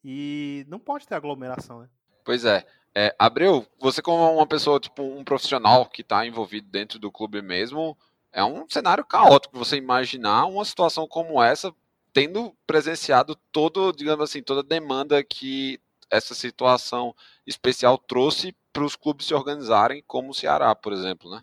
E 0.08 0.64
não 0.68 0.78
pode 0.78 1.04
ter 1.04 1.16
aglomeração, 1.16 1.80
né? 1.80 1.88
Pois 2.24 2.44
é. 2.44 2.64
É, 2.94 3.12
Abreu, 3.18 3.66
você 3.80 4.00
como 4.00 4.32
uma 4.32 4.46
pessoa, 4.46 4.78
tipo, 4.78 5.02
um 5.02 5.24
profissional 5.24 5.84
que 5.84 6.00
está 6.00 6.24
envolvido 6.24 6.68
dentro 6.70 6.98
do 6.98 7.10
clube 7.10 7.42
mesmo, 7.42 7.98
é 8.32 8.44
um 8.44 8.64
cenário 8.68 9.04
caótico 9.04 9.58
você 9.58 9.76
imaginar 9.76 10.46
uma 10.46 10.64
situação 10.64 11.08
como 11.08 11.42
essa, 11.42 11.74
tendo 12.12 12.56
presenciado 12.66 13.36
todo, 13.50 13.92
digamos 13.92 14.30
assim, 14.30 14.42
toda 14.42 14.60
a 14.60 14.64
demanda 14.64 15.24
que 15.24 15.80
essa 16.08 16.34
situação 16.34 17.12
especial 17.44 17.98
trouxe 17.98 18.54
para 18.72 18.84
os 18.84 18.94
clubes 18.94 19.26
se 19.26 19.34
organizarem, 19.34 20.04
como 20.06 20.30
o 20.30 20.34
Ceará, 20.34 20.72
por 20.74 20.92
exemplo, 20.92 21.28
né? 21.30 21.42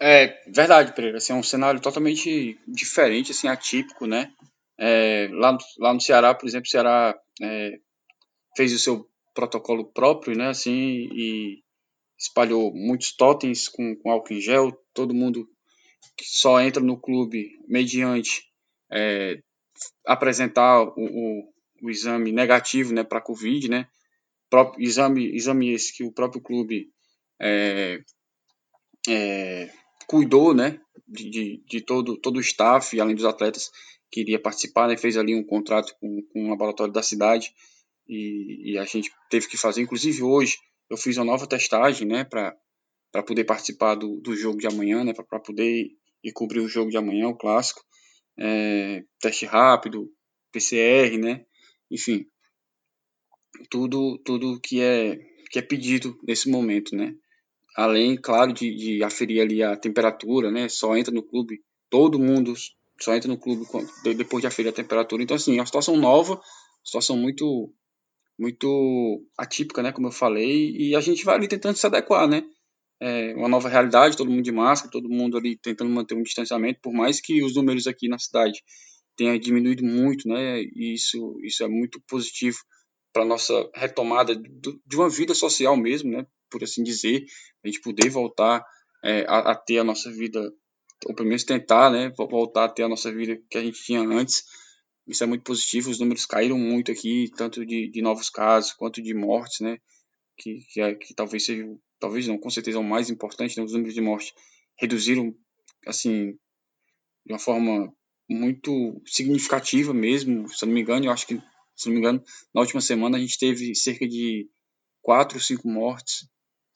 É 0.00 0.42
verdade, 0.48 0.92
Pereira. 0.92 1.18
Assim, 1.18 1.32
é 1.32 1.36
um 1.36 1.42
cenário 1.42 1.80
totalmente 1.80 2.58
diferente, 2.66 3.30
assim, 3.30 3.46
atípico, 3.46 4.04
né? 4.04 4.32
É, 4.76 5.28
lá, 5.30 5.56
lá 5.78 5.94
no 5.94 6.00
Ceará, 6.00 6.34
por 6.34 6.48
exemplo, 6.48 6.66
o 6.66 6.70
Ceará 6.70 7.14
é, 7.40 7.78
fez 8.56 8.72
o 8.72 8.78
seu 8.78 9.08
protocolo 9.34 9.84
próprio, 9.84 10.36
né, 10.36 10.48
assim, 10.48 11.08
e 11.12 11.62
espalhou 12.18 12.72
muitos 12.72 13.14
totens 13.14 13.68
com, 13.68 13.96
com 13.96 14.10
álcool 14.10 14.34
em 14.34 14.40
gel, 14.40 14.72
todo 14.94 15.14
mundo 15.14 15.48
que 16.16 16.24
só 16.24 16.60
entra 16.60 16.82
no 16.82 17.00
clube 17.00 17.50
mediante 17.66 18.44
é, 18.90 19.40
apresentar 20.06 20.82
o, 20.82 20.92
o, 20.96 21.52
o, 21.82 21.90
exame 21.90 22.30
negativo, 22.30 22.94
né, 22.94 23.02
para 23.02 23.20
Covid, 23.20 23.68
né, 23.68 23.88
próprio 24.48 24.86
exame, 24.86 25.34
exame 25.34 25.72
esse 25.72 25.92
que 25.92 26.04
o 26.04 26.12
próprio 26.12 26.40
clube 26.40 26.88
é, 27.40 28.00
é, 29.08 29.70
cuidou, 30.06 30.54
né, 30.54 30.80
de, 31.08 31.28
de, 31.28 31.64
de, 31.66 31.80
todo, 31.80 32.16
todo 32.16 32.36
o 32.36 32.40
staff, 32.40 32.98
além 33.00 33.16
dos 33.16 33.24
atletas 33.24 33.70
que 34.10 34.20
iria 34.20 34.40
participar, 34.40 34.86
né, 34.86 34.96
fez 34.96 35.16
ali 35.16 35.34
um 35.34 35.44
contrato 35.44 35.92
com, 36.00 36.22
com 36.32 36.46
o 36.46 36.50
laboratório 36.50 36.92
da 36.92 37.02
cidade, 37.02 37.52
e, 38.06 38.72
e, 38.72 38.78
a 38.78 38.84
gente 38.84 39.10
teve 39.30 39.48
que 39.48 39.56
fazer, 39.56 39.82
inclusive 39.82 40.22
hoje 40.22 40.58
eu 40.90 40.96
fiz 40.96 41.16
uma 41.16 41.24
nova 41.24 41.46
testagem, 41.46 42.06
né, 42.06 42.24
para 42.24 42.56
poder 43.26 43.44
participar 43.44 43.94
do, 43.94 44.20
do 44.20 44.36
jogo 44.36 44.58
de 44.58 44.66
amanhã, 44.66 45.02
né, 45.02 45.12
para 45.14 45.40
poder 45.40 45.88
ir 46.22 46.32
cobrir 46.32 46.60
o 46.60 46.68
jogo 46.68 46.90
de 46.90 46.96
amanhã, 46.96 47.28
o 47.28 47.36
clássico, 47.36 47.82
é, 48.38 49.02
teste 49.20 49.46
rápido, 49.46 50.10
PCR, 50.52 51.18
né, 51.18 51.44
enfim, 51.90 52.26
tudo 53.70 54.18
tudo 54.24 54.60
que 54.60 54.80
é 54.80 55.18
que 55.50 55.58
é 55.58 55.62
pedido 55.62 56.18
nesse 56.26 56.50
momento, 56.50 56.94
né, 56.94 57.14
além, 57.76 58.16
claro, 58.16 58.52
de, 58.52 58.74
de 58.74 59.02
aferir 59.02 59.40
ali 59.40 59.62
a 59.62 59.76
temperatura, 59.76 60.50
né, 60.50 60.68
só 60.68 60.96
entra 60.96 61.12
no 61.12 61.22
clube, 61.22 61.62
todo 61.88 62.18
mundo 62.18 62.54
só 63.00 63.14
entra 63.14 63.28
no 63.28 63.38
clube 63.38 63.64
depois 64.16 64.42
de 64.42 64.46
aferir 64.46 64.70
a 64.70 64.74
temperatura, 64.74 65.22
então 65.22 65.36
assim, 65.36 65.56
é 65.56 65.60
uma 65.60 65.66
situação 65.66 65.96
nova, 65.96 66.40
situação 66.84 67.16
muito 67.16 67.72
muito 68.38 69.24
atípica, 69.38 69.82
né, 69.82 69.92
como 69.92 70.08
eu 70.08 70.12
falei, 70.12 70.70
e 70.76 70.94
a 70.94 71.00
gente 71.00 71.24
vai 71.24 71.36
ali 71.36 71.48
tentando 71.48 71.76
se 71.76 71.86
adequar, 71.86 72.28
né, 72.28 72.42
é 73.00 73.34
uma 73.34 73.48
nova 73.48 73.68
realidade, 73.68 74.16
todo 74.16 74.30
mundo 74.30 74.42
de 74.42 74.52
máscara, 74.52 74.90
todo 74.90 75.08
mundo 75.08 75.36
ali 75.36 75.56
tentando 75.56 75.90
manter 75.90 76.14
um 76.14 76.22
distanciamento, 76.22 76.80
por 76.82 76.92
mais 76.92 77.20
que 77.20 77.42
os 77.42 77.54
números 77.54 77.86
aqui 77.86 78.08
na 78.08 78.18
cidade 78.18 78.62
tenham 79.16 79.38
diminuído 79.38 79.84
muito, 79.84 80.28
né, 80.28 80.60
e 80.62 80.94
isso, 80.94 81.38
isso 81.42 81.62
é 81.62 81.68
muito 81.68 82.00
positivo 82.08 82.58
para 83.12 83.24
nossa 83.24 83.70
retomada 83.74 84.34
do, 84.34 84.80
de 84.84 84.96
uma 84.96 85.08
vida 85.08 85.34
social 85.34 85.76
mesmo, 85.76 86.10
né, 86.10 86.26
por 86.50 86.62
assim 86.62 86.82
dizer, 86.82 87.24
a 87.64 87.68
gente 87.68 87.80
poder 87.80 88.10
voltar 88.10 88.64
é, 89.04 89.24
a, 89.28 89.52
a 89.52 89.54
ter 89.54 89.78
a 89.78 89.84
nossa 89.84 90.10
vida, 90.10 90.40
ou 91.06 91.14
pelo 91.14 91.28
menos 91.28 91.44
tentar, 91.44 91.90
né, 91.90 92.12
voltar 92.16 92.64
a 92.64 92.68
ter 92.68 92.82
a 92.82 92.88
nossa 92.88 93.12
vida 93.12 93.38
que 93.48 93.58
a 93.58 93.62
gente 93.62 93.82
tinha 93.84 94.00
antes, 94.00 94.44
isso 95.06 95.22
é 95.22 95.26
muito 95.26 95.44
positivo, 95.44 95.90
os 95.90 95.98
números 95.98 96.26
caíram 96.26 96.58
muito 96.58 96.90
aqui, 96.90 97.30
tanto 97.36 97.64
de, 97.64 97.88
de 97.88 98.02
novos 98.02 98.30
casos 98.30 98.72
quanto 98.72 99.02
de 99.02 99.14
mortes, 99.14 99.60
né? 99.60 99.78
Que, 100.36 100.60
que, 100.72 100.80
é, 100.80 100.94
que 100.94 101.14
talvez 101.14 101.44
seja, 101.44 101.64
talvez 102.00 102.26
não, 102.26 102.38
com 102.38 102.50
certeza 102.50 102.78
é 102.78 102.80
o 102.80 102.84
mais 102.84 103.10
importante, 103.10 103.56
né? 103.56 103.64
Os 103.64 103.72
números 103.72 103.94
de 103.94 104.00
morte 104.00 104.34
reduziram, 104.78 105.34
assim, 105.86 106.32
de 107.24 107.32
uma 107.32 107.38
forma 107.38 107.92
muito 108.28 109.02
significativa 109.06 109.92
mesmo, 109.92 110.48
se 110.48 110.64
não 110.64 110.72
me 110.72 110.80
engano, 110.80 111.04
eu 111.04 111.12
acho 111.12 111.26
que, 111.26 111.40
se 111.76 111.86
não 111.86 111.94
me 111.94 112.00
engano, 112.00 112.24
na 112.54 112.62
última 112.62 112.80
semana 112.80 113.18
a 113.18 113.20
gente 113.20 113.38
teve 113.38 113.74
cerca 113.74 114.08
de 114.08 114.48
quatro, 115.02 115.38
cinco 115.38 115.68
mortes 115.68 116.26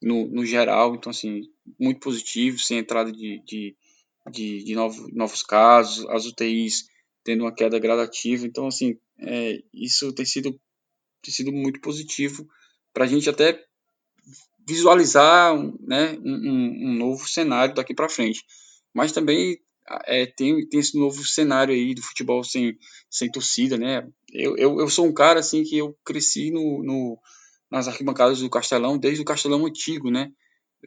no, 0.01 0.29
no 0.29 0.45
geral, 0.45 0.95
então, 0.95 1.11
assim, 1.11 1.43
muito 1.81 2.01
positivo, 2.01 2.59
sem 2.59 2.79
entrada 2.79 3.11
de, 3.11 3.43
de, 3.45 3.77
de, 4.31 4.65
de 4.65 4.75
novos 4.75 5.43
casos, 5.43 6.07
as 6.11 6.27
UTIs 6.27 6.87
tendo 7.29 7.45
uma 7.45 7.55
queda 7.55 7.79
gradativa. 7.79 8.47
Então, 8.47 8.67
assim, 8.67 8.97
é, 9.21 9.59
isso 9.75 10.15
tem 10.15 10.25
sido, 10.25 10.59
tem 11.23 11.31
sido 11.31 11.53
muito 11.53 11.79
positivo 11.79 12.49
para 12.91 13.05
a 13.05 13.07
gente 13.07 13.29
até 13.29 13.63
visualizar 14.67 15.55
né, 15.79 16.19
um, 16.25 16.89
um 16.89 16.95
novo 16.95 17.29
cenário 17.29 17.75
daqui 17.75 17.95
para 17.95 18.09
frente. 18.09 18.43
Mas 18.95 19.13
também 19.13 19.59
é, 20.07 20.25
tem, 20.25 20.67
tem 20.71 20.81
esse 20.81 20.99
novo 20.99 21.23
cenário 21.23 21.75
aí 21.75 21.95
do 21.95 22.01
futebol 22.01 22.43
sem, 22.43 22.79
sem 23.11 23.31
torcida, 23.31 23.77
né? 23.77 24.09
Eu, 24.33 24.57
eu, 24.57 24.81
eu 24.81 24.89
sou 24.89 25.05
um 25.05 25.13
cara 25.13 25.41
assim 25.41 25.63
que 25.63 25.77
eu 25.77 25.95
cresci 26.03 26.51
no, 26.51 26.83
no, 26.83 27.19
nas 27.71 27.89
arquibancadas 27.89 28.41
do 28.41 28.49
Castelão 28.49 28.97
desde 28.97 29.21
o 29.21 29.27
Castelão 29.27 29.67
antigo, 29.67 30.11
né? 30.11 30.33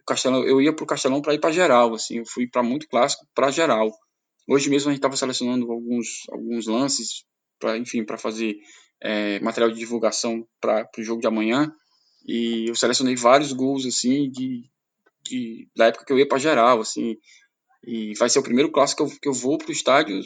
Castelão, 0.08 0.44
eu 0.44 0.60
ia 0.60 0.74
para 0.74 0.84
o 0.84 0.88
Castelão 0.88 1.22
para 1.22 1.36
ir 1.36 1.40
para 1.40 1.52
geral, 1.52 1.94
assim, 1.94 2.18
eu 2.18 2.26
fui 2.26 2.48
para 2.48 2.64
muito 2.64 2.88
clássico, 2.88 3.28
para 3.36 3.52
geral. 3.52 3.92
Hoje 4.48 4.70
mesmo 4.70 4.90
a 4.90 4.92
gente 4.92 5.00
estava 5.00 5.16
selecionando 5.16 5.72
alguns, 5.72 6.24
alguns 6.30 6.68
lances, 6.68 7.26
para 7.60 7.78
enfim, 7.78 8.04
para 8.04 8.18
fazer 8.18 8.58
é, 9.02 9.40
material 9.40 9.72
de 9.72 9.80
divulgação 9.80 10.48
para 10.60 10.88
o 10.98 11.04
jogo 11.04 11.22
de 11.22 11.28
amanhã. 11.28 11.72
E 12.26 12.70
eu 12.70 12.76
selecionei 12.76 13.16
vários 13.16 13.52
gols 13.54 13.86
assim 13.86 14.30
de, 14.30 14.70
de 15.24 15.70
da 15.76 15.88
época 15.88 16.06
que 16.06 16.14
eu 16.14 16.20
ia 16.20 16.28
para 16.28 16.38
geral, 16.38 16.82
assim. 16.82 17.18
E 17.86 18.14
vai 18.18 18.30
ser 18.30 18.40
o 18.40 18.44
primeiro 18.44 18.72
clássico 18.72 19.06
que 19.06 19.14
eu, 19.14 19.20
que 19.22 19.30
eu 19.30 19.34
vou 19.34 19.58
para 19.58 19.70
o 19.70 19.72
estádio 19.72 20.20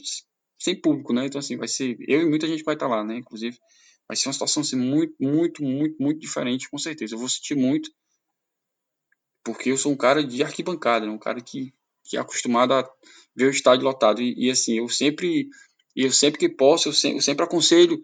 sem 0.57 0.80
público, 0.80 1.13
né? 1.13 1.26
Então 1.26 1.39
assim, 1.39 1.57
vai 1.57 1.68
ser 1.68 1.95
eu 2.07 2.22
e 2.22 2.30
muita 2.30 2.47
gente 2.47 2.63
vai 2.63 2.76
estar 2.76 2.88
tá 2.88 2.95
lá, 2.95 3.03
né? 3.03 3.18
Inclusive 3.18 3.57
vai 4.07 4.16
ser 4.16 4.28
uma 4.28 4.34
situação 4.34 4.61
assim, 4.61 4.76
muito, 4.76 5.16
muito, 5.20 5.63
muito, 5.63 5.95
muito 5.99 6.20
diferente, 6.20 6.70
com 6.70 6.78
certeza. 6.78 7.16
Eu 7.16 7.20
vou 7.20 7.30
sentir 7.30 7.55
muito, 7.55 7.89
porque 9.43 9.72
eu 9.72 9.78
sou 9.78 9.91
um 9.91 9.97
cara 9.97 10.24
de 10.24 10.43
arquibancada, 10.43 11.05
né? 11.05 11.11
um 11.11 11.20
cara 11.20 11.41
que, 11.41 11.74
que 12.05 12.17
é 12.17 12.19
acostumado 12.19 12.73
a 12.73 12.89
ver 13.35 13.47
o 13.47 13.51
estádio 13.51 13.85
lotado. 13.85 14.21
E, 14.21 14.47
e 14.47 14.49
assim, 14.49 14.77
eu 14.77 14.87
sempre, 14.87 15.49
eu 15.95 16.11
sempre 16.11 16.39
que 16.39 16.49
posso, 16.49 16.89
eu 16.89 16.93
sempre, 16.93 17.17
eu 17.17 17.21
sempre 17.21 17.43
aconselho 17.43 18.01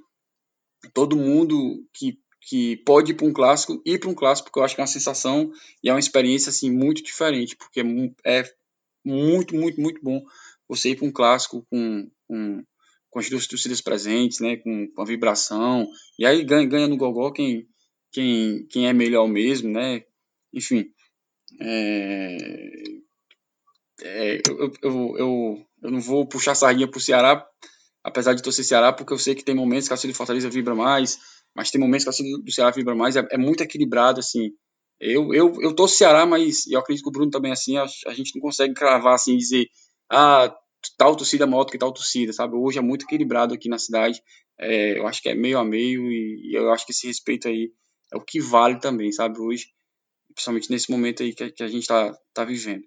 todo 0.93 1.15
mundo 1.15 1.85
que, 1.93 2.19
que 2.41 2.77
pode 2.77 3.11
ir 3.11 3.15
para 3.15 3.27
um 3.27 3.33
clássico, 3.33 3.81
ir 3.85 3.99
para 3.99 4.09
um 4.09 4.15
clássico, 4.15 4.47
porque 4.47 4.59
eu 4.59 4.63
acho 4.63 4.75
que 4.75 4.81
é 4.81 4.83
uma 4.83 4.87
sensação 4.87 5.51
e 5.83 5.89
é 5.89 5.93
uma 5.93 5.99
experiência 5.99 6.49
assim, 6.49 6.71
muito 6.71 7.03
diferente, 7.03 7.55
porque 7.55 7.81
é, 8.25 8.39
é 8.39 8.51
muito, 9.05 9.55
muito, 9.55 9.79
muito 9.79 10.01
bom 10.01 10.21
você 10.67 10.89
ir 10.89 10.95
para 10.95 11.07
um 11.07 11.11
clássico 11.11 11.65
com, 11.69 12.09
com 12.27 12.63
com 13.11 13.19
as 13.19 13.29
duas 13.29 13.45
torcidas 13.45 13.81
presentes, 13.81 14.39
né, 14.39 14.55
com, 14.55 14.87
com 14.87 15.01
a 15.01 15.05
vibração, 15.05 15.85
e 16.17 16.25
aí 16.25 16.43
ganha, 16.43 16.65
ganha 16.65 16.87
no 16.87 16.97
gogó 16.97 17.29
quem, 17.31 17.67
quem, 18.11 18.65
quem 18.67 18.87
é 18.87 18.93
melhor 18.93 19.27
mesmo, 19.27 19.69
né, 19.69 20.05
enfim, 20.53 20.89
é, 21.59 22.81
é, 24.01 24.41
eu, 24.47 24.57
eu, 24.57 25.17
eu, 25.17 25.67
eu, 25.83 25.91
não 25.91 25.99
vou 25.99 26.25
puxar 26.27 26.55
sardinha 26.55 26.87
pro 26.87 26.99
Ceará, 26.99 27.45
apesar 28.03 28.33
de 28.33 28.41
torcer 28.41 28.65
Ceará, 28.65 28.91
porque 28.93 29.13
eu 29.13 29.17
sei 29.17 29.35
que 29.35 29.43
tem 29.43 29.55
momentos 29.55 29.87
que 29.87 29.93
a 29.93 29.97
torcida 29.97 30.13
Fortaleza 30.13 30.49
vibra 30.49 30.75
mais, 30.75 31.19
mas 31.55 31.71
tem 31.71 31.79
momentos 31.79 32.03
que 32.03 32.09
a 32.09 32.13
torcida 32.13 32.43
do 32.43 32.51
Ceará 32.51 32.71
vibra 32.71 32.95
mais, 32.95 33.15
é, 33.15 33.27
é 33.31 33.37
muito 33.37 33.61
equilibrado, 33.61 34.19
assim, 34.19 34.51
eu, 34.99 35.33
eu, 35.33 35.53
eu 35.61 35.73
torço 35.73 35.97
Ceará, 35.97 36.25
mas 36.25 36.67
eu 36.67 36.79
acredito 36.79 37.03
que 37.03 37.09
o 37.09 37.11
Bruno 37.11 37.31
também 37.31 37.49
é 37.49 37.53
assim, 37.53 37.77
a, 37.77 37.85
a 38.07 38.13
gente 38.13 38.35
não 38.35 38.41
consegue 38.41 38.73
cravar 38.73 39.15
assim, 39.15 39.35
dizer, 39.35 39.67
ah, 40.09 40.53
tal 40.97 41.15
torcida 41.15 41.43
é 41.43 41.47
maior 41.47 41.63
do 41.63 41.71
que 41.71 41.77
tal 41.77 41.91
torcida, 41.91 42.33
sabe? 42.33 42.55
Hoje 42.55 42.79
é 42.79 42.81
muito 42.81 43.05
equilibrado 43.05 43.53
aqui 43.53 43.69
na 43.69 43.77
cidade. 43.77 44.21
É, 44.59 44.97
eu 44.99 45.07
acho 45.07 45.21
que 45.21 45.29
é 45.29 45.35
meio 45.35 45.57
a 45.57 45.63
meio 45.63 46.11
e, 46.11 46.51
e, 46.51 46.55
eu 46.55 46.71
acho 46.71 46.85
que 46.85 46.91
esse 46.91 47.07
respeito 47.07 47.47
aí 47.47 47.71
é 48.13 48.17
o 48.17 48.21
que 48.21 48.39
vale 48.39 48.79
também, 48.79 49.11
sabe? 49.11 49.39
Hoje, 49.39 49.67
principalmente 50.33 50.69
nesse 50.69 50.91
momento 50.91 51.23
aí 51.23 51.33
que, 51.33 51.51
que 51.51 51.63
a 51.63 51.67
gente 51.67 51.87
tá, 51.87 52.15
tá 52.33 52.45
vivendo. 52.45 52.83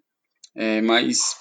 É, 0.54 0.80
mas, 0.80 1.36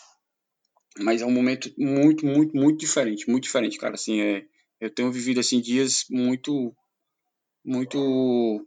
mas 1.00 1.22
é 1.22 1.26
um 1.26 1.32
momento 1.32 1.72
muito, 1.78 2.26
muito, 2.26 2.56
muito 2.56 2.80
diferente, 2.80 3.30
muito 3.30 3.44
diferente, 3.44 3.78
cara. 3.78 3.94
Assim, 3.96 4.22
é, 4.22 4.46
eu 4.80 4.90
tenho 4.90 5.12
vivido 5.12 5.40
assim 5.40 5.62
dias 5.62 6.06
muito, 6.10 6.76
muito 7.64 8.66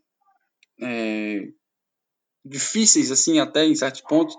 é, 0.80 1.48
difíceis, 2.44 3.10
assim, 3.10 3.38
até 3.38 3.64
em 3.64 3.74
certos 3.74 4.02
pontos, 4.02 4.36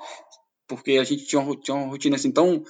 porque 0.67 0.93
a 0.93 1.03
gente 1.03 1.25
tinha 1.25 1.41
uma, 1.41 1.55
tinha 1.59 1.75
uma 1.75 1.87
rotina 1.87 2.15
assim 2.15 2.31
tão 2.31 2.63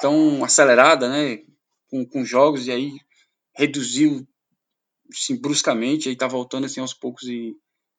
tão 0.00 0.44
acelerada, 0.44 1.08
né, 1.08 1.44
com, 1.88 2.04
com 2.04 2.24
jogos, 2.24 2.66
e 2.66 2.72
aí 2.72 2.92
reduziu 3.54 4.26
assim, 5.12 5.36
bruscamente, 5.36 6.08
aí 6.08 6.16
tá 6.16 6.26
voltando 6.26 6.64
assim 6.64 6.80
aos 6.80 6.94
poucos, 6.94 7.24
e 7.24 7.54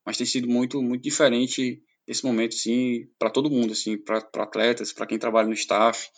mas 0.05 0.17
tem 0.17 0.25
sido 0.25 0.47
muito, 0.47 0.81
muito 0.81 1.01
diferente 1.01 1.81
esse 2.07 2.23
momento, 2.23 2.55
assim, 2.55 3.07
para 3.17 3.29
todo 3.29 3.49
mundo, 3.49 3.73
assim, 3.73 3.97
para 3.97 4.17
atletas, 4.17 4.93
para 4.93 5.07
quem 5.07 5.17
trabalha 5.17 5.47
no 5.47 5.53
staff, 5.53 6.09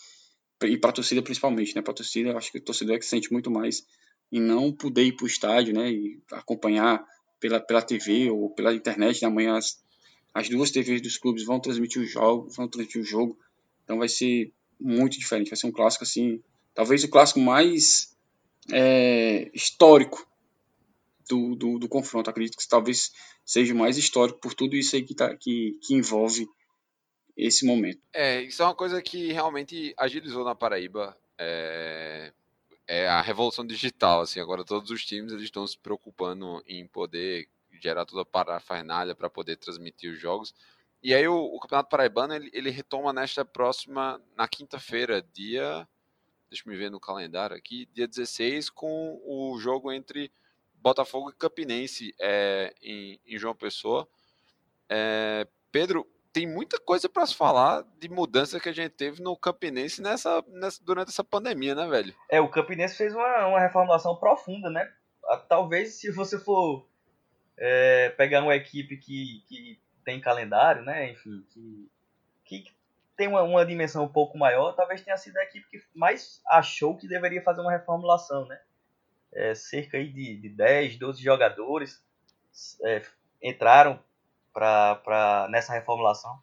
e 0.63 0.77
para 0.77 0.91
torcida 0.91 1.21
principalmente, 1.21 1.75
né, 1.75 1.81
para 1.81 1.93
torcida, 1.93 2.35
acho 2.35 2.51
que 2.51 2.57
o 2.57 2.61
torcedor 2.61 2.95
é 2.95 2.99
que 2.99 3.05
sente 3.05 3.31
muito 3.31 3.51
mais 3.51 3.85
em 4.31 4.41
não 4.41 4.73
poder 4.73 5.03
ir 5.03 5.15
para 5.15 5.23
o 5.23 5.27
estádio, 5.27 5.73
né, 5.73 5.91
e 5.91 6.19
acompanhar 6.31 7.05
pela, 7.39 7.59
pela 7.59 7.81
TV 7.81 8.29
ou 8.29 8.49
pela 8.49 8.73
internet, 8.73 9.21
né, 9.21 9.27
amanhã 9.27 9.55
as, 9.55 9.81
as 10.33 10.49
duas 10.49 10.71
TVs 10.71 11.01
dos 11.01 11.17
clubes 11.17 11.45
vão 11.45 11.59
transmitir 11.59 12.01
o 12.01 12.05
jogo, 12.05 12.49
vão 12.49 12.67
transmitir 12.67 13.01
o 13.01 13.05
jogo, 13.05 13.37
então 13.83 13.99
vai 13.99 14.09
ser 14.09 14.51
muito 14.79 15.17
diferente. 15.17 15.49
Vai 15.49 15.57
ser 15.57 15.67
um 15.67 15.71
clássico 15.71 16.03
assim, 16.03 16.41
talvez 16.73 17.03
o 17.03 17.09
clássico 17.09 17.39
mais 17.39 18.15
é, 18.71 19.49
histórico 19.53 20.27
do, 21.27 21.55
do, 21.55 21.79
do, 21.79 21.89
confronto. 21.89 22.29
Acredito 22.29 22.57
que 22.57 22.67
talvez 22.67 23.11
seja 23.45 23.73
mais 23.73 23.97
histórico 23.97 24.39
por 24.39 24.53
tudo 24.53 24.75
isso 24.75 24.95
aí 24.95 25.03
que, 25.03 25.15
tá, 25.15 25.35
que, 25.35 25.79
que 25.83 25.93
envolve 25.93 26.47
esse 27.35 27.65
momento. 27.65 28.01
É, 28.13 28.41
isso 28.41 28.61
é 28.61 28.65
uma 28.65 28.75
coisa 28.75 29.01
que 29.01 29.31
realmente 29.31 29.93
agilizou 29.97 30.43
na 30.43 30.55
Paraíba. 30.55 31.17
É, 31.37 32.33
é 32.87 33.07
a 33.07 33.21
revolução 33.21 33.65
digital. 33.65 34.21
Assim, 34.21 34.39
agora 34.39 34.63
todos 34.63 34.89
os 34.89 35.05
times 35.05 35.31
eles 35.31 35.43
estão 35.45 35.67
se 35.67 35.77
preocupando 35.77 36.63
em 36.65 36.87
poder 36.87 37.47
gerar 37.79 38.05
toda 38.05 38.21
a 38.23 38.25
parafernália 38.25 39.13
para 39.13 39.29
poder 39.29 39.57
transmitir 39.57 40.11
os 40.11 40.19
jogos. 40.19 40.53
E 41.03 41.13
aí 41.13 41.27
o, 41.27 41.35
o 41.37 41.59
Campeonato 41.59 41.89
Paraibano 41.89 42.33
ele, 42.33 42.49
ele, 42.53 42.69
retoma 42.69 43.13
nesta 43.13 43.45
próxima, 43.45 44.21
na 44.35 44.47
quinta-feira, 44.47 45.21
dia. 45.33 45.87
Deixa 46.49 46.63
eu 46.65 46.71
me 46.71 46.77
ver 46.77 46.89
no 46.89 46.99
calendário 46.99 47.55
aqui, 47.55 47.87
dia 47.93 48.07
16, 48.07 48.69
com 48.69 49.21
o 49.25 49.59
jogo 49.59 49.91
entre 49.91 50.31
Botafogo 50.87 51.29
e 51.29 51.33
Campinense 51.33 52.15
é, 52.17 52.73
em, 52.81 53.19
em 53.25 53.37
João 53.37 53.53
Pessoa. 53.53 54.07
É, 54.89 55.45
Pedro, 55.69 56.07
tem 56.31 56.47
muita 56.47 56.79
coisa 56.79 57.09
para 57.09 57.25
se 57.25 57.35
falar 57.35 57.83
de 57.99 58.07
mudança 58.07 58.57
que 58.57 58.69
a 58.69 58.73
gente 58.73 58.91
teve 58.91 59.21
no 59.21 59.35
Campinense 59.35 60.01
nessa, 60.01 60.41
nessa, 60.47 60.81
durante 60.81 61.09
essa 61.09 61.25
pandemia, 61.25 61.75
né, 61.75 61.85
velho? 61.87 62.15
É, 62.29 62.39
o 62.39 62.49
Campinense 62.49 62.95
fez 62.95 63.13
uma, 63.13 63.47
uma 63.47 63.59
reformulação 63.59 64.15
profunda, 64.15 64.69
né? 64.69 64.89
Talvez 65.49 65.95
se 65.95 66.09
você 66.09 66.39
for 66.39 66.87
é, 67.57 68.09
pegar 68.11 68.41
uma 68.41 68.55
equipe 68.55 68.95
que, 68.95 69.43
que 69.45 69.81
tem 70.05 70.21
calendário, 70.21 70.83
né? 70.83 71.11
Enfim, 71.11 71.45
que, 71.49 71.89
que 72.45 72.73
tem 73.17 73.27
uma, 73.27 73.43
uma 73.43 73.65
dimensão 73.65 74.05
um 74.05 74.11
pouco 74.11 74.37
maior, 74.37 74.71
talvez 74.73 75.01
tenha 75.01 75.17
sido 75.17 75.35
a 75.35 75.43
equipe 75.43 75.67
que 75.69 75.83
mais 75.93 76.41
achou 76.47 76.95
que 76.95 77.09
deveria 77.09 77.43
fazer 77.43 77.59
uma 77.59 77.73
reformulação, 77.73 78.45
né? 78.45 78.57
É, 79.37 79.53
cerca 79.53 79.97
aí 79.97 80.11
de, 80.11 80.35
de 80.37 80.49
10, 80.49 80.97
12 80.97 81.23
jogadores 81.23 82.03
é, 82.83 83.03
entraram 83.41 83.99
pra, 84.51 84.95
pra, 84.95 85.47
nessa 85.49 85.73
reformulação. 85.73 86.41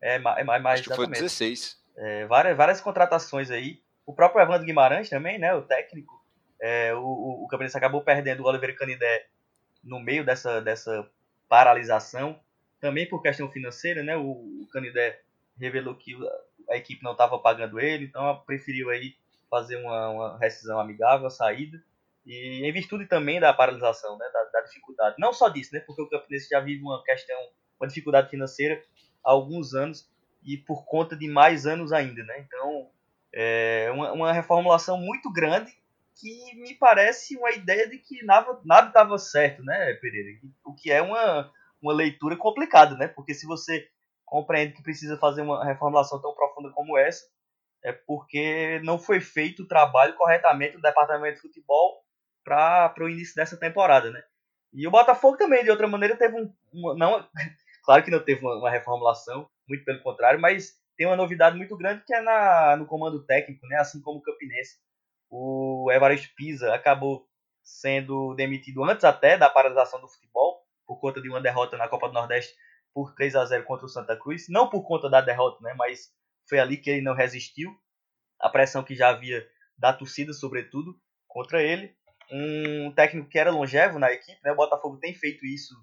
É, 0.00 0.16
é 0.16 0.18
mais, 0.18 0.44
mais 0.44 0.80
Acho 0.80 0.90
que 0.90 0.96
foi 0.96 1.06
16. 1.06 1.80
É, 1.96 2.26
várias, 2.26 2.56
várias 2.56 2.80
contratações 2.80 3.50
aí. 3.50 3.80
O 4.04 4.12
próprio 4.12 4.42
Evandro 4.42 4.66
Guimarães 4.66 5.08
também, 5.08 5.38
né? 5.38 5.54
O 5.54 5.62
técnico. 5.62 6.20
É, 6.60 6.92
o, 6.94 7.00
o, 7.00 7.44
o 7.44 7.48
Campinense 7.48 7.76
acabou 7.76 8.02
perdendo 8.02 8.42
o 8.42 8.46
Oliveira 8.46 8.74
Canidé 8.74 9.26
no 9.82 10.00
meio 10.00 10.24
dessa, 10.24 10.60
dessa 10.60 11.08
paralisação 11.48 12.38
também 12.80 13.08
por 13.08 13.22
questão 13.22 13.48
financeira, 13.48 14.02
né? 14.02 14.16
O, 14.16 14.30
o 14.62 14.68
Canidé 14.72 15.20
revelou 15.56 15.94
que 15.94 16.16
a 16.68 16.76
equipe 16.76 17.04
não 17.04 17.12
estava 17.12 17.38
pagando 17.38 17.78
ele, 17.78 18.06
então 18.06 18.42
preferiu 18.44 18.90
aí 18.90 19.14
fazer 19.48 19.76
uma, 19.76 20.08
uma 20.08 20.38
rescisão 20.38 20.80
amigável, 20.80 21.28
a 21.28 21.30
saída. 21.30 21.80
E 22.24 22.64
em 22.64 22.72
virtude 22.72 23.06
também 23.06 23.40
da 23.40 23.52
paralisação, 23.52 24.16
né, 24.16 24.26
da, 24.32 24.44
da, 24.44 24.60
dificuldade. 24.62 25.16
Não 25.18 25.32
só 25.32 25.48
disso, 25.48 25.74
né, 25.74 25.80
porque 25.80 26.02
o 26.02 26.08
Campinense 26.08 26.48
já 26.48 26.60
vive 26.60 26.82
uma 26.82 27.02
questão, 27.02 27.36
uma 27.80 27.88
dificuldade 27.88 28.30
financeira 28.30 28.82
há 29.24 29.30
alguns 29.30 29.74
anos 29.74 30.08
e 30.44 30.56
por 30.56 30.84
conta 30.84 31.16
de 31.16 31.28
mais 31.28 31.66
anos 31.66 31.92
ainda, 31.92 32.22
né. 32.24 32.40
Então, 32.46 32.90
é 33.32 33.90
uma, 33.92 34.12
uma 34.12 34.32
reformulação 34.32 34.98
muito 34.98 35.32
grande 35.32 35.72
que 36.14 36.54
me 36.56 36.74
parece 36.74 37.36
uma 37.36 37.50
ideia 37.50 37.88
de 37.88 37.98
que 37.98 38.24
nada 38.24 38.86
estava 38.86 39.18
certo, 39.18 39.62
né, 39.64 39.94
Pereira? 39.94 40.38
O 40.64 40.74
que 40.74 40.90
é 40.90 41.02
uma, 41.02 41.50
uma 41.80 41.92
leitura 41.92 42.36
complicada, 42.36 42.96
né? 42.96 43.08
Porque 43.08 43.34
se 43.34 43.46
você 43.46 43.88
compreende 44.24 44.74
que 44.74 44.82
precisa 44.82 45.16
fazer 45.16 45.42
uma 45.42 45.64
reformulação 45.64 46.20
tão 46.20 46.34
profunda 46.34 46.70
como 46.70 46.96
essa, 46.96 47.26
é 47.82 47.92
porque 47.92 48.80
não 48.84 48.98
foi 48.98 49.20
feito 49.20 49.62
o 49.64 49.68
trabalho 49.68 50.14
corretamente 50.14 50.76
do 50.76 50.82
departamento 50.82 51.36
de 51.36 51.42
futebol 51.42 52.01
para 52.44 52.94
o 53.00 53.08
início 53.08 53.34
dessa 53.34 53.56
temporada, 53.56 54.10
né? 54.10 54.22
E 54.72 54.86
o 54.86 54.90
Botafogo 54.90 55.36
também, 55.36 55.62
de 55.62 55.70
outra 55.70 55.86
maneira, 55.86 56.16
teve 56.16 56.34
um. 56.36 56.52
Uma, 56.72 56.94
não, 56.94 57.28
claro 57.84 58.02
que 58.02 58.10
não 58.10 58.20
teve 58.20 58.40
uma, 58.40 58.56
uma, 58.56 58.70
reformulação, 58.70 59.48
muito 59.68 59.84
pelo 59.84 60.02
contrário, 60.02 60.40
mas 60.40 60.74
tem 60.96 61.06
uma 61.06 61.16
novidade 61.16 61.56
muito 61.56 61.76
grande 61.76 62.04
que 62.04 62.14
é 62.14 62.20
na, 62.20 62.76
no 62.76 62.86
comando 62.86 63.24
técnico, 63.24 63.66
né? 63.66 63.76
Assim 63.76 64.00
como 64.00 64.18
o 64.18 64.22
Campinense. 64.22 64.78
O 65.30 65.90
Evaristo 65.90 66.34
Pisa 66.36 66.74
acabou 66.74 67.26
sendo 67.62 68.34
demitido 68.34 68.84
antes 68.84 69.04
até 69.04 69.38
da 69.38 69.48
paralisação 69.48 70.00
do 70.00 70.08
futebol, 70.08 70.62
por 70.86 71.00
conta 71.00 71.20
de 71.20 71.28
uma 71.28 71.40
derrota 71.40 71.76
na 71.76 71.88
Copa 71.88 72.08
do 72.08 72.14
Nordeste 72.14 72.54
por 72.92 73.14
3 73.14 73.36
a 73.36 73.44
0 73.44 73.64
contra 73.64 73.86
o 73.86 73.88
Santa 73.88 74.16
Cruz. 74.16 74.46
Não 74.48 74.68
por 74.68 74.82
conta 74.82 75.08
da 75.08 75.20
derrota, 75.20 75.62
né, 75.62 75.74
mas 75.74 76.12
foi 76.48 76.58
ali 76.58 76.76
que 76.76 76.90
ele 76.90 77.02
não 77.02 77.14
resistiu. 77.14 77.74
A 78.38 78.48
pressão 78.48 78.82
que 78.82 78.94
já 78.94 79.08
havia 79.10 79.46
da 79.78 79.92
torcida, 79.92 80.32
sobretudo, 80.32 80.98
contra 81.26 81.62
ele. 81.62 81.96
Um 82.32 82.92
técnico 82.94 83.28
que 83.28 83.38
era 83.38 83.50
longevo 83.50 83.98
na 83.98 84.10
equipe, 84.10 84.40
né, 84.42 84.52
o 84.52 84.56
Botafogo 84.56 84.98
tem 84.98 85.14
feito 85.14 85.44
isso 85.44 85.74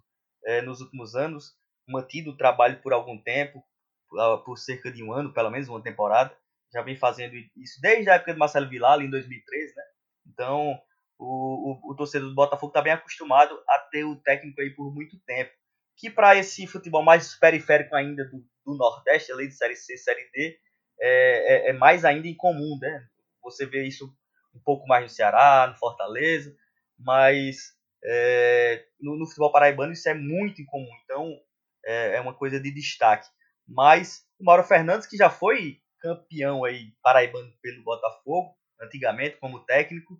é, 0.45 0.62
nos 0.62 0.82
últimos 0.82 1.16
anos, 1.16 1.54
mantido 1.88 2.32
o 2.32 2.38
trabalho 2.38 2.82
por 2.82 2.91
algum 2.91 3.22
tempo, 3.22 3.64
por, 4.10 4.43
por 4.43 4.58
cerca 4.58 4.91
de 4.91 5.04
um 5.04 5.14
ano, 5.14 5.34
pelo 5.34 5.52
menos 5.52 5.68
uma 5.70 5.82
temporada. 5.82 6.36
Já 6.74 6.82
vem 6.82 6.95
fazendo 6.95 7.36
isso 7.36 7.80
desde 7.82 8.10
a 8.10 8.16
época 8.16 8.34
de 8.34 8.39
Marcelo 8.39 8.70
Vilar, 8.70 9.00
em 9.00 9.10
2013, 9.10 9.76
né? 9.76 9.84
Então, 10.28 10.80
o, 11.18 11.72
o, 11.72 11.91
o, 11.91 11.95
torcedor 11.95 12.30
do 12.30 12.36
Botafogo 12.36 12.70
está 12.70 12.82
bem 12.82 12.93
acostumado 12.93 13.60
a 13.68 13.80
ter 13.91 14.04
o 14.04 14.16
técnico 14.16 14.62
aí 14.62 14.70
por 14.72 14.93
muito 14.93 15.20
tempo. 15.26 15.52
Que 15.97 16.10
para 16.10 16.36
esse 16.36 16.66
futebol 16.66 17.04
mais 17.04 17.36
periférico 17.36 17.95
ainda 17.95 18.24
do, 18.26 18.43
do 18.66 18.78
Nordeste, 18.78 19.32
além 19.32 19.50
de 19.50 19.56
Série 19.56 19.76
C, 19.76 19.97
Série 19.97 20.30
D, 20.32 20.58
é, 21.02 21.08
é, 21.08 21.70
é, 21.70 21.74
mais 21.74 22.06
ainda 22.06 22.28
incomum, 22.28 22.78
né? 22.80 23.06
Você 23.43 23.66
vê 23.66 23.86
isso 23.86 24.14
um 24.54 24.60
pouco 24.60 24.88
mais 24.88 25.04
no 25.04 25.10
Ceará, 25.10 25.68
no 25.68 25.78
Fortaleza, 25.78 26.56
mas 26.97 27.74
é, 28.04 28.86
no, 29.00 29.18
no, 29.18 29.26
futebol 29.26 29.52
paraibano 29.52 29.93
isso 29.93 30.08
é 30.10 30.14
muito 30.14 30.62
incomum, 30.62 30.89
então 31.04 31.38
é, 31.86 32.16
é, 32.16 32.22
uma 32.22 32.34
coisa 32.34 32.60
de 32.60 32.72
destaque. 32.72 33.28
Mas 33.68 34.26
o 34.39 34.45
Mauro 34.45 34.64
Fernandes, 34.64 35.08
que 35.08 35.18
já 35.18 35.30
foi 35.30 35.80
campeão 36.00 36.64
aí 36.64 36.93
paraibano 37.04 37.52
pelo 37.62 37.84
Botafogo, 37.84 38.56
antigamente 38.82 39.38
como 39.38 39.66
técnico, 39.66 40.20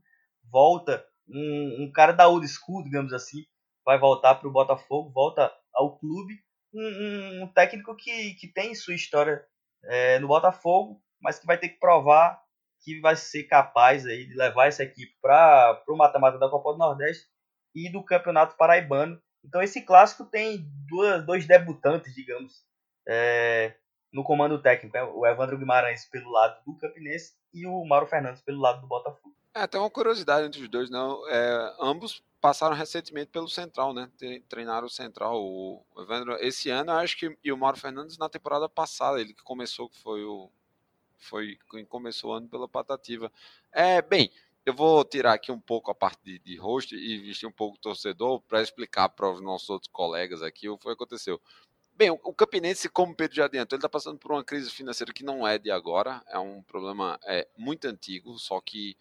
volta 0.52 1.06
um, 1.28 1.84
um 1.84 1.92
cara 1.92 2.12
da 2.12 2.28
old 2.28 2.48
school, 2.48 2.84
digamos 2.84 3.14
assim, 3.14 3.46
vai 3.86 3.98
voltar 3.98 4.36
para 4.36 4.48
o 4.48 4.52
Botafogo, 4.52 5.12
volta 5.12 5.52
ao 5.74 5.98
clube, 5.98 6.40
um, 6.74 6.82
um, 6.84 7.44
um, 7.44 7.48
técnico 7.48 7.96
que, 7.96 8.36
que 8.36 8.48
tem 8.48 8.76
sua 8.76 8.94
história 8.94 9.44
é, 9.86 10.20
no 10.20 10.28
Botafogo, 10.28 11.02
mas 11.22 11.40
que 11.40 11.46
vai 11.46 11.58
ter 11.58 11.70
que 11.70 11.80
provar 11.80 12.42
que 12.82 13.00
vai 13.00 13.16
ser 13.16 13.44
capaz 13.44 14.06
aí 14.06 14.26
de 14.26 14.36
levar 14.36 14.68
essa 14.68 14.84
equipe 14.84 15.14
para 15.22 15.82
o 15.88 15.96
mata-mata 15.96 16.38
da 16.38 16.50
Copa 16.50 16.74
do 16.74 16.78
Nordeste 16.78 17.28
e 17.76 17.92
do 17.92 18.04
Campeonato 18.04 18.56
Paraibano. 18.56 19.22
Então 19.44 19.62
esse 19.62 19.82
clássico 19.82 20.26
tem 20.26 20.66
duas, 20.88 21.26
dois 21.26 21.46
debutantes, 21.46 22.14
digamos, 22.14 22.64
é, 23.08 23.76
no 24.12 24.24
comando 24.24 24.62
técnico. 24.62 24.96
Né? 24.96 25.04
O 25.04 25.26
Evandro 25.26 25.58
Guimarães 25.58 26.06
pelo 26.06 26.32
lado 26.32 26.64
do 26.66 26.78
Campinense 26.78 27.34
e 27.54 27.66
o 27.66 27.84
Mauro 27.86 28.08
Fernandes 28.08 28.42
pelo 28.42 28.62
lado 28.62 28.82
do 28.82 28.88
Botafogo. 28.88 29.36
É, 29.54 29.66
tem 29.66 29.80
uma 29.80 29.90
curiosidade 29.90 30.46
entre 30.48 30.62
os 30.62 30.70
dois, 30.70 30.90
não? 30.90 31.28
É, 31.28 31.76
ambos 31.82 32.24
passaram 32.40 32.76
recentemente 32.76 33.32
pelo 33.32 33.48
Central, 33.48 33.94
né? 33.94 34.10
Treinaram 34.48 34.88
o 34.88 34.90
Central. 34.90 35.42
O 35.42 35.84
Evandro, 35.98 36.36
esse 36.40 36.70
ano, 36.70 36.92
eu 36.92 36.98
acho 36.98 37.18
que. 37.18 37.38
E 37.44 37.52
o 37.52 37.58
Mauro 37.58 37.78
Fernandes 37.78 38.18
na 38.18 38.30
temporada 38.30 38.70
passada, 38.70 39.20
ele 39.20 39.34
que 39.34 39.44
começou, 39.44 39.90
que 39.90 40.02
foi 40.02 40.24
o. 40.24 40.50
Foi 41.20 41.58
quem 41.70 41.86
começou 41.86 42.32
o 42.32 42.34
ano 42.34 42.48
pela 42.48 42.68
Patativa. 42.68 43.32
É, 43.72 44.02
bem, 44.02 44.32
eu 44.66 44.74
vou 44.74 45.04
tirar 45.04 45.34
aqui 45.34 45.52
um 45.52 45.60
pouco 45.60 45.92
a 45.92 45.96
parte 45.96 46.24
de, 46.24 46.40
de 46.40 46.56
host 46.58 46.96
e 46.96 47.18
vestir 47.20 47.48
um 47.48 47.52
pouco 47.52 47.78
o 47.78 47.80
torcedor 47.80 48.42
para 48.42 48.62
explicar 48.62 49.10
para 49.10 49.30
os 49.32 49.42
nossos 49.42 49.70
outros 49.70 49.92
colegas 49.92 50.42
aqui 50.42 50.70
o 50.70 50.78
que 50.78 50.90
aconteceu. 50.90 51.42
Bem, 51.94 52.12
o 52.12 52.34
Campinense, 52.34 52.88
como 52.88 53.12
o 53.12 53.16
Pedro 53.16 53.36
já 53.36 53.46
adiantou, 53.46 53.76
ele 53.76 53.80
está 53.80 53.90
passando 53.90 54.18
por 54.18 54.32
uma 54.32 54.44
crise 54.44 54.72
financeira 54.72 55.12
que 55.12 55.24
não 55.24 55.46
é 55.46 55.58
de 55.58 55.70
agora, 55.70 56.24
é 56.28 56.40
um 56.40 56.62
problema 56.62 57.20
é, 57.26 57.46
muito 57.58 57.86
antigo, 57.86 58.40
só 58.40 58.62
que 58.62 58.96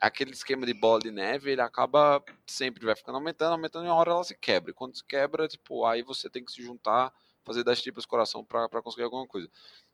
aquele 0.00 0.30
esquema 0.30 0.64
de 0.64 0.72
bola 0.72 1.00
de 1.00 1.10
neve, 1.10 1.50
ele 1.50 1.60
acaba 1.60 2.24
sempre 2.46 2.86
vai 2.86 2.96
ficando 2.96 3.16
aumentando, 3.16 3.52
aumentando 3.52 3.84
e 3.84 3.88
uma 3.88 3.96
hora 3.96 4.12
ela 4.12 4.24
se 4.24 4.34
quebra. 4.34 4.70
E 4.70 4.74
quando 4.74 4.96
se 4.96 5.04
quebra, 5.04 5.46
tipo, 5.46 5.84
aí 5.84 6.02
você 6.02 6.30
tem 6.30 6.42
que 6.42 6.52
se 6.52 6.62
juntar, 6.62 7.12
fazer 7.44 7.62
das 7.64 7.82
tripas 7.82 8.06
coração 8.06 8.42
para 8.42 8.82
conseguir 8.82 9.04
alguma 9.04 9.26
coisa 9.26 9.50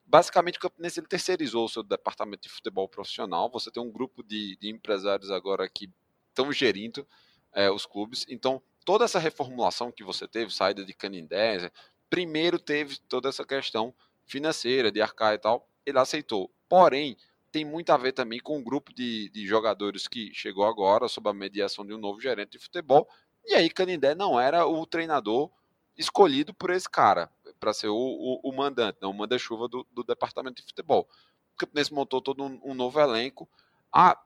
basicamente 0.09 0.57
o 0.57 0.61
Campinense 0.61 0.99
ele 0.99 1.07
terceirizou 1.07 1.67
o 1.67 1.69
seu 1.69 1.83
departamento 1.83 2.43
de 2.43 2.49
futebol 2.49 2.89
profissional. 2.89 3.51
Você 3.51 3.71
tem 3.71 3.83
um 3.83 3.93
grupo 3.93 4.23
de, 4.23 4.57
de 4.57 4.71
empresários 4.71 5.31
agora 5.31 5.69
que 5.69 5.91
estão 6.31 6.51
gerindo 6.51 7.07
é, 7.53 7.71
os 7.71 7.85
clubes. 7.85 8.25
Então, 8.29 8.63
toda 8.85 9.05
essa 9.05 9.19
reformulação 9.19 9.93
que 9.93 10.03
você 10.03 10.27
teve, 10.27 10.53
saída 10.53 10.85
de 10.85 10.95
Canindé, 10.95 11.71
primeiro 12.09 12.59
teve 12.59 12.99
toda 13.01 13.29
essa 13.29 13.45
questão 13.45 13.95
financeira, 14.27 14.91
de 14.91 15.01
arcar 15.01 15.35
e 15.35 15.39
tal, 15.39 15.69
ele 15.85 15.99
aceitou. 15.99 16.51
Porém, 16.69 17.17
tem 17.53 17.65
muito 17.65 17.91
a 17.91 17.97
ver 17.97 18.13
também 18.13 18.41
com 18.41 18.59
o 18.59 18.65
grupo 18.65 18.93
de, 18.95 19.29
de 19.31 19.47
jogadores 19.47 20.09
que 20.09 20.33
chegou 20.35 20.65
agora, 20.65 21.09
sob 21.09 21.29
a 21.29 21.35
mediação 21.35 21.87
de 21.87 21.95
um 21.95 21.99
novo 21.99 22.21
gerente 22.21 22.53
de 22.53 22.59
futebol. 22.59 23.09
E 23.45 23.55
aí, 23.55 23.69
Canindé 23.69 24.15
não 24.15 24.39
era 24.41 24.67
o 24.67 24.87
treinador 24.87 25.51
escolhido 25.97 26.55
por 26.55 26.71
esse 26.71 26.89
cara 26.89 27.31
para 27.59 27.73
ser 27.73 27.89
o, 27.89 27.97
o, 27.97 28.41
o, 28.43 28.53
mandante, 28.53 28.99
não, 29.01 29.11
o 29.11 29.15
manda-chuva 29.15 29.69
do, 29.69 29.87
do, 29.93 30.03
departamento 30.03 30.57
de 30.57 30.63
futebol. 30.63 31.09
O 31.55 31.57
Campinense 31.59 31.93
montou 31.93 32.21
todo 32.21 32.43
um, 32.43 32.61
um, 32.65 32.75
novo 32.75 33.01
elenco. 33.01 33.49
Há 33.93 34.19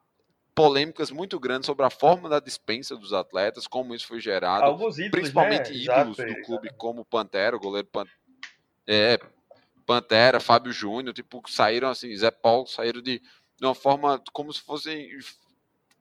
polêmicas 0.55 1.11
muito 1.11 1.41
grandes 1.41 1.67
sobre 1.67 1.85
a 1.85 1.91
forma 1.91 2.29
da 2.29 2.39
dispensa 2.39 2.97
dos 2.97 3.13
atletas, 3.13 3.67
como 3.67 3.95
isso 3.95 4.07
foi 4.07 4.21
gerado. 4.21 4.65
Alguns 4.65 4.99
ídolos, 4.99 5.11
principalmente 5.13 5.71
né? 5.71 5.77
ídolos 5.79 6.19
Exato, 6.19 6.35
do 6.35 6.43
clube, 6.45 6.71
como 6.77 7.05
Pantera, 7.05 7.57
o 7.57 7.61
goleiro 7.61 7.89
Pan... 7.89 8.05
é, 8.87 9.19
Pantera, 9.87 10.41
Fábio 10.41 10.73
Júnior, 10.73 11.15
tipo, 11.15 11.43
saíram 11.49 11.89
assim, 11.89 12.15
Zé 12.17 12.31
Paulo, 12.31 12.67
saíram 12.67 13.01
de, 13.01 13.19
de 13.19 13.67
uma 13.67 13.75
forma 13.75 14.23
como 14.33 14.53
se 14.53 14.61
fossem 14.61 15.09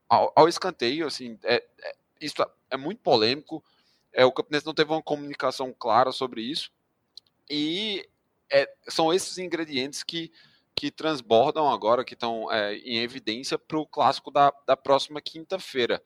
ao, 0.09 0.33
ao 0.35 0.49
escanteio, 0.49 1.07
assim, 1.07 1.39
é, 1.43 1.63
é, 1.81 1.95
isso 2.19 2.35
é 2.69 2.75
muito 2.75 3.01
polêmico. 3.01 3.63
É, 4.13 4.25
o 4.25 4.31
Campinense 4.31 4.65
não 4.65 4.73
teve 4.73 4.91
uma 4.91 5.01
comunicação 5.01 5.73
clara 5.77 6.11
sobre 6.11 6.41
isso. 6.41 6.69
E 7.51 8.07
é, 8.49 8.65
são 8.87 9.13
esses 9.13 9.37
ingredientes 9.37 10.03
que, 10.03 10.31
que 10.73 10.89
transbordam 10.89 11.69
agora, 11.69 12.05
que 12.05 12.13
estão 12.13 12.49
é, 12.51 12.75
em 12.77 12.99
evidência 12.99 13.59
para 13.59 13.77
o 13.77 13.85
clássico 13.85 14.31
da, 14.31 14.53
da 14.65 14.77
próxima 14.77 15.19
quinta-feira. 15.21 16.01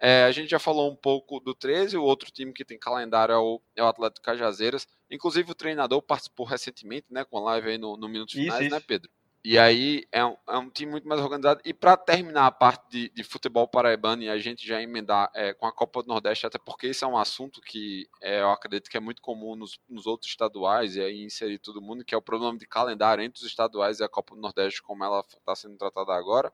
É, 0.00 0.24
a 0.24 0.32
gente 0.32 0.50
já 0.50 0.58
falou 0.58 0.90
um 0.90 0.96
pouco 0.96 1.38
do 1.40 1.54
13, 1.54 1.96
o 1.96 2.02
outro 2.02 2.30
time 2.30 2.52
que 2.52 2.64
tem 2.64 2.78
calendário 2.78 3.32
é 3.32 3.38
o, 3.38 3.60
é 3.76 3.82
o 3.82 3.86
Atlético 3.86 4.24
Cajazeiras. 4.24 4.86
Inclusive, 5.10 5.52
o 5.52 5.54
treinador 5.54 6.02
participou 6.02 6.46
recentemente, 6.46 7.06
né, 7.10 7.24
com 7.24 7.38
a 7.38 7.42
live 7.52 7.70
aí 7.70 7.78
no, 7.78 7.96
no 7.96 8.08
Minutos 8.08 8.34
Finais, 8.34 8.66
isso, 8.66 8.74
né, 8.74 8.80
Pedro? 8.80 9.10
E 9.50 9.58
aí 9.58 10.06
é 10.12 10.22
um, 10.22 10.36
é 10.46 10.58
um 10.58 10.68
time 10.68 10.92
muito 10.92 11.08
mais 11.08 11.22
organizado. 11.22 11.62
E 11.64 11.72
para 11.72 11.96
terminar 11.96 12.48
a 12.48 12.50
parte 12.50 12.84
de, 12.90 13.08
de, 13.08 13.24
futebol 13.24 13.66
paraibano 13.66 14.22
e 14.22 14.28
a 14.28 14.36
gente 14.36 14.66
já 14.66 14.82
emendar 14.82 15.30
é, 15.34 15.54
com 15.54 15.64
a 15.64 15.72
Copa 15.72 16.02
do 16.02 16.08
Nordeste, 16.08 16.46
até 16.46 16.58
porque 16.58 16.88
isso 16.88 17.02
é 17.02 17.08
um 17.08 17.16
assunto 17.16 17.62
que 17.62 18.06
é, 18.20 18.42
eu 18.42 18.50
acredito 18.50 18.90
que 18.90 18.98
é 18.98 19.00
muito 19.00 19.22
comum 19.22 19.56
nos, 19.56 19.80
nos, 19.88 20.06
outros 20.06 20.30
estaduais 20.30 20.96
e 20.96 21.00
aí 21.00 21.22
inserir 21.22 21.58
todo 21.60 21.80
mundo, 21.80 22.04
que 22.04 22.14
é 22.14 22.18
o 22.18 22.20
problema 22.20 22.58
de 22.58 22.66
calendário 22.66 23.24
entre 23.24 23.40
os 23.40 23.46
estaduais 23.46 24.00
e 24.00 24.04
a 24.04 24.08
Copa 24.08 24.34
do 24.34 24.40
Nordeste, 24.42 24.82
como 24.82 25.02
ela 25.02 25.20
está 25.20 25.56
sendo 25.56 25.78
tratada 25.78 26.12
agora. 26.12 26.52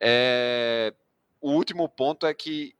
É, 0.00 0.94
o 1.38 1.50
último 1.50 1.86
ponto 1.86 2.24
é 2.24 2.32
que 2.32 2.74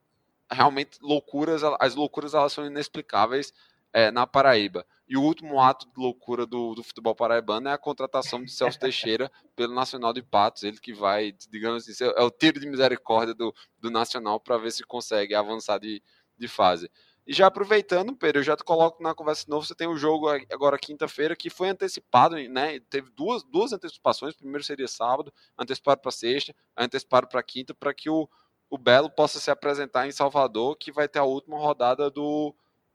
realmente 0.50 0.98
loucuras, 1.02 1.62
as 1.78 1.94
loucuras 1.94 2.32
elas 2.32 2.54
são 2.54 2.64
inexplicáveis 2.64 3.52
é, 3.92 4.10
na 4.10 4.26
Paraíba. 4.26 4.86
E 5.08 5.16
o 5.16 5.22
último 5.22 5.60
ato 5.60 5.86
de 5.86 6.00
loucura 6.00 6.46
do, 6.46 6.74
do 6.74 6.82
futebol 6.82 7.14
paraibano 7.14 7.68
é 7.68 7.72
a 7.72 7.78
contratação 7.78 8.42
de 8.42 8.50
Celso 8.50 8.78
Teixeira 8.78 9.30
pelo 9.54 9.74
Nacional 9.74 10.12
de 10.12 10.22
Patos. 10.22 10.62
Ele 10.62 10.78
que 10.78 10.94
vai, 10.94 11.32
digamos 11.50 11.88
assim, 11.88 12.04
é 12.04 12.22
o 12.22 12.30
tiro 12.30 12.58
de 12.58 12.66
misericórdia 12.66 13.34
do, 13.34 13.54
do 13.78 13.90
Nacional 13.90 14.40
para 14.40 14.56
ver 14.56 14.72
se 14.72 14.82
consegue 14.84 15.34
avançar 15.34 15.78
de, 15.78 16.02
de 16.38 16.48
fase. 16.48 16.90
E 17.26 17.32
já 17.32 17.46
aproveitando, 17.46 18.16
Pedro, 18.16 18.40
eu 18.40 18.42
já 18.42 18.56
te 18.56 18.64
coloco 18.64 19.02
na 19.02 19.14
conversa 19.14 19.44
de 19.44 19.50
novo. 19.50 19.64
Você 19.64 19.74
tem 19.74 19.86
o 19.86 19.96
jogo 19.96 20.28
agora 20.50 20.78
quinta-feira 20.78 21.36
que 21.36 21.50
foi 21.50 21.68
antecipado, 21.68 22.36
né? 22.48 22.80
Teve 22.90 23.10
duas, 23.10 23.44
duas 23.44 23.72
antecipações. 23.72 24.34
Primeiro 24.34 24.64
seria 24.64 24.88
sábado, 24.88 25.32
antecipado 25.56 26.00
para 26.00 26.10
sexta, 26.10 26.54
antecipado 26.76 27.28
para 27.28 27.42
quinta, 27.42 27.74
para 27.74 27.94
que 27.94 28.10
o, 28.10 28.28
o 28.68 28.76
Belo 28.76 29.08
possa 29.08 29.38
se 29.38 29.50
apresentar 29.50 30.06
em 30.08 30.12
Salvador, 30.12 30.76
que 30.76 30.90
vai 30.90 31.06
ter 31.06 31.20
a 31.20 31.24
última 31.24 31.58
rodada 31.58 32.10
do, 32.10 32.52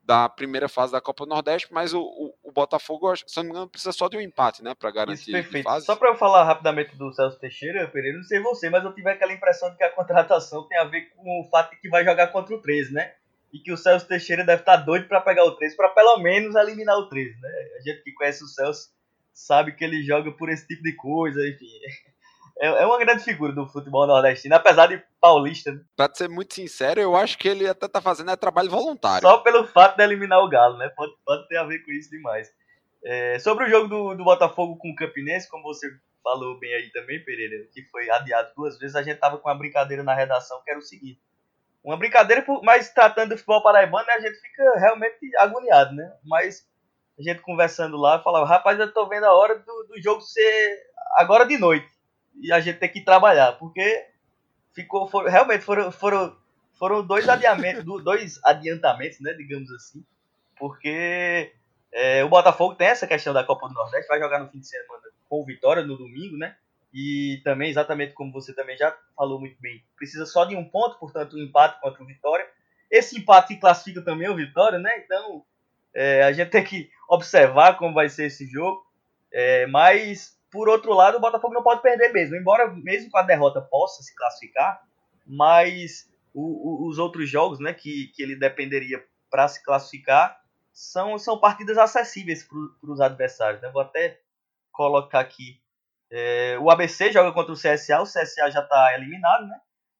da 0.07 0.29
primeira 0.29 0.69
fase 0.69 0.93
da 0.93 1.01
Copa 1.01 1.25
do 1.25 1.29
Nordeste, 1.29 1.67
mas 1.69 1.93
o, 1.93 1.99
o, 2.01 2.33
o 2.41 2.51
Botafogo, 2.53 3.13
se 3.17 3.35
não 3.35 3.43
me 3.43 3.49
engano, 3.49 3.67
precisa 3.67 3.91
só 3.91 4.07
de 4.07 4.15
um 4.15 4.21
empate, 4.21 4.63
né, 4.63 4.73
para 4.73 4.89
garantir 4.89 5.23
Isso, 5.23 5.31
perfeito. 5.31 5.65
fase. 5.65 5.85
Só 5.85 5.97
para 5.97 6.07
eu 6.07 6.15
falar 6.15 6.45
rapidamente 6.45 6.95
do 6.95 7.11
Celso 7.11 7.37
Teixeira, 7.37 7.89
Pereira, 7.89 8.15
não 8.15 8.23
sei 8.23 8.39
você, 8.39 8.69
mas 8.69 8.85
eu 8.85 8.93
tive 8.93 9.09
aquela 9.09 9.33
impressão 9.33 9.69
de 9.69 9.75
que 9.75 9.83
a 9.83 9.91
contratação 9.93 10.65
tem 10.69 10.77
a 10.77 10.85
ver 10.85 11.09
com 11.13 11.41
o 11.41 11.49
fato 11.49 11.71
de 11.71 11.81
que 11.81 11.89
vai 11.89 12.05
jogar 12.05 12.27
contra 12.27 12.55
o 12.55 12.61
13, 12.61 12.93
né? 12.93 13.15
E 13.51 13.59
que 13.59 13.71
o 13.71 13.75
Celso 13.75 14.07
Teixeira 14.07 14.45
deve 14.45 14.61
estar 14.61 14.77
tá 14.77 14.83
doido 14.83 15.09
para 15.09 15.19
pegar 15.19 15.43
o 15.43 15.57
13, 15.57 15.75
para 15.75 15.89
pelo 15.89 16.19
menos 16.19 16.55
eliminar 16.55 16.97
o 16.97 17.09
13, 17.09 17.41
né? 17.41 17.49
A 17.77 17.81
gente 17.81 18.01
que 18.01 18.13
conhece 18.13 18.45
o 18.45 18.47
Celso 18.47 18.89
sabe 19.33 19.73
que 19.73 19.83
ele 19.83 20.01
joga 20.03 20.31
por 20.31 20.49
esse 20.49 20.65
tipo 20.65 20.83
de 20.83 20.95
coisa, 20.95 21.45
enfim. 21.49 21.67
É, 22.59 22.67
é 22.67 22.85
uma 22.85 22.97
grande 22.97 23.23
figura 23.23 23.53
do 23.53 23.67
futebol 23.67 24.07
nordestino, 24.07 24.55
apesar 24.55 24.87
de 24.87 25.01
paulista. 25.21 25.71
Né? 25.71 25.81
Pra 25.95 26.09
ser 26.13 26.27
muito 26.27 26.53
sincero, 26.55 26.99
eu 26.99 27.15
acho 27.15 27.37
que 27.37 27.47
ele 27.47 27.67
até 27.67 27.87
tá 27.87 28.01
fazendo 28.01 28.31
é 28.31 28.35
trabalho 28.35 28.69
voluntário. 28.69 29.27
Só 29.27 29.37
pelo 29.39 29.67
fato 29.67 29.97
de 29.97 30.03
eliminar 30.03 30.39
o 30.39 30.49
Galo, 30.49 30.77
né? 30.77 30.89
Pode, 30.95 31.13
pode 31.25 31.47
ter 31.47 31.57
a 31.57 31.63
ver 31.63 31.79
com 31.85 31.91
isso 31.91 32.09
demais. 32.09 32.51
É, 33.03 33.37
sobre 33.39 33.65
o 33.65 33.69
jogo 33.69 33.87
do, 33.87 34.15
do 34.15 34.23
Botafogo 34.23 34.77
com 34.77 34.89
o 34.89 34.95
Campinense, 34.95 35.49
como 35.49 35.63
você 35.63 35.87
falou 36.23 36.59
bem 36.59 36.73
aí 36.73 36.91
também, 36.91 37.23
Pereira, 37.23 37.65
que 37.71 37.83
foi 37.83 38.09
adiado 38.09 38.51
duas 38.55 38.77
vezes, 38.77 38.95
a 38.95 39.03
gente 39.03 39.19
tava 39.19 39.37
com 39.37 39.47
uma 39.47 39.55
brincadeira 39.55 40.03
na 40.03 40.13
redação 40.13 40.61
que 40.63 40.71
era 40.71 40.79
o 40.79 40.83
seguinte. 40.83 41.21
Uma 41.83 41.95
brincadeira, 41.95 42.43
mas 42.63 42.89
tratando 42.89 43.29
do 43.29 43.37
futebol 43.37 43.63
paraibano, 43.63 44.05
né, 44.07 44.13
a 44.13 44.19
gente 44.19 44.41
fica 44.41 44.77
realmente 44.77 45.17
agoniado, 45.37 45.95
né? 45.95 46.11
Mas 46.25 46.67
a 47.17 47.21
gente 47.21 47.41
conversando 47.41 47.95
lá, 47.97 48.21
falava, 48.21 48.45
rapaz, 48.45 48.77
eu 48.79 48.91
tô 48.91 49.07
vendo 49.07 49.25
a 49.25 49.33
hora 49.33 49.57
do, 49.59 49.87
do 49.87 50.01
jogo 50.01 50.21
ser 50.21 50.81
agora 51.15 51.45
de 51.45 51.57
noite 51.57 51.96
e 52.41 52.51
a 52.51 52.59
gente 52.59 52.79
tem 52.79 52.89
que 52.89 53.01
trabalhar, 53.01 53.53
porque 53.53 54.07
ficou 54.73 55.07
realmente 55.25 55.63
foram, 55.63 55.91
foram, 55.91 56.35
foram 56.77 57.05
dois 57.05 57.27
adiamentos, 57.27 57.83
dois 58.03 58.39
adiantamentos, 58.43 59.19
né, 59.19 59.33
digamos 59.33 59.71
assim, 59.71 60.05
porque 60.57 61.53
é, 61.91 62.23
o 62.23 62.29
Botafogo 62.29 62.75
tem 62.75 62.88
essa 62.88 63.07
questão 63.07 63.33
da 63.33 63.43
Copa 63.43 63.67
do 63.67 63.73
Nordeste, 63.73 64.07
vai 64.07 64.19
jogar 64.19 64.39
no 64.39 64.49
fim 64.49 64.59
de 64.59 64.67
semana 64.67 65.03
com 65.29 65.43
vitória 65.45 65.83
no 65.83 65.97
domingo, 65.97 66.38
né? 66.38 66.55
E 66.93 67.41
também, 67.43 67.69
exatamente 67.69 68.13
como 68.13 68.31
você 68.31 68.53
também 68.53 68.77
já 68.77 68.95
falou 69.15 69.39
muito 69.39 69.59
bem, 69.59 69.83
precisa 69.95 70.25
só 70.25 70.45
de 70.45 70.55
um 70.55 70.63
ponto, 70.63 70.97
portanto, 70.97 71.35
um 71.35 71.43
empate 71.43 71.79
contra 71.81 72.01
o 72.01 72.05
Vitória. 72.05 72.47
Esse 72.89 73.17
empate 73.19 73.53
que 73.53 73.59
classifica 73.59 74.01
também 74.01 74.29
o 74.29 74.35
Vitória, 74.35 74.79
né? 74.79 74.89
Então, 75.03 75.43
é, 75.93 76.23
a 76.23 76.31
gente 76.31 76.49
tem 76.49 76.63
que 76.63 76.89
observar 77.09 77.77
como 77.77 77.93
vai 77.93 78.09
ser 78.09 78.25
esse 78.25 78.47
jogo. 78.47 78.85
É, 79.31 79.67
mas, 79.67 80.36
por 80.49 80.69
outro 80.69 80.93
lado, 80.93 81.17
o 81.17 81.21
Botafogo 81.21 81.53
não 81.53 81.63
pode 81.63 81.81
perder 81.81 82.11
mesmo. 82.13 82.35
Embora, 82.35 82.67
mesmo 82.67 83.11
com 83.11 83.17
a 83.17 83.23
derrota, 83.23 83.61
possa 83.61 84.01
se 84.01 84.15
classificar, 84.15 84.81
mas 85.25 86.09
o, 86.33 86.85
o, 86.85 86.89
os 86.89 86.97
outros 86.97 87.29
jogos 87.29 87.59
né, 87.59 87.73
que, 87.73 88.07
que 88.15 88.21
ele 88.23 88.35
dependeria 88.35 89.03
para 89.29 89.47
se 89.47 89.63
classificar 89.63 90.39
são, 90.71 91.17
são 91.17 91.39
partidas 91.39 91.77
acessíveis 91.77 92.43
para 92.43 92.91
os 92.91 93.01
adversários. 93.01 93.61
Né? 93.61 93.69
Vou 93.69 93.81
até 93.81 94.19
colocar 94.71 95.19
aqui. 95.19 95.59
É, 96.09 96.57
o 96.59 96.69
ABC 96.69 97.11
joga 97.11 97.33
contra 97.33 97.51
o 97.51 97.55
CSA, 97.55 97.99
o 97.99 98.03
CSA 98.03 98.49
já 98.49 98.61
está 98.61 98.93
eliminado, 98.93 99.45
né? 99.45 99.59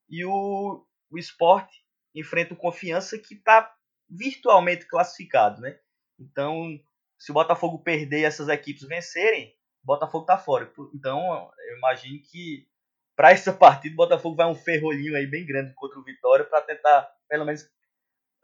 E 0.10 0.24
o, 0.24 0.86
o 1.12 1.18
Sport 1.18 1.70
enfrenta 2.16 2.54
o 2.54 2.58
Confiança, 2.58 3.18
que 3.18 3.34
está 3.34 3.76
virtualmente 4.10 4.86
classificado, 4.86 5.60
né? 5.60 5.78
Então, 6.18 6.80
se 7.18 7.32
o 7.32 7.34
Botafogo 7.34 7.80
perder 7.80 8.22
e 8.22 8.26
essas 8.26 8.48
equipes 8.48 8.88
vencerem, 8.88 9.57
Botafogo 9.88 10.24
está 10.24 10.38
fora. 10.38 10.72
Então, 10.94 11.50
eu 11.70 11.78
imagino 11.78 12.22
que 12.30 12.68
para 13.16 13.32
essa 13.32 13.52
partida 13.54 13.94
o 13.94 13.98
Botafogo 13.98 14.36
vai 14.36 14.46
um 14.48 14.56
ferrolhinho 14.56 15.16
aí 15.16 15.26
bem 15.26 15.46
grande 15.46 15.74
contra 15.74 15.98
o 15.98 16.04
Vitória 16.04 16.46
para 16.46 16.62
tentar, 16.62 17.10
pelo 17.28 17.46
menos, 17.46 17.68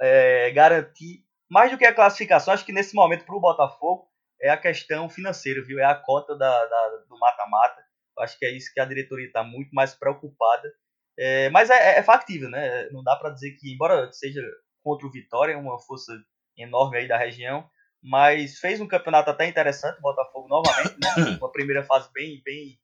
é, 0.02 0.50
garantir 0.52 1.24
mais 1.50 1.70
do 1.70 1.78
que 1.78 1.86
a 1.86 1.94
classificação. 1.94 2.54
Acho 2.54 2.66
que 2.66 2.74
nesse 2.74 2.96
momento 2.96 3.26
para 3.26 3.36
o 3.36 3.42
Botafogo 3.42 4.08
é 4.42 4.50
a 4.50 4.58
questão 4.58 5.10
financeira, 5.10 5.64
viu? 5.64 5.80
É 5.80 5.86
a 5.86 5.96
cota 5.96 6.36
da, 6.36 6.66
da 6.66 7.04
do 7.08 7.20
mata-mata. 7.20 7.84
Acho 8.20 8.38
que 8.38 8.46
é 8.46 8.52
isso 8.52 8.72
que 8.74 8.80
a 8.80 8.86
diretoria 8.86 9.28
está 9.28 9.44
muito 9.44 9.74
mais 9.74 9.94
preocupada. 9.94 10.72
É, 11.18 11.50
mas 11.50 11.70
é, 11.70 12.00
é, 12.00 12.04
factível, 12.04 12.50
né? 12.50 12.90
Não 12.90 13.04
dá 13.04 13.16
para 13.16 13.30
dizer 13.30 13.52
que, 13.52 13.74
embora 13.74 14.12
seja 14.12 14.42
contra 14.84 15.06
o 15.06 15.12
Vitória, 15.12 15.58
uma 15.58 15.80
força 15.80 16.12
enorme 16.58 16.98
aí 16.98 17.08
da 17.08 17.18
região, 17.18 17.70
mas 18.04 18.60
fez 18.60 18.82
um 18.82 18.88
campeonato 18.88 19.30
até 19.30 19.48
interessante, 19.48 20.02
Botafogo 20.02 20.48
novamente, 20.50 20.98
né? 21.00 21.38
uma 21.40 21.52
primeira 21.52 21.84
fase 21.84 22.12
bem, 22.14 22.42
bem 22.44 22.78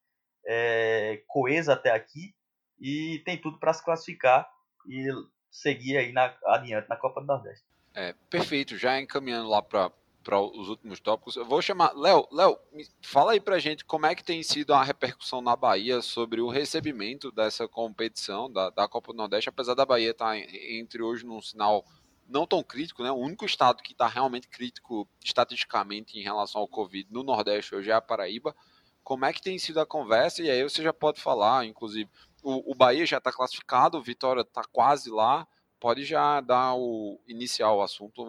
é, 0.45 1.21
coesa 1.27 1.73
até 1.73 1.91
aqui 1.91 2.33
e 2.79 3.21
tem 3.25 3.37
tudo 3.37 3.59
para 3.59 3.73
se 3.73 3.83
classificar 3.83 4.49
e 4.87 5.07
seguir 5.51 5.97
aí 5.97 6.13
na, 6.13 6.33
adiante 6.45 6.87
na 6.87 6.95
Copa 6.95 7.19
do 7.19 7.27
Nordeste. 7.27 7.65
É, 7.93 8.15
perfeito, 8.29 8.77
já 8.77 8.99
encaminhando 8.99 9.49
lá 9.49 9.61
para 9.61 9.91
para 10.23 10.39
os 10.39 10.69
últimos 10.69 10.99
tópicos. 10.99 11.35
Eu 11.35 11.45
vou 11.45 11.61
chamar. 11.61 11.93
Léo, 11.95 12.27
Léo, 12.31 12.59
fala 13.01 13.31
aí 13.31 13.39
pra 13.39 13.57
gente 13.57 13.85
como 13.85 14.05
é 14.05 14.13
que 14.13 14.23
tem 14.23 14.43
sido 14.43 14.73
a 14.73 14.83
repercussão 14.83 15.41
na 15.41 15.55
Bahia 15.55 16.01
sobre 16.01 16.41
o 16.41 16.49
recebimento 16.49 17.31
dessa 17.31 17.67
competição 17.67 18.51
da, 18.51 18.69
da 18.69 18.87
Copa 18.87 19.11
do 19.11 19.17
Nordeste, 19.17 19.49
apesar 19.49 19.73
da 19.73 19.85
Bahia 19.85 20.11
estar 20.11 20.33
tá 20.33 20.37
entre 20.37 21.01
hoje 21.01 21.25
num 21.25 21.41
sinal 21.41 21.85
não 22.29 22.45
tão 22.45 22.63
crítico, 22.63 23.03
né? 23.03 23.11
O 23.11 23.15
único 23.15 23.45
estado 23.45 23.81
que 23.81 23.91
está 23.91 24.07
realmente 24.07 24.47
crítico 24.47 25.07
estatisticamente 25.23 26.17
em 26.17 26.21
relação 26.21 26.61
ao 26.61 26.67
Covid 26.67 27.11
no 27.11 27.23
Nordeste 27.23 27.75
hoje 27.75 27.89
é 27.89 27.93
a 27.93 28.01
Paraíba. 28.01 28.55
Como 29.03 29.25
é 29.25 29.33
que 29.33 29.41
tem 29.41 29.57
sido 29.57 29.79
a 29.79 29.85
conversa? 29.85 30.43
E 30.43 30.49
aí 30.49 30.61
você 30.63 30.83
já 30.83 30.93
pode 30.93 31.19
falar, 31.19 31.65
inclusive, 31.65 32.09
o, 32.43 32.71
o 32.71 32.75
Bahia 32.75 33.05
já 33.05 33.17
está 33.17 33.31
classificado, 33.31 33.97
o 33.97 34.03
Vitória 34.03 34.41
está 34.41 34.61
quase 34.71 35.09
lá. 35.09 35.47
Pode 35.79 36.03
já 36.03 36.39
dar 36.41 36.75
o 36.75 37.19
inicial 37.27 37.77
o 37.77 37.81
assunto 37.81 38.23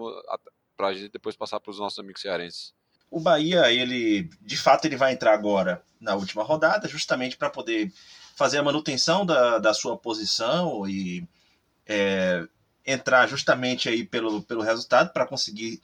para 0.76 0.88
a 0.88 0.94
gente 0.94 1.12
depois 1.12 1.36
passar 1.36 1.60
para 1.60 1.70
os 1.70 1.78
nossos 1.78 1.98
amigos 1.98 2.22
cearenses. 2.22 2.72
O 3.10 3.20
Bahia, 3.20 3.70
ele 3.72 4.30
de 4.40 4.56
fato 4.56 4.86
ele 4.86 4.96
vai 4.96 5.12
entrar 5.12 5.34
agora 5.34 5.82
na 6.00 6.14
última 6.14 6.42
rodada, 6.42 6.88
justamente 6.88 7.36
para 7.36 7.50
poder 7.50 7.92
fazer 8.36 8.58
a 8.58 8.62
manutenção 8.62 9.26
da, 9.26 9.58
da 9.58 9.74
sua 9.74 9.98
posição 9.98 10.88
e 10.88 11.26
é, 11.86 12.46
entrar 12.84 13.26
justamente 13.28 13.88
aí 13.88 14.04
pelo, 14.04 14.42
pelo 14.42 14.62
resultado 14.62 15.12
para 15.12 15.26
conseguir 15.26 15.80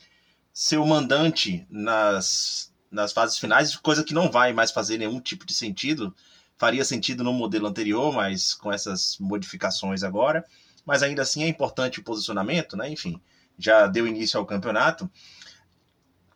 ser 0.53 0.78
o 0.78 0.86
mandante 0.86 1.66
nas, 1.70 2.72
nas 2.90 3.12
fases 3.12 3.36
finais, 3.38 3.76
coisa 3.76 4.03
que 4.03 4.14
não 4.14 4.30
vai 4.30 4.53
mais 4.53 4.70
fazer 4.70 4.99
nenhum 4.99 5.20
tipo 5.20 5.44
de 5.44 5.55
sentido. 5.55 6.14
Faria 6.59 6.84
sentido 6.84 7.22
no 7.22 7.32
modelo 7.32 7.66
anterior, 7.66 8.12
mas 8.12 8.55
com 8.55 8.72
essas 8.72 9.18
modificações 9.20 10.03
agora. 10.03 10.44
Mas 10.84 11.03
ainda 11.03 11.22
assim 11.22 11.42
é 11.42 11.49
importante 11.49 12.01
o 12.01 12.05
posicionamento, 12.05 12.76
né? 12.76 12.88
Enfim, 12.88 13.20
já 13.59 13.86
deu 13.86 14.07
início 14.07 14.38
ao 14.38 14.47
campeonato. 14.47 15.11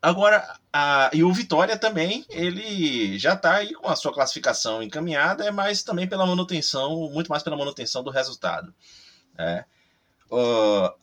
Agora, 0.02 0.58
a, 0.72 1.10
e 1.12 1.22
o 1.22 1.32
Vitória 1.32 1.78
também, 1.78 2.24
ele 2.30 3.18
já 3.18 3.34
está 3.34 3.56
aí 3.56 3.74
com 3.74 3.88
a 3.88 3.96
sua 3.96 4.12
classificação 4.12 4.82
encaminhada, 4.82 5.52
mas 5.52 5.82
também 5.82 6.08
pela 6.08 6.26
manutenção, 6.26 7.10
muito 7.10 7.28
mais 7.28 7.42
pela 7.42 7.56
manutenção 7.56 8.02
do 8.02 8.10
resultado. 8.10 8.74
É. 9.38 9.64
Uh, 10.30 10.94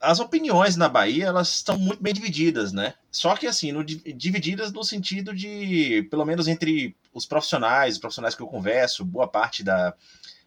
as 0.00 0.20
opiniões 0.20 0.76
na 0.76 0.88
Bahia 0.88 1.26
elas 1.26 1.48
estão 1.48 1.78
muito 1.78 2.02
bem 2.02 2.12
divididas, 2.12 2.72
né? 2.72 2.94
Só 3.10 3.36
que 3.36 3.46
assim, 3.46 3.72
no, 3.72 3.84
divididas 3.84 4.72
no 4.72 4.84
sentido 4.84 5.34
de, 5.34 6.06
pelo 6.10 6.24
menos 6.24 6.46
entre 6.46 6.96
os 7.12 7.26
profissionais, 7.26 7.94
os 7.94 8.00
profissionais 8.00 8.34
que 8.34 8.42
eu 8.42 8.46
converso, 8.46 9.04
boa 9.04 9.26
parte 9.26 9.62
da, 9.62 9.94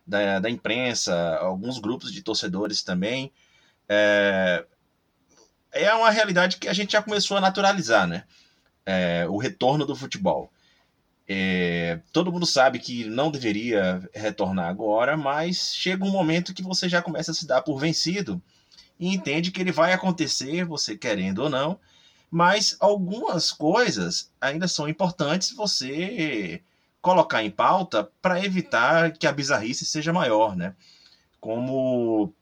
da, 0.06 0.40
da 0.40 0.50
imprensa, 0.50 1.38
alguns 1.38 1.80
grupos 1.80 2.12
de 2.12 2.22
torcedores 2.22 2.84
também, 2.84 3.32
é, 3.90 4.66
é 5.72 5.94
uma 5.94 6.10
realidade 6.10 6.58
que 6.58 6.68
a 6.68 6.74
gente 6.74 6.94
já 6.94 7.02
começou 7.02 7.38
a 7.38 7.42
naturalizar, 7.42 8.08
né? 8.08 8.24
É, 8.86 9.26
o 9.28 9.38
retorno 9.38 9.86
do 9.86 9.96
futebol. 9.96 10.52
É, 11.30 12.00
todo 12.14 12.32
mundo 12.32 12.46
sabe 12.46 12.80
que 12.80 13.04
não 13.06 13.30
deveria 13.30 14.08
retornar 14.14 14.70
agora, 14.70 15.18
mas 15.18 15.76
chega 15.76 16.06
um 16.06 16.12
momento 16.12 16.54
que 16.54 16.64
você 16.64 16.88
já 16.88 17.02
começa 17.02 17.32
a 17.32 17.34
se 17.34 17.46
dar 17.46 17.62
por 17.62 17.78
vencido 17.78 18.42
e 18.98 19.14
entende 19.14 19.52
que 19.52 19.60
ele 19.60 19.72
vai 19.72 19.92
acontecer, 19.92 20.64
você 20.64 20.96
querendo 20.96 21.40
ou 21.40 21.50
não, 21.50 21.80
mas 22.32 22.78
algumas 22.80 23.52
coisas 23.52 24.32
ainda 24.40 24.68
são 24.68 24.88
importantes 24.88 25.52
você 25.52 26.62
colocar 27.02 27.44
em 27.44 27.52
pauta 27.52 28.10
para 28.22 28.44
evitar 28.44 29.12
que 29.12 29.28
a 29.28 29.32
bizarrice 29.32 29.86
seja 29.86 30.12
maior, 30.14 30.56
né? 30.56 30.74
Como 31.40 32.34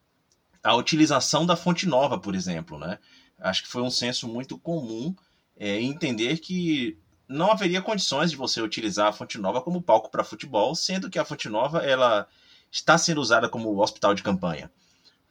a 0.63 0.75
utilização 0.75 1.45
da 1.45 1.55
fonte 1.55 1.85
nova, 1.87 2.17
por 2.17 2.33
exemplo, 2.35 2.77
né? 2.77 2.97
Acho 3.39 3.63
que 3.63 3.69
foi 3.69 3.81
um 3.81 3.89
senso 3.89 4.27
muito 4.27 4.57
comum 4.57 5.13
é, 5.57 5.79
entender 5.79 6.39
que 6.39 6.97
não 7.27 7.51
haveria 7.51 7.81
condições 7.81 8.31
de 8.31 8.37
você 8.37 8.61
utilizar 8.61 9.07
a 9.07 9.13
Fonte 9.13 9.37
Nova 9.37 9.61
como 9.61 9.81
palco 9.81 10.09
para 10.09 10.23
futebol, 10.23 10.75
sendo 10.75 11.09
que 11.09 11.19
a 11.19 11.25
Fonte 11.25 11.49
Nova 11.49 11.79
ela 11.79 12.27
está 12.71 12.97
sendo 12.97 13.21
usada 13.21 13.49
como 13.49 13.81
hospital 13.81 14.13
de 14.13 14.23
campanha 14.23 14.69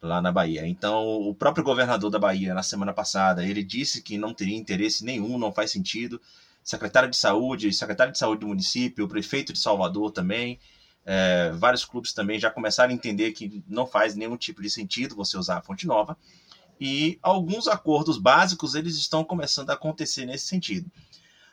lá 0.00 0.20
na 0.20 0.30
Bahia. 0.30 0.66
Então, 0.66 1.04
o 1.22 1.34
próprio 1.34 1.64
governador 1.64 2.10
da 2.10 2.18
Bahia, 2.18 2.54
na 2.54 2.62
semana 2.62 2.92
passada, 2.92 3.44
ele 3.44 3.62
disse 3.62 4.02
que 4.02 4.18
não 4.18 4.34
teria 4.34 4.56
interesse 4.56 5.04
nenhum, 5.04 5.38
não 5.38 5.52
faz 5.52 5.70
sentido. 5.70 6.20
Secretário 6.62 7.10
de 7.10 7.16
Saúde, 7.16 7.72
secretário 7.72 8.12
de 8.12 8.18
Saúde 8.18 8.40
do 8.40 8.48
município, 8.48 9.04
o 9.04 9.08
prefeito 9.08 9.52
de 9.52 9.58
Salvador 9.58 10.10
também, 10.10 10.58
é, 11.04 11.50
vários 11.52 11.84
clubes 11.84 12.12
também 12.12 12.38
já 12.38 12.50
começaram 12.50 12.90
a 12.90 12.94
entender 12.94 13.32
que 13.32 13.62
não 13.68 13.86
faz 13.86 14.14
nenhum 14.14 14.36
tipo 14.36 14.62
de 14.62 14.70
sentido 14.70 15.14
você 15.14 15.36
usar 15.36 15.58
a 15.58 15.62
Fonte 15.62 15.86
Nova. 15.86 16.16
E 16.80 17.18
alguns 17.22 17.68
acordos 17.68 18.18
básicos 18.18 18.74
eles 18.74 18.96
estão 18.96 19.22
começando 19.22 19.70
a 19.70 19.74
acontecer 19.74 20.24
nesse 20.24 20.46
sentido. 20.46 20.90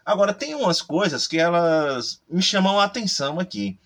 Agora, 0.06 0.34
tem 0.34 0.56
umas 0.56 0.82
coisas 0.82 1.28
que 1.28 1.38
elas 1.38 2.22
me 2.30 2.42
chamam 2.42 2.80
a 2.80 2.86
atenção 2.86 3.40
aqui. 3.40 3.78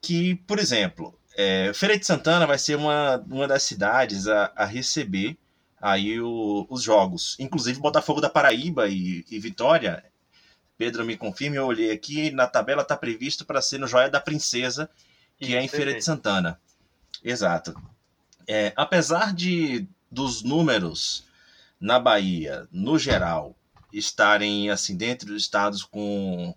Que, 0.00 0.36
por 0.46 0.58
exemplo, 0.58 1.18
é, 1.36 1.72
Feira 1.74 1.98
de 1.98 2.06
Santana 2.06 2.46
vai 2.46 2.58
ser 2.58 2.76
uma, 2.76 3.18
uma 3.28 3.46
das 3.46 3.62
cidades 3.62 4.26
a, 4.26 4.52
a 4.56 4.64
receber 4.64 5.36
aí 5.80 6.20
o, 6.20 6.66
os 6.70 6.82
jogos. 6.82 7.36
Inclusive 7.38 7.78
Botafogo 7.80 8.20
da 8.20 8.30
Paraíba 8.30 8.88
e, 8.88 9.24
e, 9.30 9.38
Vitória. 9.38 10.02
Pedro 10.78 11.04
me 11.04 11.16
confirme, 11.16 11.56
eu 11.56 11.66
olhei 11.66 11.90
aqui, 11.90 12.30
na 12.30 12.46
tabela 12.46 12.82
está 12.82 12.96
previsto 12.96 13.44
para 13.44 13.62
ser 13.62 13.78
no 13.78 13.86
Joia 13.86 14.10
da 14.10 14.20
Princesa, 14.20 14.90
que 15.38 15.46
Isso, 15.46 15.56
é 15.56 15.62
em 15.62 15.68
Feira 15.68 15.94
de 15.94 16.02
Santana. 16.02 16.60
Exato. 17.24 17.74
É, 18.46 18.72
apesar 18.76 19.34
de 19.34 19.86
dos 20.10 20.42
números 20.42 21.24
na 21.80 21.98
Bahia, 21.98 22.68
no 22.70 22.98
geral, 22.98 23.55
estarem 23.98 24.70
assim 24.70 24.96
dentro 24.96 25.28
dos 25.28 25.42
estados 25.42 25.82
com 25.82 26.54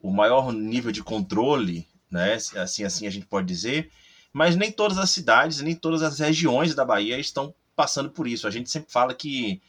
o 0.00 0.10
maior 0.10 0.52
nível 0.52 0.90
de 0.90 1.02
controle, 1.02 1.86
né? 2.10 2.34
Assim, 2.34 2.84
assim 2.84 3.06
a 3.06 3.10
gente 3.10 3.26
pode 3.26 3.46
dizer. 3.46 3.90
Mas 4.32 4.56
nem 4.56 4.72
todas 4.72 4.98
as 4.98 5.10
cidades, 5.10 5.60
nem 5.60 5.74
todas 5.74 6.02
as 6.02 6.18
regiões 6.18 6.74
da 6.74 6.84
Bahia 6.84 7.18
estão 7.18 7.54
passando 7.76 8.10
por 8.10 8.26
isso. 8.26 8.46
A 8.46 8.50
gente 8.50 8.70
sempre 8.70 8.90
fala 8.90 9.14
que 9.14 9.60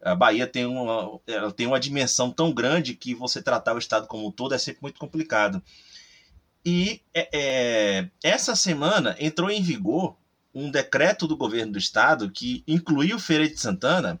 a 0.00 0.14
Bahia 0.14 0.46
tem 0.46 0.66
uma, 0.66 1.18
ela 1.26 1.50
tem 1.50 1.66
uma 1.66 1.80
dimensão 1.80 2.30
tão 2.30 2.52
grande 2.52 2.94
que 2.94 3.14
você 3.14 3.42
tratar 3.42 3.74
o 3.74 3.78
estado 3.78 4.06
como 4.06 4.28
um 4.28 4.30
todo 4.30 4.54
é 4.54 4.58
sempre 4.58 4.82
muito 4.82 4.98
complicado. 4.98 5.62
E 6.64 7.02
é, 7.12 7.28
é, 7.32 8.10
essa 8.22 8.54
semana 8.54 9.16
entrou 9.18 9.50
em 9.50 9.62
vigor 9.62 10.16
um 10.54 10.70
decreto 10.70 11.26
do 11.26 11.36
governo 11.36 11.72
do 11.72 11.78
estado 11.78 12.30
que 12.30 12.62
incluiu 12.66 13.18
Feira 13.18 13.48
de 13.48 13.58
Santana 13.58 14.20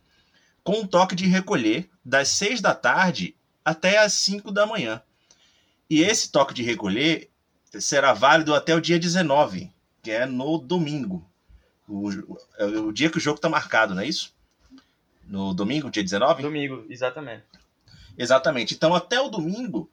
com 0.64 0.80
um 0.80 0.86
toque 0.86 1.14
de 1.14 1.26
recolher 1.26 1.90
das 2.02 2.28
6 2.30 2.62
da 2.62 2.74
tarde 2.74 3.36
até 3.62 3.98
as 3.98 4.14
5 4.14 4.50
da 4.50 4.66
manhã. 4.66 5.02
E 5.88 6.02
esse 6.02 6.32
toque 6.32 6.54
de 6.54 6.62
recolher 6.62 7.30
será 7.78 8.14
válido 8.14 8.54
até 8.54 8.74
o 8.74 8.80
dia 8.80 8.98
19, 8.98 9.70
que 10.02 10.10
é 10.10 10.24
no 10.24 10.58
domingo. 10.58 11.28
O, 11.86 12.10
é 12.58 12.64
o 12.64 12.90
dia 12.90 13.10
que 13.10 13.18
o 13.18 13.20
jogo 13.20 13.36
está 13.36 13.48
marcado, 13.48 13.94
não 13.94 14.02
é 14.02 14.06
isso? 14.06 14.34
No 15.26 15.52
domingo, 15.52 15.90
dia 15.90 16.02
19? 16.02 16.42
Domingo, 16.42 16.86
exatamente. 16.88 17.44
Exatamente. 18.16 18.74
Então, 18.74 18.94
até 18.94 19.20
o 19.20 19.28
domingo, 19.28 19.90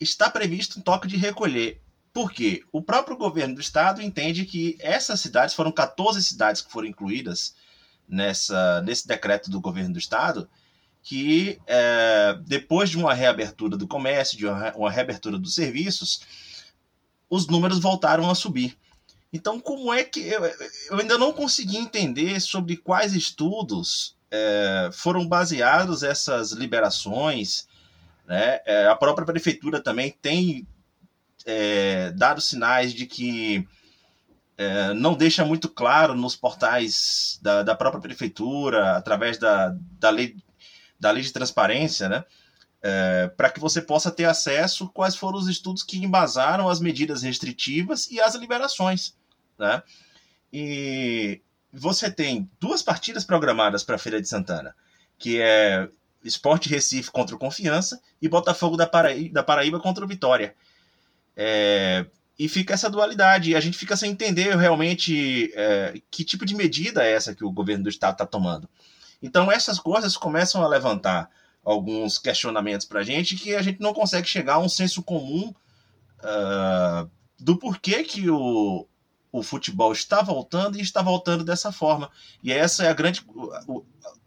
está 0.00 0.30
previsto 0.30 0.78
um 0.78 0.82
toque 0.82 1.08
de 1.08 1.16
recolher. 1.16 1.80
Por 2.12 2.30
quê? 2.30 2.64
O 2.70 2.80
próprio 2.80 3.16
governo 3.16 3.56
do 3.56 3.60
estado 3.60 4.00
entende 4.00 4.44
que 4.44 4.76
essas 4.80 5.20
cidades, 5.20 5.54
foram 5.54 5.72
14 5.72 6.22
cidades 6.22 6.62
que 6.62 6.70
foram 6.70 6.88
incluídas 6.88 7.54
nessa, 8.08 8.80
nesse 8.82 9.06
decreto 9.06 9.50
do 9.50 9.60
governo 9.60 9.92
do 9.92 9.98
estado, 9.98 10.48
que 11.02 11.60
é, 11.66 12.36
depois 12.46 12.90
de 12.90 12.98
uma 12.98 13.14
reabertura 13.14 13.76
do 13.76 13.86
comércio, 13.86 14.36
de 14.36 14.46
uma, 14.46 14.90
reabertura 14.90 15.38
dos 15.38 15.54
serviços, 15.54 16.20
os 17.30 17.46
números 17.46 17.78
voltaram 17.78 18.28
a 18.28 18.34
subir. 18.34 18.76
Então, 19.32 19.60
como 19.60 19.92
é 19.92 20.02
que. 20.02 20.20
Eu, 20.20 20.44
eu 20.44 20.98
ainda 20.98 21.18
não 21.18 21.32
consegui 21.32 21.76
entender 21.76 22.40
sobre 22.40 22.76
quais 22.76 23.14
estudos 23.14 24.16
é, 24.30 24.90
foram 24.92 25.26
baseados 25.26 26.02
essas 26.02 26.52
liberações. 26.52 27.68
Né? 28.26 28.60
É, 28.66 28.86
a 28.86 28.96
própria 28.96 29.26
prefeitura 29.26 29.80
também 29.80 30.10
tem 30.10 30.66
é, 31.44 32.10
dado 32.12 32.40
sinais 32.40 32.92
de 32.92 33.06
que 33.06 33.66
é, 34.58 34.94
não 34.94 35.14
deixa 35.14 35.44
muito 35.44 35.68
claro 35.68 36.14
nos 36.14 36.34
portais 36.34 37.38
da, 37.42 37.62
da 37.62 37.74
própria 37.74 38.00
prefeitura, 38.00 38.96
através 38.96 39.38
da, 39.38 39.76
da, 39.98 40.10
lei, 40.10 40.36
da 40.98 41.10
lei 41.10 41.22
de 41.22 41.32
transparência, 41.32 42.08
né? 42.08 42.24
É, 42.82 43.28
para 43.36 43.50
que 43.50 43.58
você 43.58 43.82
possa 43.82 44.10
ter 44.10 44.24
acesso 44.24 44.88
quais 44.90 45.16
foram 45.16 45.38
os 45.38 45.48
estudos 45.48 45.82
que 45.82 45.98
embasaram 45.98 46.68
as 46.68 46.78
medidas 46.78 47.22
restritivas 47.22 48.08
e 48.10 48.20
as 48.20 48.34
liberações. 48.36 49.16
Né? 49.58 49.82
E 50.52 51.40
você 51.72 52.10
tem 52.10 52.48
duas 52.60 52.82
partidas 52.82 53.24
programadas 53.24 53.82
para 53.82 53.96
a 53.96 53.98
Feira 53.98 54.20
de 54.20 54.28
Santana, 54.28 54.74
que 55.18 55.40
é 55.40 55.88
Esporte 56.22 56.68
Recife 56.68 57.10
contra 57.10 57.34
o 57.34 57.38
Confiança 57.38 58.00
e 58.22 58.28
Botafogo 58.28 58.76
da 58.76 58.88
da 59.32 59.42
Paraíba 59.42 59.80
contra 59.80 60.04
o 60.04 60.08
Vitória. 60.08 60.54
É, 61.36 62.06
e 62.38 62.48
fica 62.48 62.74
essa 62.74 62.90
dualidade. 62.90 63.50
E 63.50 63.56
a 63.56 63.60
gente 63.60 63.78
fica 63.78 63.96
sem 63.96 64.10
entender 64.10 64.56
realmente 64.56 65.52
é, 65.54 65.94
que 66.10 66.24
tipo 66.24 66.44
de 66.44 66.54
medida 66.54 67.04
é 67.04 67.12
essa 67.12 67.34
que 67.34 67.44
o 67.44 67.50
governo 67.50 67.84
do 67.84 67.90
estado 67.90 68.12
está 68.12 68.26
tomando. 68.26 68.68
Então, 69.22 69.50
essas 69.50 69.78
coisas 69.78 70.16
começam 70.16 70.62
a 70.62 70.68
levantar 70.68 71.30
alguns 71.64 72.18
questionamentos 72.18 72.86
para 72.86 73.00
a 73.00 73.02
gente 73.02 73.34
que 73.34 73.54
a 73.54 73.62
gente 73.62 73.80
não 73.80 73.92
consegue 73.92 74.28
chegar 74.28 74.54
a 74.54 74.58
um 74.60 74.68
senso 74.68 75.02
comum 75.02 75.52
uh, 76.20 77.10
do 77.38 77.56
porquê 77.56 78.04
que 78.04 78.30
o, 78.30 78.86
o 79.32 79.42
futebol 79.42 79.92
está 79.92 80.22
voltando 80.22 80.78
e 80.78 80.82
está 80.82 81.02
voltando 81.02 81.42
dessa 81.42 81.72
forma. 81.72 82.10
E 82.42 82.52
essa 82.52 82.84
é 82.84 82.88
a 82.88 82.92
grande, 82.92 83.24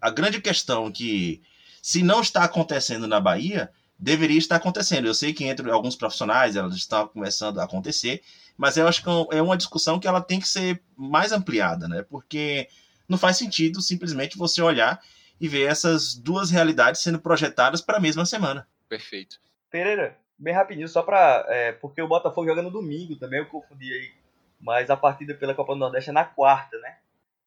a 0.02 0.10
grande 0.10 0.42
questão 0.42 0.92
que, 0.92 1.42
se 1.82 2.04
não 2.04 2.22
está 2.22 2.44
acontecendo 2.44 3.08
na 3.08 3.20
Bahia, 3.20 3.72
deveria 4.00 4.38
estar 4.38 4.56
acontecendo. 4.56 5.06
Eu 5.06 5.14
sei 5.14 5.34
que 5.34 5.44
entre 5.44 5.70
alguns 5.70 5.96
profissionais 5.96 6.56
elas 6.56 6.76
estão 6.76 7.08
começando 7.08 7.60
a 7.60 7.66
acontecer, 7.66 8.22
mas 8.58 8.78
eu 8.78 8.88
acho 8.88 9.04
que 9.04 9.10
é 9.36 9.42
uma 9.42 9.58
discussão 9.58 10.00
que 10.00 10.08
ela 10.08 10.22
tem 10.22 10.40
que 10.40 10.48
ser 10.48 10.82
mais 10.96 11.34
ampliada, 11.34 11.88
né? 11.88 12.04
Porque 12.10 12.70
não 13.08 13.18
faz 13.18 13.38
sentido 13.38 13.82
simplesmente 13.82 14.38
você 14.38 14.62
olhar 14.62 15.02
e 15.40 15.48
ver 15.48 15.68
essas 15.68 16.16
duas 16.16 16.50
realidades 16.50 17.02
sendo 17.02 17.20
projetadas 17.20 17.82
para 17.82 17.98
a 17.98 18.02
mesma 18.02 18.26
semana. 18.26 18.68
Perfeito. 18.88 19.40
Pereira, 19.70 20.18
bem 20.38 20.54
rapidinho, 20.54 20.88
só 20.88 21.02
para. 21.02 21.46
É, 21.50 21.74
porque 21.74 22.02
o 22.02 22.08
Botafogo 22.08 22.48
joga 22.48 22.62
no 22.62 22.72
domingo 22.72 23.16
também, 23.18 23.40
eu 23.40 23.46
confundi 23.46 23.92
aí. 23.92 24.12
Mas 24.60 24.90
a 24.90 24.98
partida 24.98 25.34
pela 25.34 25.56
Copa 25.56 25.74
do 25.74 25.80
Nordeste 25.80 26.10
é 26.10 26.14
na 26.14 26.26
quarta, 26.26 26.78
né? 26.80 26.98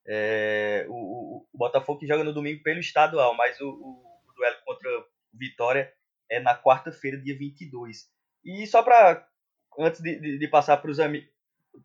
É, 0.06 0.86
o, 0.88 0.94
o, 0.94 1.46
o, 1.52 1.58
Botafogo 1.58 2.00
que 2.00 2.06
joga 2.06 2.24
no 2.24 2.32
domingo 2.32 2.62
pelo 2.62 2.80
estadual, 2.80 3.34
mas 3.36 3.60
o, 3.60 3.68
o, 3.68 4.20
o 4.28 4.32
duelo 4.34 4.56
contra 4.64 4.90
o 4.98 5.04
Vitória 5.32 5.92
é 6.32 6.40
na 6.40 6.56
quarta-feira, 6.56 7.18
dia 7.18 7.36
22. 7.36 8.08
E 8.44 8.66
só 8.66 8.82
para 8.82 9.26
antes 9.78 10.00
de, 10.00 10.18
de, 10.18 10.38
de 10.38 10.48
passar 10.48 10.76
para 10.78 10.90
os 10.90 11.00
amigos, 11.00 11.28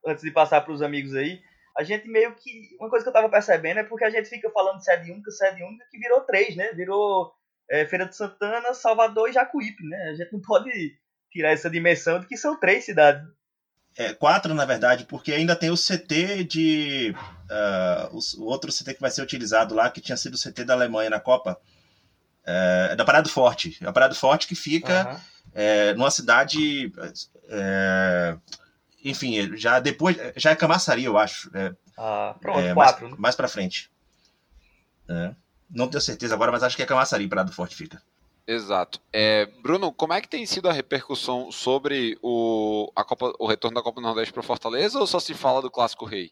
antes 0.06 0.24
de 0.24 0.32
passar 0.32 0.62
para 0.62 0.74
os 0.74 0.82
amigos 0.82 1.16
aí, 1.16 1.42
a 1.78 1.84
gente 1.84 2.08
meio 2.08 2.34
que 2.36 2.76
uma 2.80 2.90
coisa 2.90 3.04
que 3.04 3.10
eu 3.10 3.12
estava 3.12 3.30
percebendo 3.30 3.80
é 3.80 3.84
porque 3.84 4.04
a 4.04 4.10
gente 4.10 4.30
fica 4.30 4.50
falando 4.50 4.80
de 4.80 4.84
sede 4.84 5.12
única, 5.12 5.32
sede 5.32 5.64
única 5.64 5.86
que 5.92 6.00
virou 6.00 6.22
três, 6.22 6.56
né? 6.56 6.72
Virou 6.74 7.32
é, 7.70 7.86
Feira 7.86 8.06
de 8.06 8.16
Santana, 8.16 8.74
Salvador 8.74 9.30
e 9.30 9.34
Jacuípe, 9.34 9.84
né? 9.88 10.10
A 10.10 10.16
gente 10.16 10.34
não 10.34 10.42
pode 10.42 10.72
tirar 11.32 11.52
essa 11.52 11.70
dimensão 11.70 12.20
de 12.20 12.28
que 12.28 12.36
são 12.36 12.60
três 12.60 12.86
cidades. 12.86 13.28
É, 13.98 14.14
quatro, 14.14 14.54
na 14.54 14.66
verdade, 14.66 15.06
porque 15.06 15.32
ainda 15.34 15.56
tem 15.56 15.72
o 15.72 15.76
CT 15.76 16.44
de. 16.44 17.16
Uh, 17.50 18.20
o, 18.40 18.46
outro 18.46 18.72
CT 18.72 18.94
que 18.94 19.02
vai 19.02 19.10
ser 19.10 19.24
utilizado 19.24 19.74
lá, 19.74 19.90
que 19.90 20.02
tinha 20.02 20.18
sido 20.18 20.36
o 20.36 20.38
CT 20.38 20.66
da 20.66 20.74
Alemanha 20.74 21.10
na 21.10 21.20
Copa, 21.20 21.60
é, 22.48 22.96
da 22.96 23.04
Parada 23.04 23.28
Forte. 23.28 23.78
É 23.82 23.88
a 23.88 23.92
Parada 23.92 24.16
Forte 24.16 24.48
que 24.48 24.56
fica 24.56 25.10
uhum. 25.12 25.20
é, 25.54 25.94
numa 25.94 26.10
cidade. 26.10 26.92
É, 27.50 28.38
enfim, 29.04 29.56
já 29.58 29.80
depois. 29.80 30.18
Já 30.38 30.52
é 30.52 30.56
Camaçari, 30.56 31.04
eu 31.04 31.18
acho. 31.18 31.52
É, 31.54 31.76
ah, 31.98 32.36
pronto, 32.40 32.60
é, 32.60 32.74
quatro. 32.74 33.04
Mais, 33.04 33.14
né? 33.14 33.18
mais 33.20 33.36
pra 33.36 33.50
frente. 33.50 33.92
É, 35.10 35.36
não 35.70 35.90
tenho 35.90 36.02
certeza 36.02 36.34
agora, 36.34 36.52
mas 36.52 36.64
acho 36.64 36.76
que 36.76 36.84
é 36.84 36.86
Camaçari, 36.86 37.28
Parada 37.28 37.52
Forte 37.52 37.76
fica. 37.76 38.02
Exato. 38.48 39.02
É, 39.12 39.46
Bruno, 39.62 39.92
como 39.92 40.14
é 40.14 40.22
que 40.22 40.30
tem 40.30 40.46
sido 40.46 40.70
a 40.70 40.74
repercussão 40.74 41.52
sobre 41.52 42.18
o, 42.24 42.90
a 42.96 43.04
Copa, 43.04 43.34
o 43.38 43.46
retorno 43.46 43.76
da 43.76 43.84
Copa 43.84 44.00
do 44.00 44.08
Nordeste 44.08 44.34
para 44.34 44.42
Fortaleza 44.42 44.98
ou 44.98 45.06
só 45.06 45.20
se 45.20 45.34
fala 45.34 45.62
do 45.62 45.70
Clássico 45.70 46.06
Rei? 46.06 46.32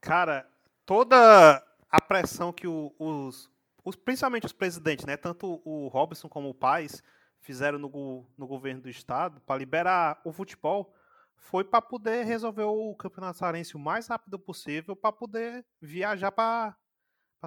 Cara, 0.00 0.48
toda 0.86 1.62
a 1.90 2.00
pressão 2.00 2.50
que 2.50 2.66
o, 2.66 2.94
os, 2.98 3.50
os, 3.84 3.96
principalmente 3.96 4.46
os 4.46 4.52
presidentes, 4.52 5.04
né, 5.04 5.16
tanto 5.16 5.60
o 5.64 5.88
Robson 5.88 6.28
como 6.28 6.48
o 6.48 6.54
Paes, 6.54 7.02
fizeram 7.40 7.78
no, 7.78 8.26
no 8.36 8.46
governo 8.46 8.82
do 8.82 8.90
estado 8.90 9.40
para 9.40 9.58
liberar 9.58 10.20
o 10.24 10.32
futebol, 10.32 10.94
foi 11.36 11.64
para 11.64 11.80
poder 11.80 12.24
resolver 12.24 12.64
o 12.64 12.94
Campeonato 12.94 13.38
Sarense 13.38 13.74
o 13.74 13.78
mais 13.78 14.06
rápido 14.06 14.38
possível 14.38 14.94
para 14.94 15.10
poder 15.10 15.66
viajar 15.80 16.30
para 16.30 16.76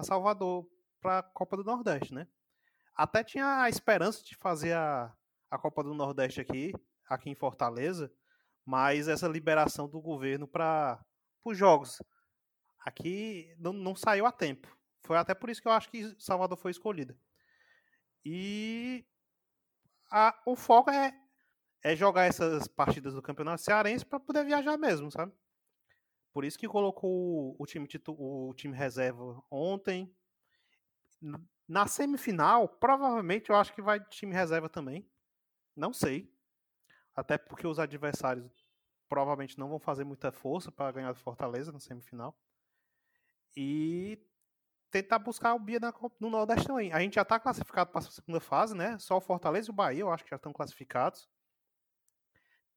Salvador 0.02 0.68
para 1.00 1.20
a 1.20 1.22
Copa 1.22 1.56
do 1.56 1.64
Nordeste, 1.64 2.12
né? 2.12 2.26
Até 2.96 3.22
tinha 3.22 3.62
a 3.62 3.68
esperança 3.68 4.24
de 4.24 4.36
fazer 4.36 4.72
a, 4.72 5.14
a 5.50 5.58
Copa 5.58 5.82
do 5.82 5.94
Nordeste 5.94 6.40
aqui, 6.40 6.72
aqui 7.08 7.30
em 7.30 7.34
Fortaleza, 7.34 8.12
mas 8.64 9.06
essa 9.06 9.28
liberação 9.28 9.88
do 9.88 10.00
governo 10.00 10.48
para 10.48 11.00
os 11.44 11.56
jogos 11.56 12.02
aqui 12.80 13.54
não, 13.58 13.72
não 13.72 13.94
saiu 13.94 14.26
a 14.26 14.32
tempo. 14.32 14.73
Foi 15.04 15.16
até 15.18 15.34
por 15.34 15.50
isso 15.50 15.60
que 15.60 15.68
eu 15.68 15.72
acho 15.72 15.90
que 15.90 16.14
Salvador 16.18 16.56
foi 16.56 16.70
escolhida. 16.70 17.16
E 18.24 19.06
a, 20.10 20.34
o 20.46 20.56
foco 20.56 20.90
é, 20.90 21.14
é 21.82 21.94
jogar 21.94 22.24
essas 22.24 22.66
partidas 22.66 23.12
do 23.12 23.22
Campeonato 23.22 23.60
Cearense 23.60 24.04
para 24.04 24.18
poder 24.18 24.44
viajar 24.44 24.78
mesmo, 24.78 25.10
sabe? 25.10 25.32
Por 26.32 26.44
isso 26.44 26.58
que 26.58 26.66
colocou 26.66 27.54
o 27.58 27.66
time, 27.66 27.86
o 28.08 28.54
time 28.54 28.74
reserva 28.74 29.44
ontem. 29.50 30.12
Na 31.68 31.86
semifinal, 31.86 32.66
provavelmente 32.66 33.50
eu 33.50 33.56
acho 33.56 33.74
que 33.74 33.82
vai 33.82 34.00
time 34.06 34.34
reserva 34.34 34.68
também. 34.68 35.08
Não 35.76 35.92
sei. 35.92 36.32
Até 37.14 37.36
porque 37.36 37.66
os 37.66 37.78
adversários 37.78 38.50
provavelmente 39.06 39.58
não 39.58 39.68
vão 39.68 39.78
fazer 39.78 40.02
muita 40.02 40.32
força 40.32 40.72
para 40.72 40.90
ganhar 40.92 41.12
do 41.12 41.20
Fortaleza 41.20 41.70
na 41.70 41.78
semifinal. 41.78 42.36
E 43.56 44.18
tentar 44.94 45.18
buscar 45.18 45.54
o 45.54 45.58
Bia 45.58 45.80
no 46.20 46.30
Nordeste 46.30 46.68
também. 46.68 46.92
A 46.92 47.00
gente 47.00 47.16
já 47.16 47.22
está 47.22 47.40
classificado 47.40 47.90
para 47.90 47.98
a 47.98 48.10
segunda 48.10 48.38
fase, 48.38 48.76
né? 48.76 48.96
Só 49.00 49.16
o 49.16 49.20
Fortaleza 49.20 49.68
e 49.68 49.72
o 49.72 49.74
Bahia, 49.74 50.02
eu 50.02 50.10
acho 50.12 50.22
que 50.22 50.30
já 50.30 50.36
estão 50.36 50.52
classificados. 50.52 51.28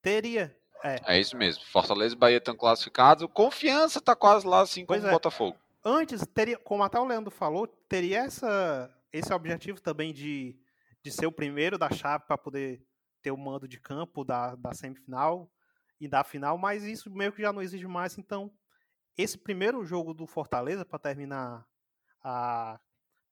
Teria. 0.01 0.57
É, 0.83 1.15
é 1.15 1.19
isso 1.19 1.37
mesmo. 1.37 1.63
Fortaleza 1.65 2.15
e 2.15 2.17
Bahia 2.17 2.37
estão 2.37 2.55
classificados. 2.55 3.27
Confiança 3.31 3.99
está 3.99 4.15
quase 4.15 4.47
lá, 4.47 4.61
assim 4.61 4.83
como 4.83 4.99
o 4.99 5.07
é. 5.07 5.11
Botafogo. 5.11 5.55
Antes, 5.85 6.25
teria, 6.33 6.57
como 6.57 6.81
até 6.81 6.99
o 6.99 7.05
Leandro 7.05 7.29
falou, 7.29 7.67
teria 7.67 8.23
essa, 8.23 8.91
esse 9.13 9.31
objetivo 9.31 9.79
também 9.79 10.11
de, 10.11 10.59
de 11.03 11.11
ser 11.11 11.27
o 11.27 11.31
primeiro 11.31 11.77
da 11.77 11.91
chave 11.91 12.25
para 12.25 12.37
poder 12.37 12.83
ter 13.21 13.29
o 13.29 13.37
mando 13.37 13.67
de 13.67 13.79
campo 13.79 14.23
da, 14.23 14.55
da 14.55 14.73
semifinal 14.73 15.51
e 15.99 16.07
da 16.07 16.23
final, 16.23 16.57
mas 16.57 16.83
isso 16.83 17.11
meio 17.11 17.31
que 17.31 17.43
já 17.43 17.53
não 17.53 17.61
exige 17.61 17.85
mais. 17.85 18.17
Então, 18.17 18.51
esse 19.15 19.37
primeiro 19.37 19.85
jogo 19.85 20.15
do 20.15 20.25
Fortaleza 20.25 20.83
para 20.83 20.97
terminar 20.97 21.65
a 22.27 22.79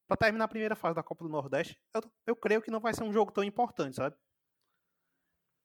para 0.08 0.18
terminar 0.18 0.46
a 0.46 0.48
primeira 0.48 0.76
fase 0.76 0.96
da 0.96 1.02
Copa 1.02 1.24
do 1.24 1.30
Nordeste, 1.32 1.80
eu, 1.93 2.02
eu 2.28 2.36
creio 2.36 2.62
que 2.62 2.70
não 2.70 2.80
vai 2.80 2.93
ser 2.93 3.04
um 3.04 3.12
jogo 3.12 3.32
tão 3.32 3.43
importante, 3.43 3.96
sabe? 3.96 4.16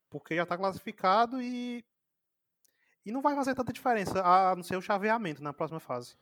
Porque 0.09 0.35
já 0.35 0.45
está 0.45 0.57
classificado 0.57 1.41
e 1.41 1.85
e 3.05 3.12
não 3.12 3.22
vai 3.22 3.35
fazer 3.35 3.55
tanta 3.55 3.72
diferença 3.72 4.22
a 4.22 4.55
não 4.57 4.62
ser 4.62 4.76
o 4.76 4.83
chaveamento 4.83 5.43
na 5.43 5.53
próxima 5.53 5.81
fase. 5.81 6.16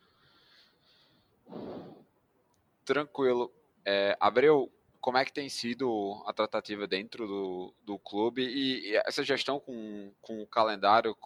Tranquilo. 2.85 3.53
É, 3.85 4.17
Abreu, 4.21 4.71
como 5.01 5.19
é 5.19 5.25
que 5.25 5.33
tem 5.33 5.49
sido 5.49 6.23
a 6.27 6.33
tratativa 6.33 6.87
dentro 6.87 7.27
do, 7.27 7.75
do 7.83 7.99
clube 7.99 8.43
e, 8.43 8.91
e 8.91 8.97
essa 8.97 9.23
gestão 9.23 9.59
com, 9.59 10.13
com 10.21 10.43
o 10.43 10.47
calendário? 10.47 11.17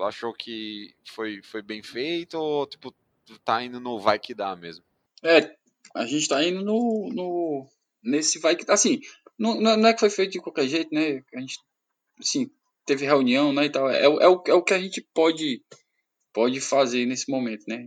Achou 0.00 0.32
que 0.32 0.94
foi, 1.04 1.42
foi 1.42 1.62
bem 1.62 1.82
feito 1.82 2.34
ou 2.34 2.66
tipo, 2.66 2.94
tá 3.44 3.62
indo 3.62 3.78
no 3.78 4.00
vai 4.00 4.18
que 4.18 4.34
dá 4.34 4.54
mesmo? 4.56 4.84
É, 5.24 5.54
a 5.94 6.06
gente 6.06 6.28
tá 6.28 6.42
indo 6.44 6.64
no, 6.64 7.10
no 7.12 7.68
nesse 8.02 8.38
vai 8.38 8.56
que 8.56 8.68
assim, 8.70 9.00
não, 9.38 9.60
não 9.60 9.88
é 9.88 9.92
que 9.92 10.00
foi 10.00 10.10
feito 10.10 10.32
de 10.32 10.40
qualquer 10.40 10.66
jeito, 10.68 10.92
né? 10.94 11.22
A 11.34 11.40
gente 11.40 11.58
assim, 12.20 12.50
teve 12.84 13.06
reunião, 13.06 13.52
né, 13.52 13.66
e 13.66 13.70
tal. 13.70 13.88
É, 13.90 14.04
é, 14.04 14.08
o, 14.08 14.42
é 14.46 14.54
o 14.54 14.62
que 14.62 14.74
a 14.74 14.80
gente 14.80 15.00
pode 15.14 15.62
pode 16.32 16.60
fazer 16.60 17.06
nesse 17.06 17.30
momento, 17.30 17.64
né? 17.68 17.86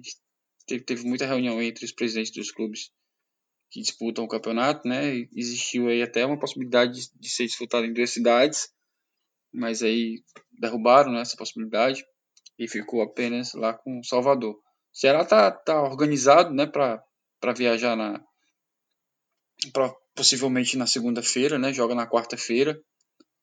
Teve, 0.68 0.84
teve 0.84 1.04
muita 1.08 1.26
reunião 1.26 1.62
entre 1.62 1.86
os 1.86 1.92
presidentes 1.92 2.32
dos 2.32 2.52
clubes 2.52 2.92
que 3.72 3.82
disputam 3.82 4.24
o 4.24 4.28
campeonato, 4.28 4.88
né? 4.88 5.28
Existiu 5.36 5.88
aí 5.90 6.02
até 6.02 6.26
uma 6.26 6.40
possibilidade 6.40 6.94
de, 6.94 7.20
de 7.20 7.30
ser 7.30 7.46
disputado 7.46 7.86
em 7.86 7.94
duas 7.94 8.12
cidades, 8.12 8.70
mas 9.54 9.82
aí 9.84 10.24
derrubaram 10.52 11.12
né, 11.12 11.22
essa 11.22 11.38
possibilidade 11.38 12.06
e 12.58 12.68
ficou 12.68 13.02
apenas 13.02 13.54
lá 13.54 13.74
com 13.74 14.04
Salvador. 14.04 14.54
O 14.56 14.62
Ceará 14.98 15.26
tá, 15.26 15.52
tá 15.52 15.82
organizado, 15.82 16.54
né, 16.54 16.66
para 16.66 17.04
viajar 17.54 17.96
na 17.96 18.24
pra, 19.74 19.94
possivelmente 20.16 20.78
na 20.78 20.88
segunda-feira, 20.88 21.58
né? 21.58 21.74
Joga 21.74 21.96
na 21.96 22.10
quarta-feira 22.10 22.80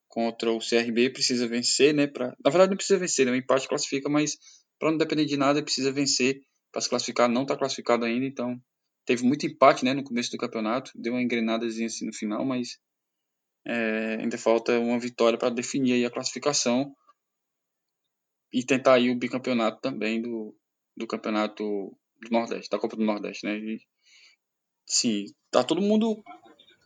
contra 0.09 0.51
o 0.51 0.59
CRB, 0.59 1.11
precisa 1.11 1.49
vencer, 1.49 1.95
né? 1.95 2.07
Pra, 2.07 2.29
na 2.45 2.51
verdade 2.51 2.71
não 2.71 2.77
precisa 2.77 2.99
vencer, 2.99 3.27
né? 3.27 3.33
O 3.33 3.37
empate 3.37 3.69
classifica, 3.69 4.09
mas 4.09 4.37
para 4.79 4.91
não 4.91 4.99
depender 4.99 5.25
de 5.25 5.37
nada 5.37 5.63
precisa 5.63 5.93
vencer 5.93 6.41
para 6.71 6.81
se 6.81 6.89
classificar. 6.89 7.29
Não 7.29 7.43
está 7.43 7.57
classificado 7.57 8.05
ainda, 8.05 8.27
então 8.27 8.61
teve 9.07 9.25
muito 9.25 9.47
empate, 9.47 9.85
né? 9.85 9.95
No 9.95 10.05
começo 10.05 10.31
do 10.31 10.39
campeonato, 10.39 10.91
deu 10.95 11.15
uma 11.15 11.23
engrenadazinha 11.23 11.87
assim 11.87 12.07
no 12.07 12.15
final, 12.15 12.45
mas 12.45 12.79
é, 13.67 14.17
ainda 14.21 14.37
falta 14.37 14.79
uma 14.79 14.99
vitória 14.99 15.39
para 15.39 15.51
definir 15.51 15.95
aí 15.95 16.05
a 16.05 16.11
classificação 16.11 16.95
e 18.53 18.65
tentar 18.65 18.95
aí 18.95 19.11
o 19.11 19.19
bicampeonato 19.19 19.81
também 19.81 20.21
do, 20.21 20.55
do 20.97 21.07
campeonato 21.07 21.97
do 22.23 22.31
Nordeste, 22.31 22.71
da 22.71 22.79
Copa 22.79 22.97
do 22.97 23.05
Nordeste, 23.05 23.45
né? 23.45 23.57
E, 23.57 23.81
sim, 24.87 25.27
tá 25.51 25.63
todo 25.65 25.81
mundo 25.81 26.23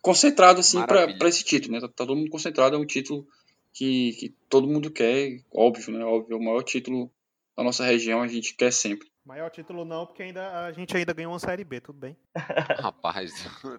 concentrado 0.03 0.61
assim 0.61 0.81
para 0.85 1.29
esse 1.29 1.45
título, 1.45 1.75
né? 1.75 1.81
Tá, 1.81 1.89
tá, 1.89 1.95
todo 2.07 2.17
mundo 2.17 2.31
concentrado, 2.31 2.77
é 2.77 2.79
um 2.79 2.87
título 2.87 3.27
que, 3.73 4.13
que 4.13 4.35
todo 4.49 4.69
mundo 4.69 4.91
quer, 4.91 5.41
óbvio, 5.53 5.97
né? 5.99 6.05
Óbvio, 6.05 6.35
é 6.35 6.37
o 6.37 6.43
maior 6.43 6.63
título 6.63 7.11
da 7.57 7.63
nossa 7.63 7.85
região, 7.85 8.23
a 8.23 8.29
gente 8.29 8.55
quer 8.55 8.73
sempre. 8.73 9.09
Maior 9.25 9.51
título 9.51 9.85
não, 9.85 10.07
porque 10.07 10.23
ainda, 10.23 10.67
a 10.67 10.73
gente 10.73 10.97
ainda 10.97 11.13
ganhou 11.13 11.33
uma 11.33 11.39
Série 11.41 11.65
B, 11.65 11.81
tudo 11.81 11.99
bem. 11.99 12.17
rapaz, 12.79 13.33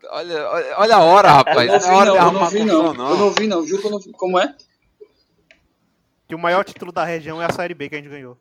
olha, 0.10 0.50
olha, 0.50 0.76
olha 0.78 0.96
a 0.96 1.04
hora, 1.04 1.30
rapaz. 1.30 1.72
Eu 1.72 1.80
não, 1.80 1.80
vi, 1.80 2.06
não, 2.06 2.16
eu 2.16 2.32
não 2.32 2.50
vi, 2.50 2.64
não. 2.66 2.94
não. 2.94 3.10
Eu 3.10 3.18
não 3.18 3.32
vi, 3.32 3.48
não. 3.48 3.66
Juro 3.66 3.82
que 3.82 3.88
eu 3.88 3.92
não 3.92 4.00
vi. 4.00 4.12
Como 4.12 4.38
é? 4.38 4.54
Que 6.28 6.36
o 6.36 6.40
maior 6.40 6.66
título 6.66 6.92
da 6.92 7.06
região 7.06 7.42
é 7.42 7.46
a 7.46 7.54
Série 7.54 7.74
B 7.74 7.88
que 7.88 7.96
a 7.96 7.98
gente 7.98 8.10
ganhou. 8.10 8.38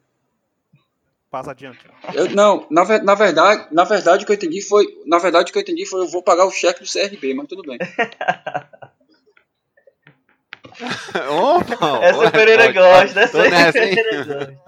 Passa 1.37 1.51
adiante. 1.51 1.81
Eu, 2.15 2.31
não, 2.31 2.67
na, 2.71 2.83
na, 3.03 3.15
verdade, 3.15 3.69
na 3.71 3.85
verdade 3.85 4.25
o 4.25 4.27
que 4.27 4.33
eu 4.33 4.37
entendi 4.37 4.63
foi, 4.63 4.87
na 5.05 5.19
verdade 5.19 5.51
o 5.51 5.53
que 5.53 5.59
eu 5.59 5.63
entendi 5.63 5.85
foi 5.85 6.01
eu 6.01 6.09
vou 6.09 6.23
pagar 6.23 6.47
o 6.47 6.51
cheque 6.51 6.83
do 6.83 6.91
CRB, 6.91 7.35
mas 7.35 7.47
tudo 7.47 7.63
bem. 7.63 7.77
Opa, 11.31 12.03
essa 12.03 12.31
Pereira 12.31 12.73
gosta, 12.73 13.21
essa 13.21 13.37
Pereira 13.37 14.23
gosta. 14.25 14.65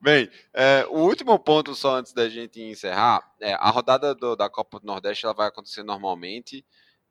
Bem, 0.00 0.30
é, 0.54 0.86
o 0.88 1.00
último 1.00 1.38
ponto 1.38 1.74
só 1.74 1.96
antes 1.96 2.14
da 2.14 2.30
gente 2.30 2.62
encerrar, 2.62 3.30
é, 3.42 3.52
a 3.52 3.68
rodada 3.68 4.14
do, 4.14 4.34
da 4.34 4.48
Copa 4.48 4.80
do 4.80 4.86
Nordeste 4.86 5.26
ela 5.26 5.34
vai 5.34 5.48
acontecer 5.48 5.82
normalmente, 5.82 6.64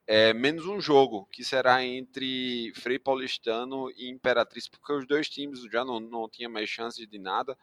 é, 0.08 0.34
menos 0.34 0.66
um 0.66 0.80
jogo, 0.80 1.28
que 1.30 1.44
será 1.44 1.84
entre 1.84 2.72
Frei 2.76 2.98
Paulistano 2.98 3.92
e 3.92 4.10
Imperatriz, 4.10 4.70
porque 4.70 4.94
os 4.94 5.06
dois 5.06 5.28
times 5.28 5.62
já 5.70 5.84
não, 5.84 6.00
não 6.00 6.30
tinham 6.30 6.50
mais 6.50 6.70
chance 6.70 7.06
de 7.06 7.20
nada, 7.20 7.58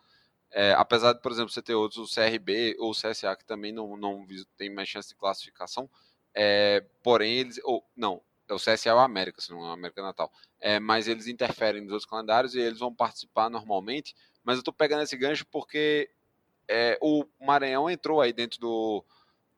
é, 0.50 0.72
apesar 0.74 1.14
de, 1.14 1.22
por 1.22 1.32
exemplo, 1.32 1.50
você 1.50 1.62
ter 1.62 1.74
outros, 1.74 1.98
o 1.98 2.14
CRB 2.14 2.76
ou 2.78 2.90
o 2.90 2.94
CSA, 2.94 3.34
que 3.34 3.46
também 3.46 3.72
não, 3.72 3.96
não 3.96 4.26
tem 4.58 4.68
mais 4.68 4.88
chance 4.88 5.08
de 5.08 5.14
classificação, 5.14 5.88
é, 6.34 6.84
porém 7.02 7.38
eles, 7.38 7.58
ou, 7.64 7.82
não, 7.96 8.20
o 8.50 8.56
CSA 8.56 8.90
é 8.90 8.94
o 8.94 8.98
América, 8.98 9.40
se 9.40 9.50
não 9.50 9.64
é 9.64 9.70
o 9.70 9.72
América 9.72 10.02
Natal, 10.02 10.30
é, 10.60 10.78
mas 10.78 11.08
eles 11.08 11.26
interferem 11.26 11.80
nos 11.80 11.92
outros 11.92 12.08
calendários 12.08 12.54
e 12.54 12.60
eles 12.60 12.78
vão 12.78 12.94
participar 12.94 13.48
normalmente, 13.48 14.14
mas 14.44 14.56
eu 14.56 14.60
estou 14.60 14.74
pegando 14.74 15.02
esse 15.02 15.16
gancho 15.16 15.46
porque 15.46 16.10
é, 16.68 16.98
o 17.00 17.24
Maranhão 17.40 17.88
entrou 17.88 18.20
aí 18.20 18.34
dentro 18.34 18.60
do, 18.60 19.02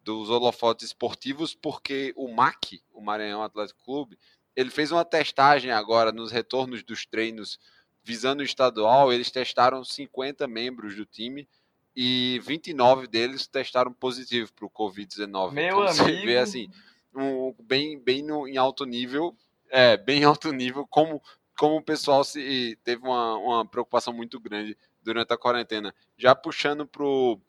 dos 0.07 0.31
holofotes 0.31 0.87
esportivos 0.87 1.53
porque 1.53 2.15
o 2.17 2.33
MAC, 2.33 2.81
o 2.95 3.03
Maranhão 3.03 3.43
Atlético 3.43 3.85
Clube, 3.85 4.17
ele 4.55 4.71
fez 4.71 4.93
uma 4.93 5.05
testagem 5.05 5.73
agora 5.73 6.13
nos 6.13 6.31
retornos 6.31 6.85
dos 6.85 7.05
treinos 7.05 7.59
visando 8.05 8.41
o 8.41 8.45
estadual, 8.45 9.13
eles 9.13 9.33
testaram 9.33 9.83
50 9.83 10.47
membros 10.47 10.95
do 10.95 11.05
time 11.05 11.49
e 11.95 12.41
29 12.45 13.09
deles 13.09 13.49
testaram 13.49 13.93
positivo 13.93 14.53
para 14.55 14.65
o 14.67 14.71
Covid-19. 14.71 15.51
Meu 15.51 15.67
então, 15.67 15.83
amigo. 15.83 15.93
Você 15.93 16.25
vê 16.25 16.39
assim, 16.39 16.71
um, 17.13 17.53
bem, 17.65 17.99
bem 17.99 18.23
no, 18.23 18.47
em 18.47 18.57
alto 18.57 18.85
nível, 18.85 19.37
é, 19.69 19.97
bem 19.97 20.23
alto 20.23 20.53
nível, 20.53 20.87
como 20.87 21.21
como 21.59 21.77
o 21.77 21.83
pessoal 21.83 22.23
se 22.23 22.79
teve 22.85 23.03
uma, 23.03 23.35
uma 23.39 23.67
preocupação 23.67 24.13
muito 24.13 24.39
grande 24.39 24.77
durante 25.03 25.33
a 25.33 25.39
quarentena. 25.39 25.95
Já 26.15 26.35
puxando 26.35 26.87
pro 26.87 27.41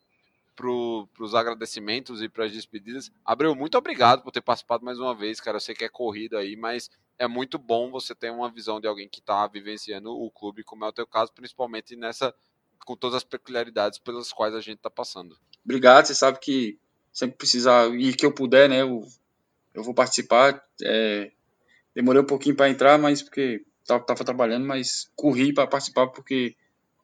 para 0.57 1.23
os 1.23 1.35
agradecimentos 1.35 2.21
e 2.21 2.27
para 2.27 2.45
as 2.45 2.51
despedidas. 2.51 3.11
Abreu, 3.23 3.55
muito 3.55 3.77
obrigado 3.77 4.23
por 4.23 4.31
ter 4.31 4.41
participado 4.41 4.83
mais 4.83 4.99
uma 4.99 5.13
vez, 5.13 5.39
cara. 5.39 5.57
Eu 5.57 5.61
sei 5.61 5.75
que 5.75 5.85
é 5.85 5.89
corrido 5.89 6.35
aí, 6.35 6.55
mas 6.55 6.89
é 7.19 7.27
muito 7.27 7.59
bom 7.59 7.91
você 7.91 8.15
ter 8.15 8.31
uma 8.31 8.51
visão 8.51 8.81
de 8.81 8.87
alguém 8.87 9.07
que 9.07 9.19
está 9.19 9.45
vivenciando 9.47 10.11
o 10.11 10.31
clube, 10.31 10.63
como 10.63 10.83
é 10.83 10.87
o 10.87 10.93
teu 10.93 11.05
caso, 11.05 11.31
principalmente 11.31 11.95
nessa 11.95 12.33
com 12.85 12.95
todas 12.95 13.17
as 13.17 13.23
peculiaridades 13.23 13.99
pelas 13.99 14.31
quais 14.31 14.55
a 14.55 14.61
gente 14.61 14.77
está 14.77 14.89
passando. 14.89 15.37
Obrigado, 15.63 16.05
você 16.05 16.15
sabe 16.15 16.39
que 16.39 16.79
sempre 17.11 17.37
precisar 17.37 17.93
e 17.93 18.13
que 18.13 18.25
eu 18.25 18.31
puder, 18.31 18.69
né, 18.69 18.81
eu, 18.81 19.05
eu 19.73 19.83
vou 19.83 19.93
participar. 19.93 20.63
É, 20.81 21.31
demorei 21.93 22.21
um 22.21 22.25
pouquinho 22.25 22.55
para 22.55 22.69
entrar, 22.69 22.97
mas 22.97 23.21
porque 23.21 23.65
estava 23.81 24.23
trabalhando, 24.23 24.65
mas 24.65 25.11
corri 25.15 25.53
para 25.53 25.67
participar 25.67 26.07
porque 26.07 26.55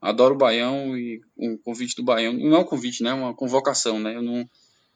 adoro 0.03 0.35
o 0.35 0.37
Baião 0.37 0.97
e 0.97 1.21
o 1.37 1.57
convite 1.59 1.95
do 1.95 2.03
Baião 2.03 2.33
não 2.33 2.55
é 2.57 2.59
um 2.59 2.65
convite, 2.65 3.01
né? 3.01 3.09
É 3.09 3.13
uma 3.13 3.33
convocação, 3.33 3.99
né? 3.99 4.15
Eu 4.15 4.21
não, 4.21 4.49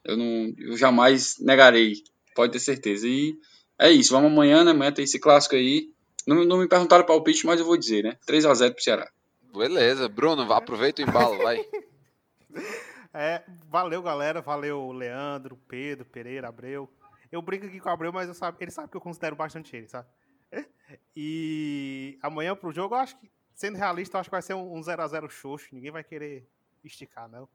eu 0.03 0.17
não, 0.17 0.53
eu 0.57 0.77
jamais 0.77 1.37
negarei, 1.39 1.93
pode 2.35 2.51
ter 2.51 2.59
certeza. 2.59 3.07
E 3.07 3.35
é 3.79 3.89
isso, 3.89 4.13
vamos 4.13 4.31
amanhã, 4.31 4.63
né? 4.63 4.71
Amanhã 4.71 4.91
tem 4.91 5.05
esse 5.05 5.19
clássico 5.19 5.55
aí. 5.55 5.89
Não, 6.27 6.43
não 6.43 6.57
me 6.57 6.67
perguntaram 6.67 7.03
o 7.03 7.07
palpite, 7.07 7.45
mas 7.45 7.59
eu 7.59 7.65
vou 7.65 7.77
dizer, 7.77 8.03
né? 8.03 8.17
3 8.25 8.45
a 8.45 8.53
0 8.53 8.73
pro 8.73 8.83
Ceará. 8.83 9.09
Beleza, 9.55 10.09
Bruno, 10.09 10.51
aproveita 10.51 11.01
o 11.01 11.07
embalo, 11.07 11.37
vai. 11.37 11.65
É, 13.19 13.41
valeu, 13.67 14.03
galera. 14.03 14.41
Valeu, 14.41 14.91
Leandro, 14.91 15.57
Pedro, 15.67 16.05
Pereira, 16.05 16.49
Abreu. 16.49 16.87
Eu 17.31 17.41
brinco 17.41 17.65
aqui 17.65 17.79
com 17.79 17.89
o 17.89 17.91
Abreu, 17.91 18.13
mas 18.13 18.27
eu 18.27 18.35
sabe, 18.35 18.57
ele 18.61 18.69
sabe 18.69 18.91
que 18.91 18.97
eu 18.97 19.01
considero 19.01 19.35
bastante 19.35 19.75
ele, 19.75 19.87
sabe? 19.87 20.07
E 21.15 22.17
amanhã 22.21 22.55
pro 22.55 22.71
jogo, 22.71 22.93
eu 22.93 22.99
acho 22.99 23.17
que, 23.17 23.27
sendo 23.57 23.75
realista, 23.75 24.15
eu 24.15 24.21
acho 24.21 24.29
que 24.29 24.35
vai 24.35 24.41
ser 24.41 24.53
um 24.53 24.79
0x0 24.79 25.29
xoxo. 25.29 25.67
Ninguém 25.73 25.91
vai 25.91 26.03
querer 26.03 26.47
esticar, 26.85 27.27
não. 27.27 27.49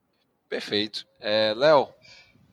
Perfeito. 0.48 1.06
É, 1.20 1.54
Léo, 1.56 1.88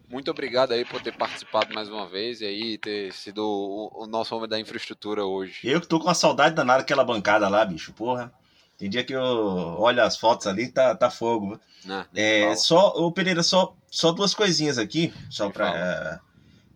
muito 0.07 0.29
obrigado 0.29 0.71
aí 0.71 0.85
por 0.85 1.01
ter 1.01 1.17
participado 1.17 1.73
mais 1.73 1.89
uma 1.89 2.07
vez 2.07 2.41
e 2.41 2.45
aí 2.45 2.77
ter 2.77 3.11
sido 3.11 3.39
o, 3.39 4.03
o 4.03 4.07
nosso 4.07 4.35
homem 4.35 4.47
da 4.47 4.59
infraestrutura 4.59 5.25
hoje. 5.25 5.67
Eu 5.67 5.81
que 5.81 5.87
tô 5.87 5.99
com 5.99 6.09
a 6.09 6.13
saudade 6.13 6.55
danada 6.55 6.83
daquela 6.83 7.03
bancada 7.03 7.49
lá, 7.49 7.65
bicho, 7.65 7.91
porra. 7.91 8.31
Tem 8.77 8.89
dia 8.89 9.03
que 9.03 9.13
eu 9.13 9.21
olho 9.21 10.01
as 10.01 10.15
fotos 10.15 10.47
ali, 10.47 10.71
tá, 10.71 10.95
tá 10.95 11.09
fogo. 11.09 11.59
Não, 11.83 12.05
é, 12.15 12.55
só, 12.55 12.93
o 12.95 13.11
Pereira, 13.11 13.43
só, 13.43 13.75
só 13.89 14.11
duas 14.11 14.33
coisinhas 14.33 14.77
aqui, 14.77 15.13
só 15.29 15.49
para 15.49 16.21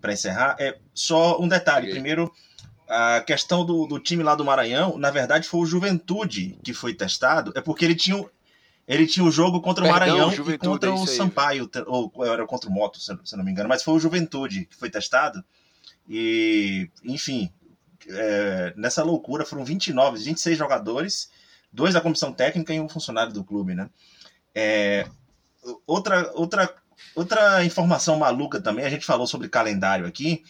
para 0.01 0.11
encerrar. 0.11 0.57
É 0.59 0.77
só 0.93 1.39
um 1.39 1.47
detalhe. 1.47 1.91
Primeiro, 1.91 2.29
a 2.87 3.21
questão 3.21 3.65
do, 3.65 3.85
do 3.85 3.99
time 3.99 4.23
lá 4.23 4.35
do 4.35 4.45
Maranhão, 4.45 4.97
na 4.97 5.11
verdade, 5.11 5.47
foi 5.47 5.61
o 5.61 5.65
Juventude 5.65 6.57
que 6.63 6.73
foi 6.73 6.93
testado, 6.93 7.51
é 7.55 7.61
porque 7.61 7.85
ele 7.85 7.95
tinha, 7.95 8.23
ele 8.87 9.07
tinha 9.07 9.23
o 9.23 9.29
um 9.29 9.31
jogo 9.31 9.61
contra 9.61 9.83
Perdão, 9.83 9.99
o 9.99 10.29
Maranhão 10.29 10.53
e 10.53 10.57
contra 10.57 10.89
é 10.89 10.93
o 10.93 11.05
Sampaio, 11.05 11.69
ou 11.87 12.11
era 12.25 12.45
contra 12.45 12.69
o 12.69 12.73
Moto, 12.73 12.99
se, 12.99 13.17
se 13.23 13.35
não 13.35 13.43
me 13.43 13.51
engano, 13.51 13.69
mas 13.69 13.83
foi 13.83 13.93
o 13.93 13.99
Juventude 13.99 14.65
que 14.65 14.75
foi 14.75 14.89
testado. 14.89 15.43
E, 16.07 16.89
enfim, 17.03 17.51
é, 18.09 18.73
nessa 18.75 19.03
loucura 19.03 19.45
foram 19.45 19.63
29, 19.63 20.17
26 20.21 20.57
jogadores, 20.57 21.29
dois 21.71 21.93
da 21.93 22.01
comissão 22.01 22.33
técnica 22.33 22.73
e 22.73 22.79
um 22.79 22.89
funcionário 22.89 23.33
do 23.33 23.43
clube, 23.43 23.73
né? 23.73 23.89
É, 24.53 25.07
outra, 25.87 26.31
outra, 26.35 26.73
outra 27.15 27.65
informação 27.65 28.17
maluca 28.19 28.61
também, 28.61 28.85
a 28.85 28.89
gente 28.89 29.05
falou 29.05 29.25
sobre 29.25 29.49
calendário 29.49 30.05
aqui, 30.05 30.43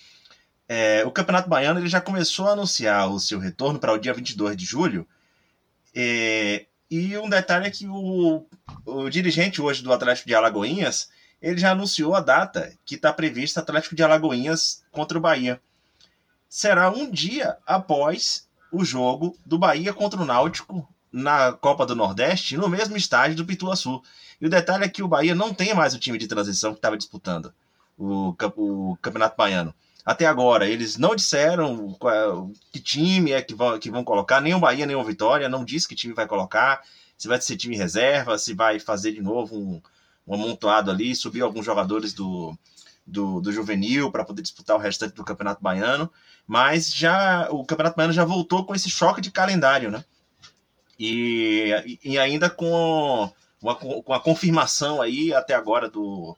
é, 0.68 1.04
o 1.06 1.12
Campeonato 1.12 1.50
Baiano 1.50 1.80
ele 1.80 1.90
já 1.90 2.02
começou 2.02 2.48
a 2.48 2.52
anunciar 2.52 3.10
o 3.10 3.20
seu 3.20 3.40
retorno 3.40 3.80
para 3.80 3.94
o 3.94 3.98
dia 3.98 4.14
22 4.14 4.56
de 4.56 4.66
julho. 4.66 5.08
É, 5.96 6.66
e 6.90 7.18
um 7.18 7.30
detalhe 7.30 7.68
é 7.68 7.72
que 7.72 7.88
o, 7.88 8.46
o 8.86 9.10
dirigente 9.10 9.62
hoje 9.62 9.84
do 9.84 9.92
Atlético 9.92 10.28
de 10.28 10.36
Alagoinhas 10.36 11.10
ele 11.42 11.58
já 11.58 11.72
anunciou 11.72 12.16
a 12.16 12.22
data 12.22 12.72
que 12.86 12.96
está 12.96 13.12
prevista 13.12 13.60
Atlético 13.60 13.96
de 13.96 14.04
Alagoinhas 14.04 14.84
contra 14.92 15.18
o 15.18 15.22
Bahia. 15.22 15.62
Será 16.48 16.90
um 16.90 17.12
dia 17.12 17.58
após 17.66 18.48
o 18.72 18.86
jogo 18.86 19.38
do 19.46 19.58
Bahia 19.58 19.94
contra 19.94 20.22
o 20.22 20.26
Náutico 20.26 20.88
na 21.12 21.52
Copa 21.52 21.86
do 21.86 21.96
Nordeste, 21.96 22.58
no 22.58 22.70
mesmo 22.70 22.96
estádio 22.96 23.36
do 23.36 23.46
Pituaçu. 23.46 24.02
E 24.40 24.48
o 24.48 24.50
detalhe 24.50 24.86
é 24.86 24.90
que 24.90 25.04
o 25.04 25.08
Bahia 25.08 25.36
não 25.36 25.54
tem 25.54 25.74
mais 25.74 25.94
o 25.94 26.00
time 26.00 26.18
de 26.18 26.28
transição 26.28 26.72
que 26.72 26.80
estava 26.80 26.98
disputando 26.98 27.54
o, 27.98 28.36
o 28.56 28.98
Campeonato 29.02 29.36
Baiano. 29.38 29.76
Até 30.06 30.26
agora, 30.26 30.68
eles 30.68 30.98
não 30.98 31.16
disseram 31.16 31.98
que 32.72 32.80
time 32.80 33.32
é 33.32 33.42
que 33.42 33.56
vão, 33.56 33.80
que 33.80 33.90
vão 33.90 34.04
colocar, 34.04 34.42
nem 34.42 34.54
o 34.54 34.60
Bahia, 34.60 34.86
nem 34.86 34.96
o 34.96 35.04
Vitória, 35.04 35.48
não 35.48 35.64
disse 35.64 35.88
que 35.88 35.96
time 35.96 36.14
vai 36.14 36.28
colocar, 36.28 36.84
se 37.18 37.28
vai 37.28 37.40
ser 37.40 37.56
time 37.56 37.78
reserva, 37.78 38.38
se 38.38 38.54
vai 38.54 38.80
fazer 38.80 39.14
de 39.14 39.22
novo 39.22 39.56
um, 39.56 39.82
um 40.28 40.34
amontoado 40.34 40.92
ali, 40.92 41.16
subir 41.16 41.42
alguns 41.42 41.66
jogadores 41.66 42.14
do, 42.14 42.54
do, 43.08 43.40
do 43.40 43.52
juvenil 43.54 44.12
para 44.12 44.26
poder 44.26 44.42
disputar 44.42 44.76
o 44.76 44.80
restante 44.80 45.16
do 45.16 45.24
Campeonato 45.24 45.64
Baiano. 45.64 46.12
Mas 46.46 46.94
já 46.94 47.48
o 47.50 47.66
Campeonato 47.66 47.96
Baiano 47.96 48.14
já 48.14 48.26
voltou 48.26 48.66
com 48.66 48.76
esse 48.76 48.90
choque 48.90 49.22
de 49.22 49.32
calendário, 49.32 49.90
né? 49.90 50.04
E, 51.00 52.00
e 52.04 52.20
ainda 52.20 52.50
com, 52.50 53.32
uma, 53.62 53.76
com 53.76 54.14
a 54.14 54.20
confirmação 54.20 55.02
aí 55.02 55.34
até 55.34 55.54
agora 55.54 55.90
do, 55.90 56.36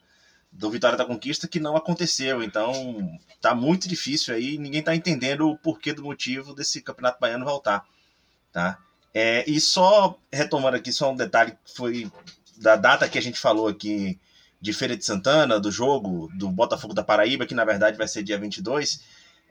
do 0.56 0.72
Vitória 0.72 0.97
da 0.97 1.06
Conquista 1.06 1.47
que 1.47 1.60
não 1.60 1.76
aconteceu. 1.76 2.41
Então 2.41 3.20
tá 3.41 3.53
muito 3.53 3.88
difícil 3.88 4.34
aí, 4.34 4.58
ninguém 4.58 4.82
tá 4.82 4.95
entendendo 4.95 5.49
o 5.49 5.58
porquê 5.58 5.93
do 5.93 6.03
motivo 6.03 6.53
desse 6.53 6.82
Campeonato 6.82 7.20
Baiano 7.20 7.45
voltar, 7.45 7.86
tá? 8.51 8.80
É, 9.14 9.49
e 9.49 9.60
só 9.62 10.18
retomando 10.32 10.78
aqui 10.78 10.91
só 10.91 11.12
um 11.12 11.16
detalhe 11.16 11.51
que 11.51 11.76
foi 11.76 12.12
da 12.58 12.76
data 12.76 13.08
que 13.08 13.18
a 13.18 13.22
gente 13.22 13.39
falou 13.39 13.68
aqui 13.68 14.20
de 14.60 14.74
Feira 14.74 14.95
de 14.95 15.06
Santana, 15.06 15.60
do 15.60 15.72
jogo 15.72 16.30
do 16.34 16.49
Botafogo 16.49 16.93
da 16.93 17.03
Paraíba, 17.03 17.45
que 17.45 17.53
na 17.53 17.66
verdade 17.66 17.97
vai 17.97 18.08
ser 18.08 18.24
dia 18.24 18.38
22, 18.38 19.01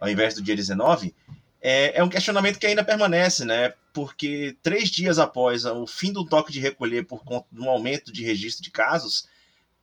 ao 0.01 0.09
invés 0.09 0.35
do 0.35 0.43
dia 0.43 0.57
19, 0.57 1.15
é, 1.61 1.99
é 1.99 2.05
um 2.05 2.09
questionamento 2.09 2.59
que 2.59 2.67
ainda 2.67 2.85
permanece, 2.85 3.45
né? 3.45 3.73
Porque 3.93 4.57
três 4.63 4.91
dias 4.91 5.19
após 5.19 5.65
o 5.65 5.87
fim 5.87 6.13
do 6.13 6.27
toque 6.27 6.53
de 6.53 6.61
recolher 6.61 7.07
por 7.07 7.25
conta 7.25 7.47
de 7.51 7.61
um 7.61 7.71
aumento 7.71 8.13
de 8.13 8.25
registro 8.25 8.63
de 8.63 8.71
casos, 8.71 9.29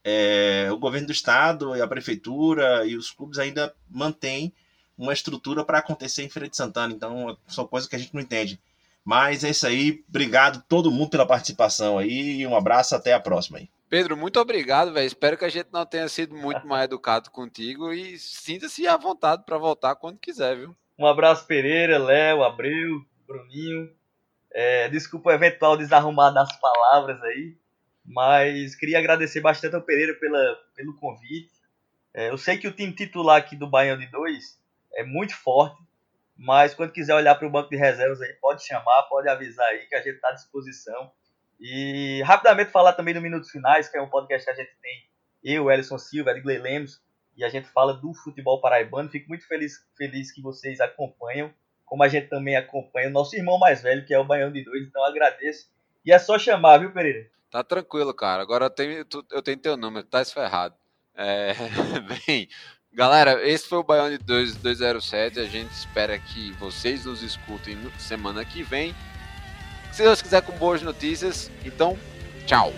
é, 0.04 0.70
o 0.72 0.78
governo 0.78 1.08
do 1.08 1.14
estado 1.14 1.76
e 1.76 1.82
a 1.82 1.88
prefeitura 1.88 2.86
e 2.86 2.96
os 2.96 3.12
clubes 3.12 3.40
ainda 3.40 3.74
mantêm 3.90 4.54
uma 4.98 5.14
estrutura 5.14 5.64
para 5.64 5.80
acontecer 5.80 6.24
em 6.24 6.30
Feira 6.30 6.48
de 6.48 6.56
Santana. 6.56 6.94
Então, 6.94 7.38
são 7.48 7.66
coisas 7.66 7.90
que 7.90 7.96
a 7.96 8.00
gente 8.00 8.14
não 8.14 8.22
entende. 8.22 8.60
Mas 9.04 9.44
é 9.44 9.50
isso 9.50 9.66
aí. 9.66 10.04
Obrigado 10.08 10.64
todo 10.68 10.92
mundo 10.92 11.10
pela 11.10 11.26
participação 11.26 11.98
aí. 11.98 12.46
Um 12.46 12.56
abraço, 12.56 12.96
até 12.96 13.14
a 13.14 13.20
próxima 13.20 13.58
aí. 13.58 13.70
Pedro, 13.90 14.16
muito 14.16 14.40
obrigado, 14.40 14.94
velho. 14.94 15.06
Espero 15.06 15.38
que 15.38 15.44
a 15.44 15.50
gente 15.50 15.68
não 15.72 15.86
tenha 15.86 16.08
sido 16.08 16.34
muito 16.36 16.66
mais 16.66 16.86
educado 16.86 17.30
contigo 17.30 17.92
e 17.92 18.18
sinta-se 18.18 18.88
à 18.88 18.96
vontade 18.96 19.44
para 19.46 19.58
voltar 19.58 19.96
quando 19.96 20.18
quiser, 20.18 20.56
viu? 20.56 20.76
Um 20.98 21.06
abraço, 21.06 21.46
Pereira, 21.46 21.98
Léo, 21.98 22.44
Abreu, 22.44 23.04
Bruninho. 23.28 23.92
É, 24.54 24.88
desculpa 24.88 25.30
o 25.30 25.34
eventual 25.34 25.76
desarrumar 25.76 26.32
das 26.32 26.58
palavras 26.60 27.22
aí. 27.24 27.58
Mas 28.06 28.76
queria 28.76 29.00
agradecer 29.00 29.42
bastante 29.42 29.76
ao 29.76 29.82
Pereira 29.82 30.14
pela, 30.16 30.60
pelo 30.76 30.96
convite. 30.96 31.52
É, 32.14 32.30
eu 32.30 32.38
sei 32.38 32.58
que 32.58 32.68
o 32.68 32.72
time 32.72 32.94
titular 32.94 33.38
aqui 33.38 33.56
do 33.56 33.70
Baião 33.70 33.98
de 33.98 34.08
2 34.08 34.60
é 34.96 35.04
muito 35.04 35.36
forte, 35.36 35.82
mas 36.36 36.74
quando 36.74 36.92
quiser 36.92 37.14
olhar 37.14 37.36
para 37.36 37.48
o 37.48 37.52
banco 37.52 37.70
de 37.70 37.78
reservas 37.78 38.22
aí, 38.22 38.34
pode 38.34 38.66
chamar, 38.66 39.04
pode 39.04 39.30
avisar 39.30 39.66
aí 39.68 39.86
que 39.88 39.96
a 39.96 40.02
gente 40.02 40.16
está 40.16 40.30
à 40.30 40.34
disposição. 40.34 41.12
E 41.60 42.22
rapidamente 42.24 42.72
falar 42.72 42.94
também 42.94 43.14
do 43.14 43.22
Minutos 43.22 43.52
Finais, 43.52 43.88
que 43.88 43.98
é 43.98 44.02
um 44.02 44.10
podcast 44.10 44.46
que 44.46 44.52
a 44.52 44.64
gente 44.64 44.76
tem, 44.82 45.06
eu, 45.44 45.72
Ellison 45.72 45.98
Silva, 45.98 46.32
Edgley 46.32 46.58
Lemos, 46.58 47.02
e 47.38 47.44
a 47.44 47.50
gente 47.50 47.68
fala 47.70 47.94
do 47.94 48.14
futebol 48.14 48.60
paraibano. 48.60 49.10
Fico 49.10 49.30
muito 49.30 49.48
feliz, 49.48 49.74
feliz 49.96 50.32
que 50.32 50.42
vocês 50.42 50.82
acompanham, 50.82 51.54
como 51.86 52.04
a 52.04 52.08
gente 52.08 52.28
também 52.28 52.56
acompanha 52.56 53.10
o 53.10 53.12
nosso 53.12 53.36
irmão 53.36 53.60
mais 53.60 53.82
velho, 53.82 54.06
que 54.06 54.14
é 54.14 54.20
o 54.20 54.26
Baião 54.26 54.52
de 54.52 54.64
2, 54.64 54.88
então 54.88 55.04
agradeço. 55.04 55.70
E 56.06 56.12
é 56.12 56.18
só 56.18 56.40
chamar, 56.40 56.80
viu, 56.80 56.92
Pereira? 56.92 57.30
Tá 57.52 57.64
tranquilo, 57.64 58.14
cara. 58.14 58.42
Agora 58.42 58.66
eu 58.66 58.70
tenho, 58.70 59.06
eu 59.30 59.42
tenho 59.42 59.58
teu 59.58 59.76
número, 59.76 60.08
tá 60.08 60.22
esferrado. 60.22 60.74
É, 61.14 61.54
bem, 62.26 62.48
galera, 62.94 63.46
esse 63.46 63.68
foi 63.68 63.80
o 63.80 63.84
Baiano 63.84 64.18
de 64.18 64.24
207. 64.24 65.38
A 65.38 65.46
gente 65.46 65.72
espera 65.72 66.18
que 66.18 66.54
vocês 66.54 67.04
nos 67.06 67.22
escutem 67.22 67.78
semana 68.00 68.46
que 68.46 68.64
vem. 68.64 68.96
Se 69.92 70.02
Deus 70.02 70.22
quiser, 70.22 70.42
com 70.42 70.54
boas 70.54 70.82
notícias. 70.82 71.52
Então, 71.66 72.00
tchau. 72.48 72.72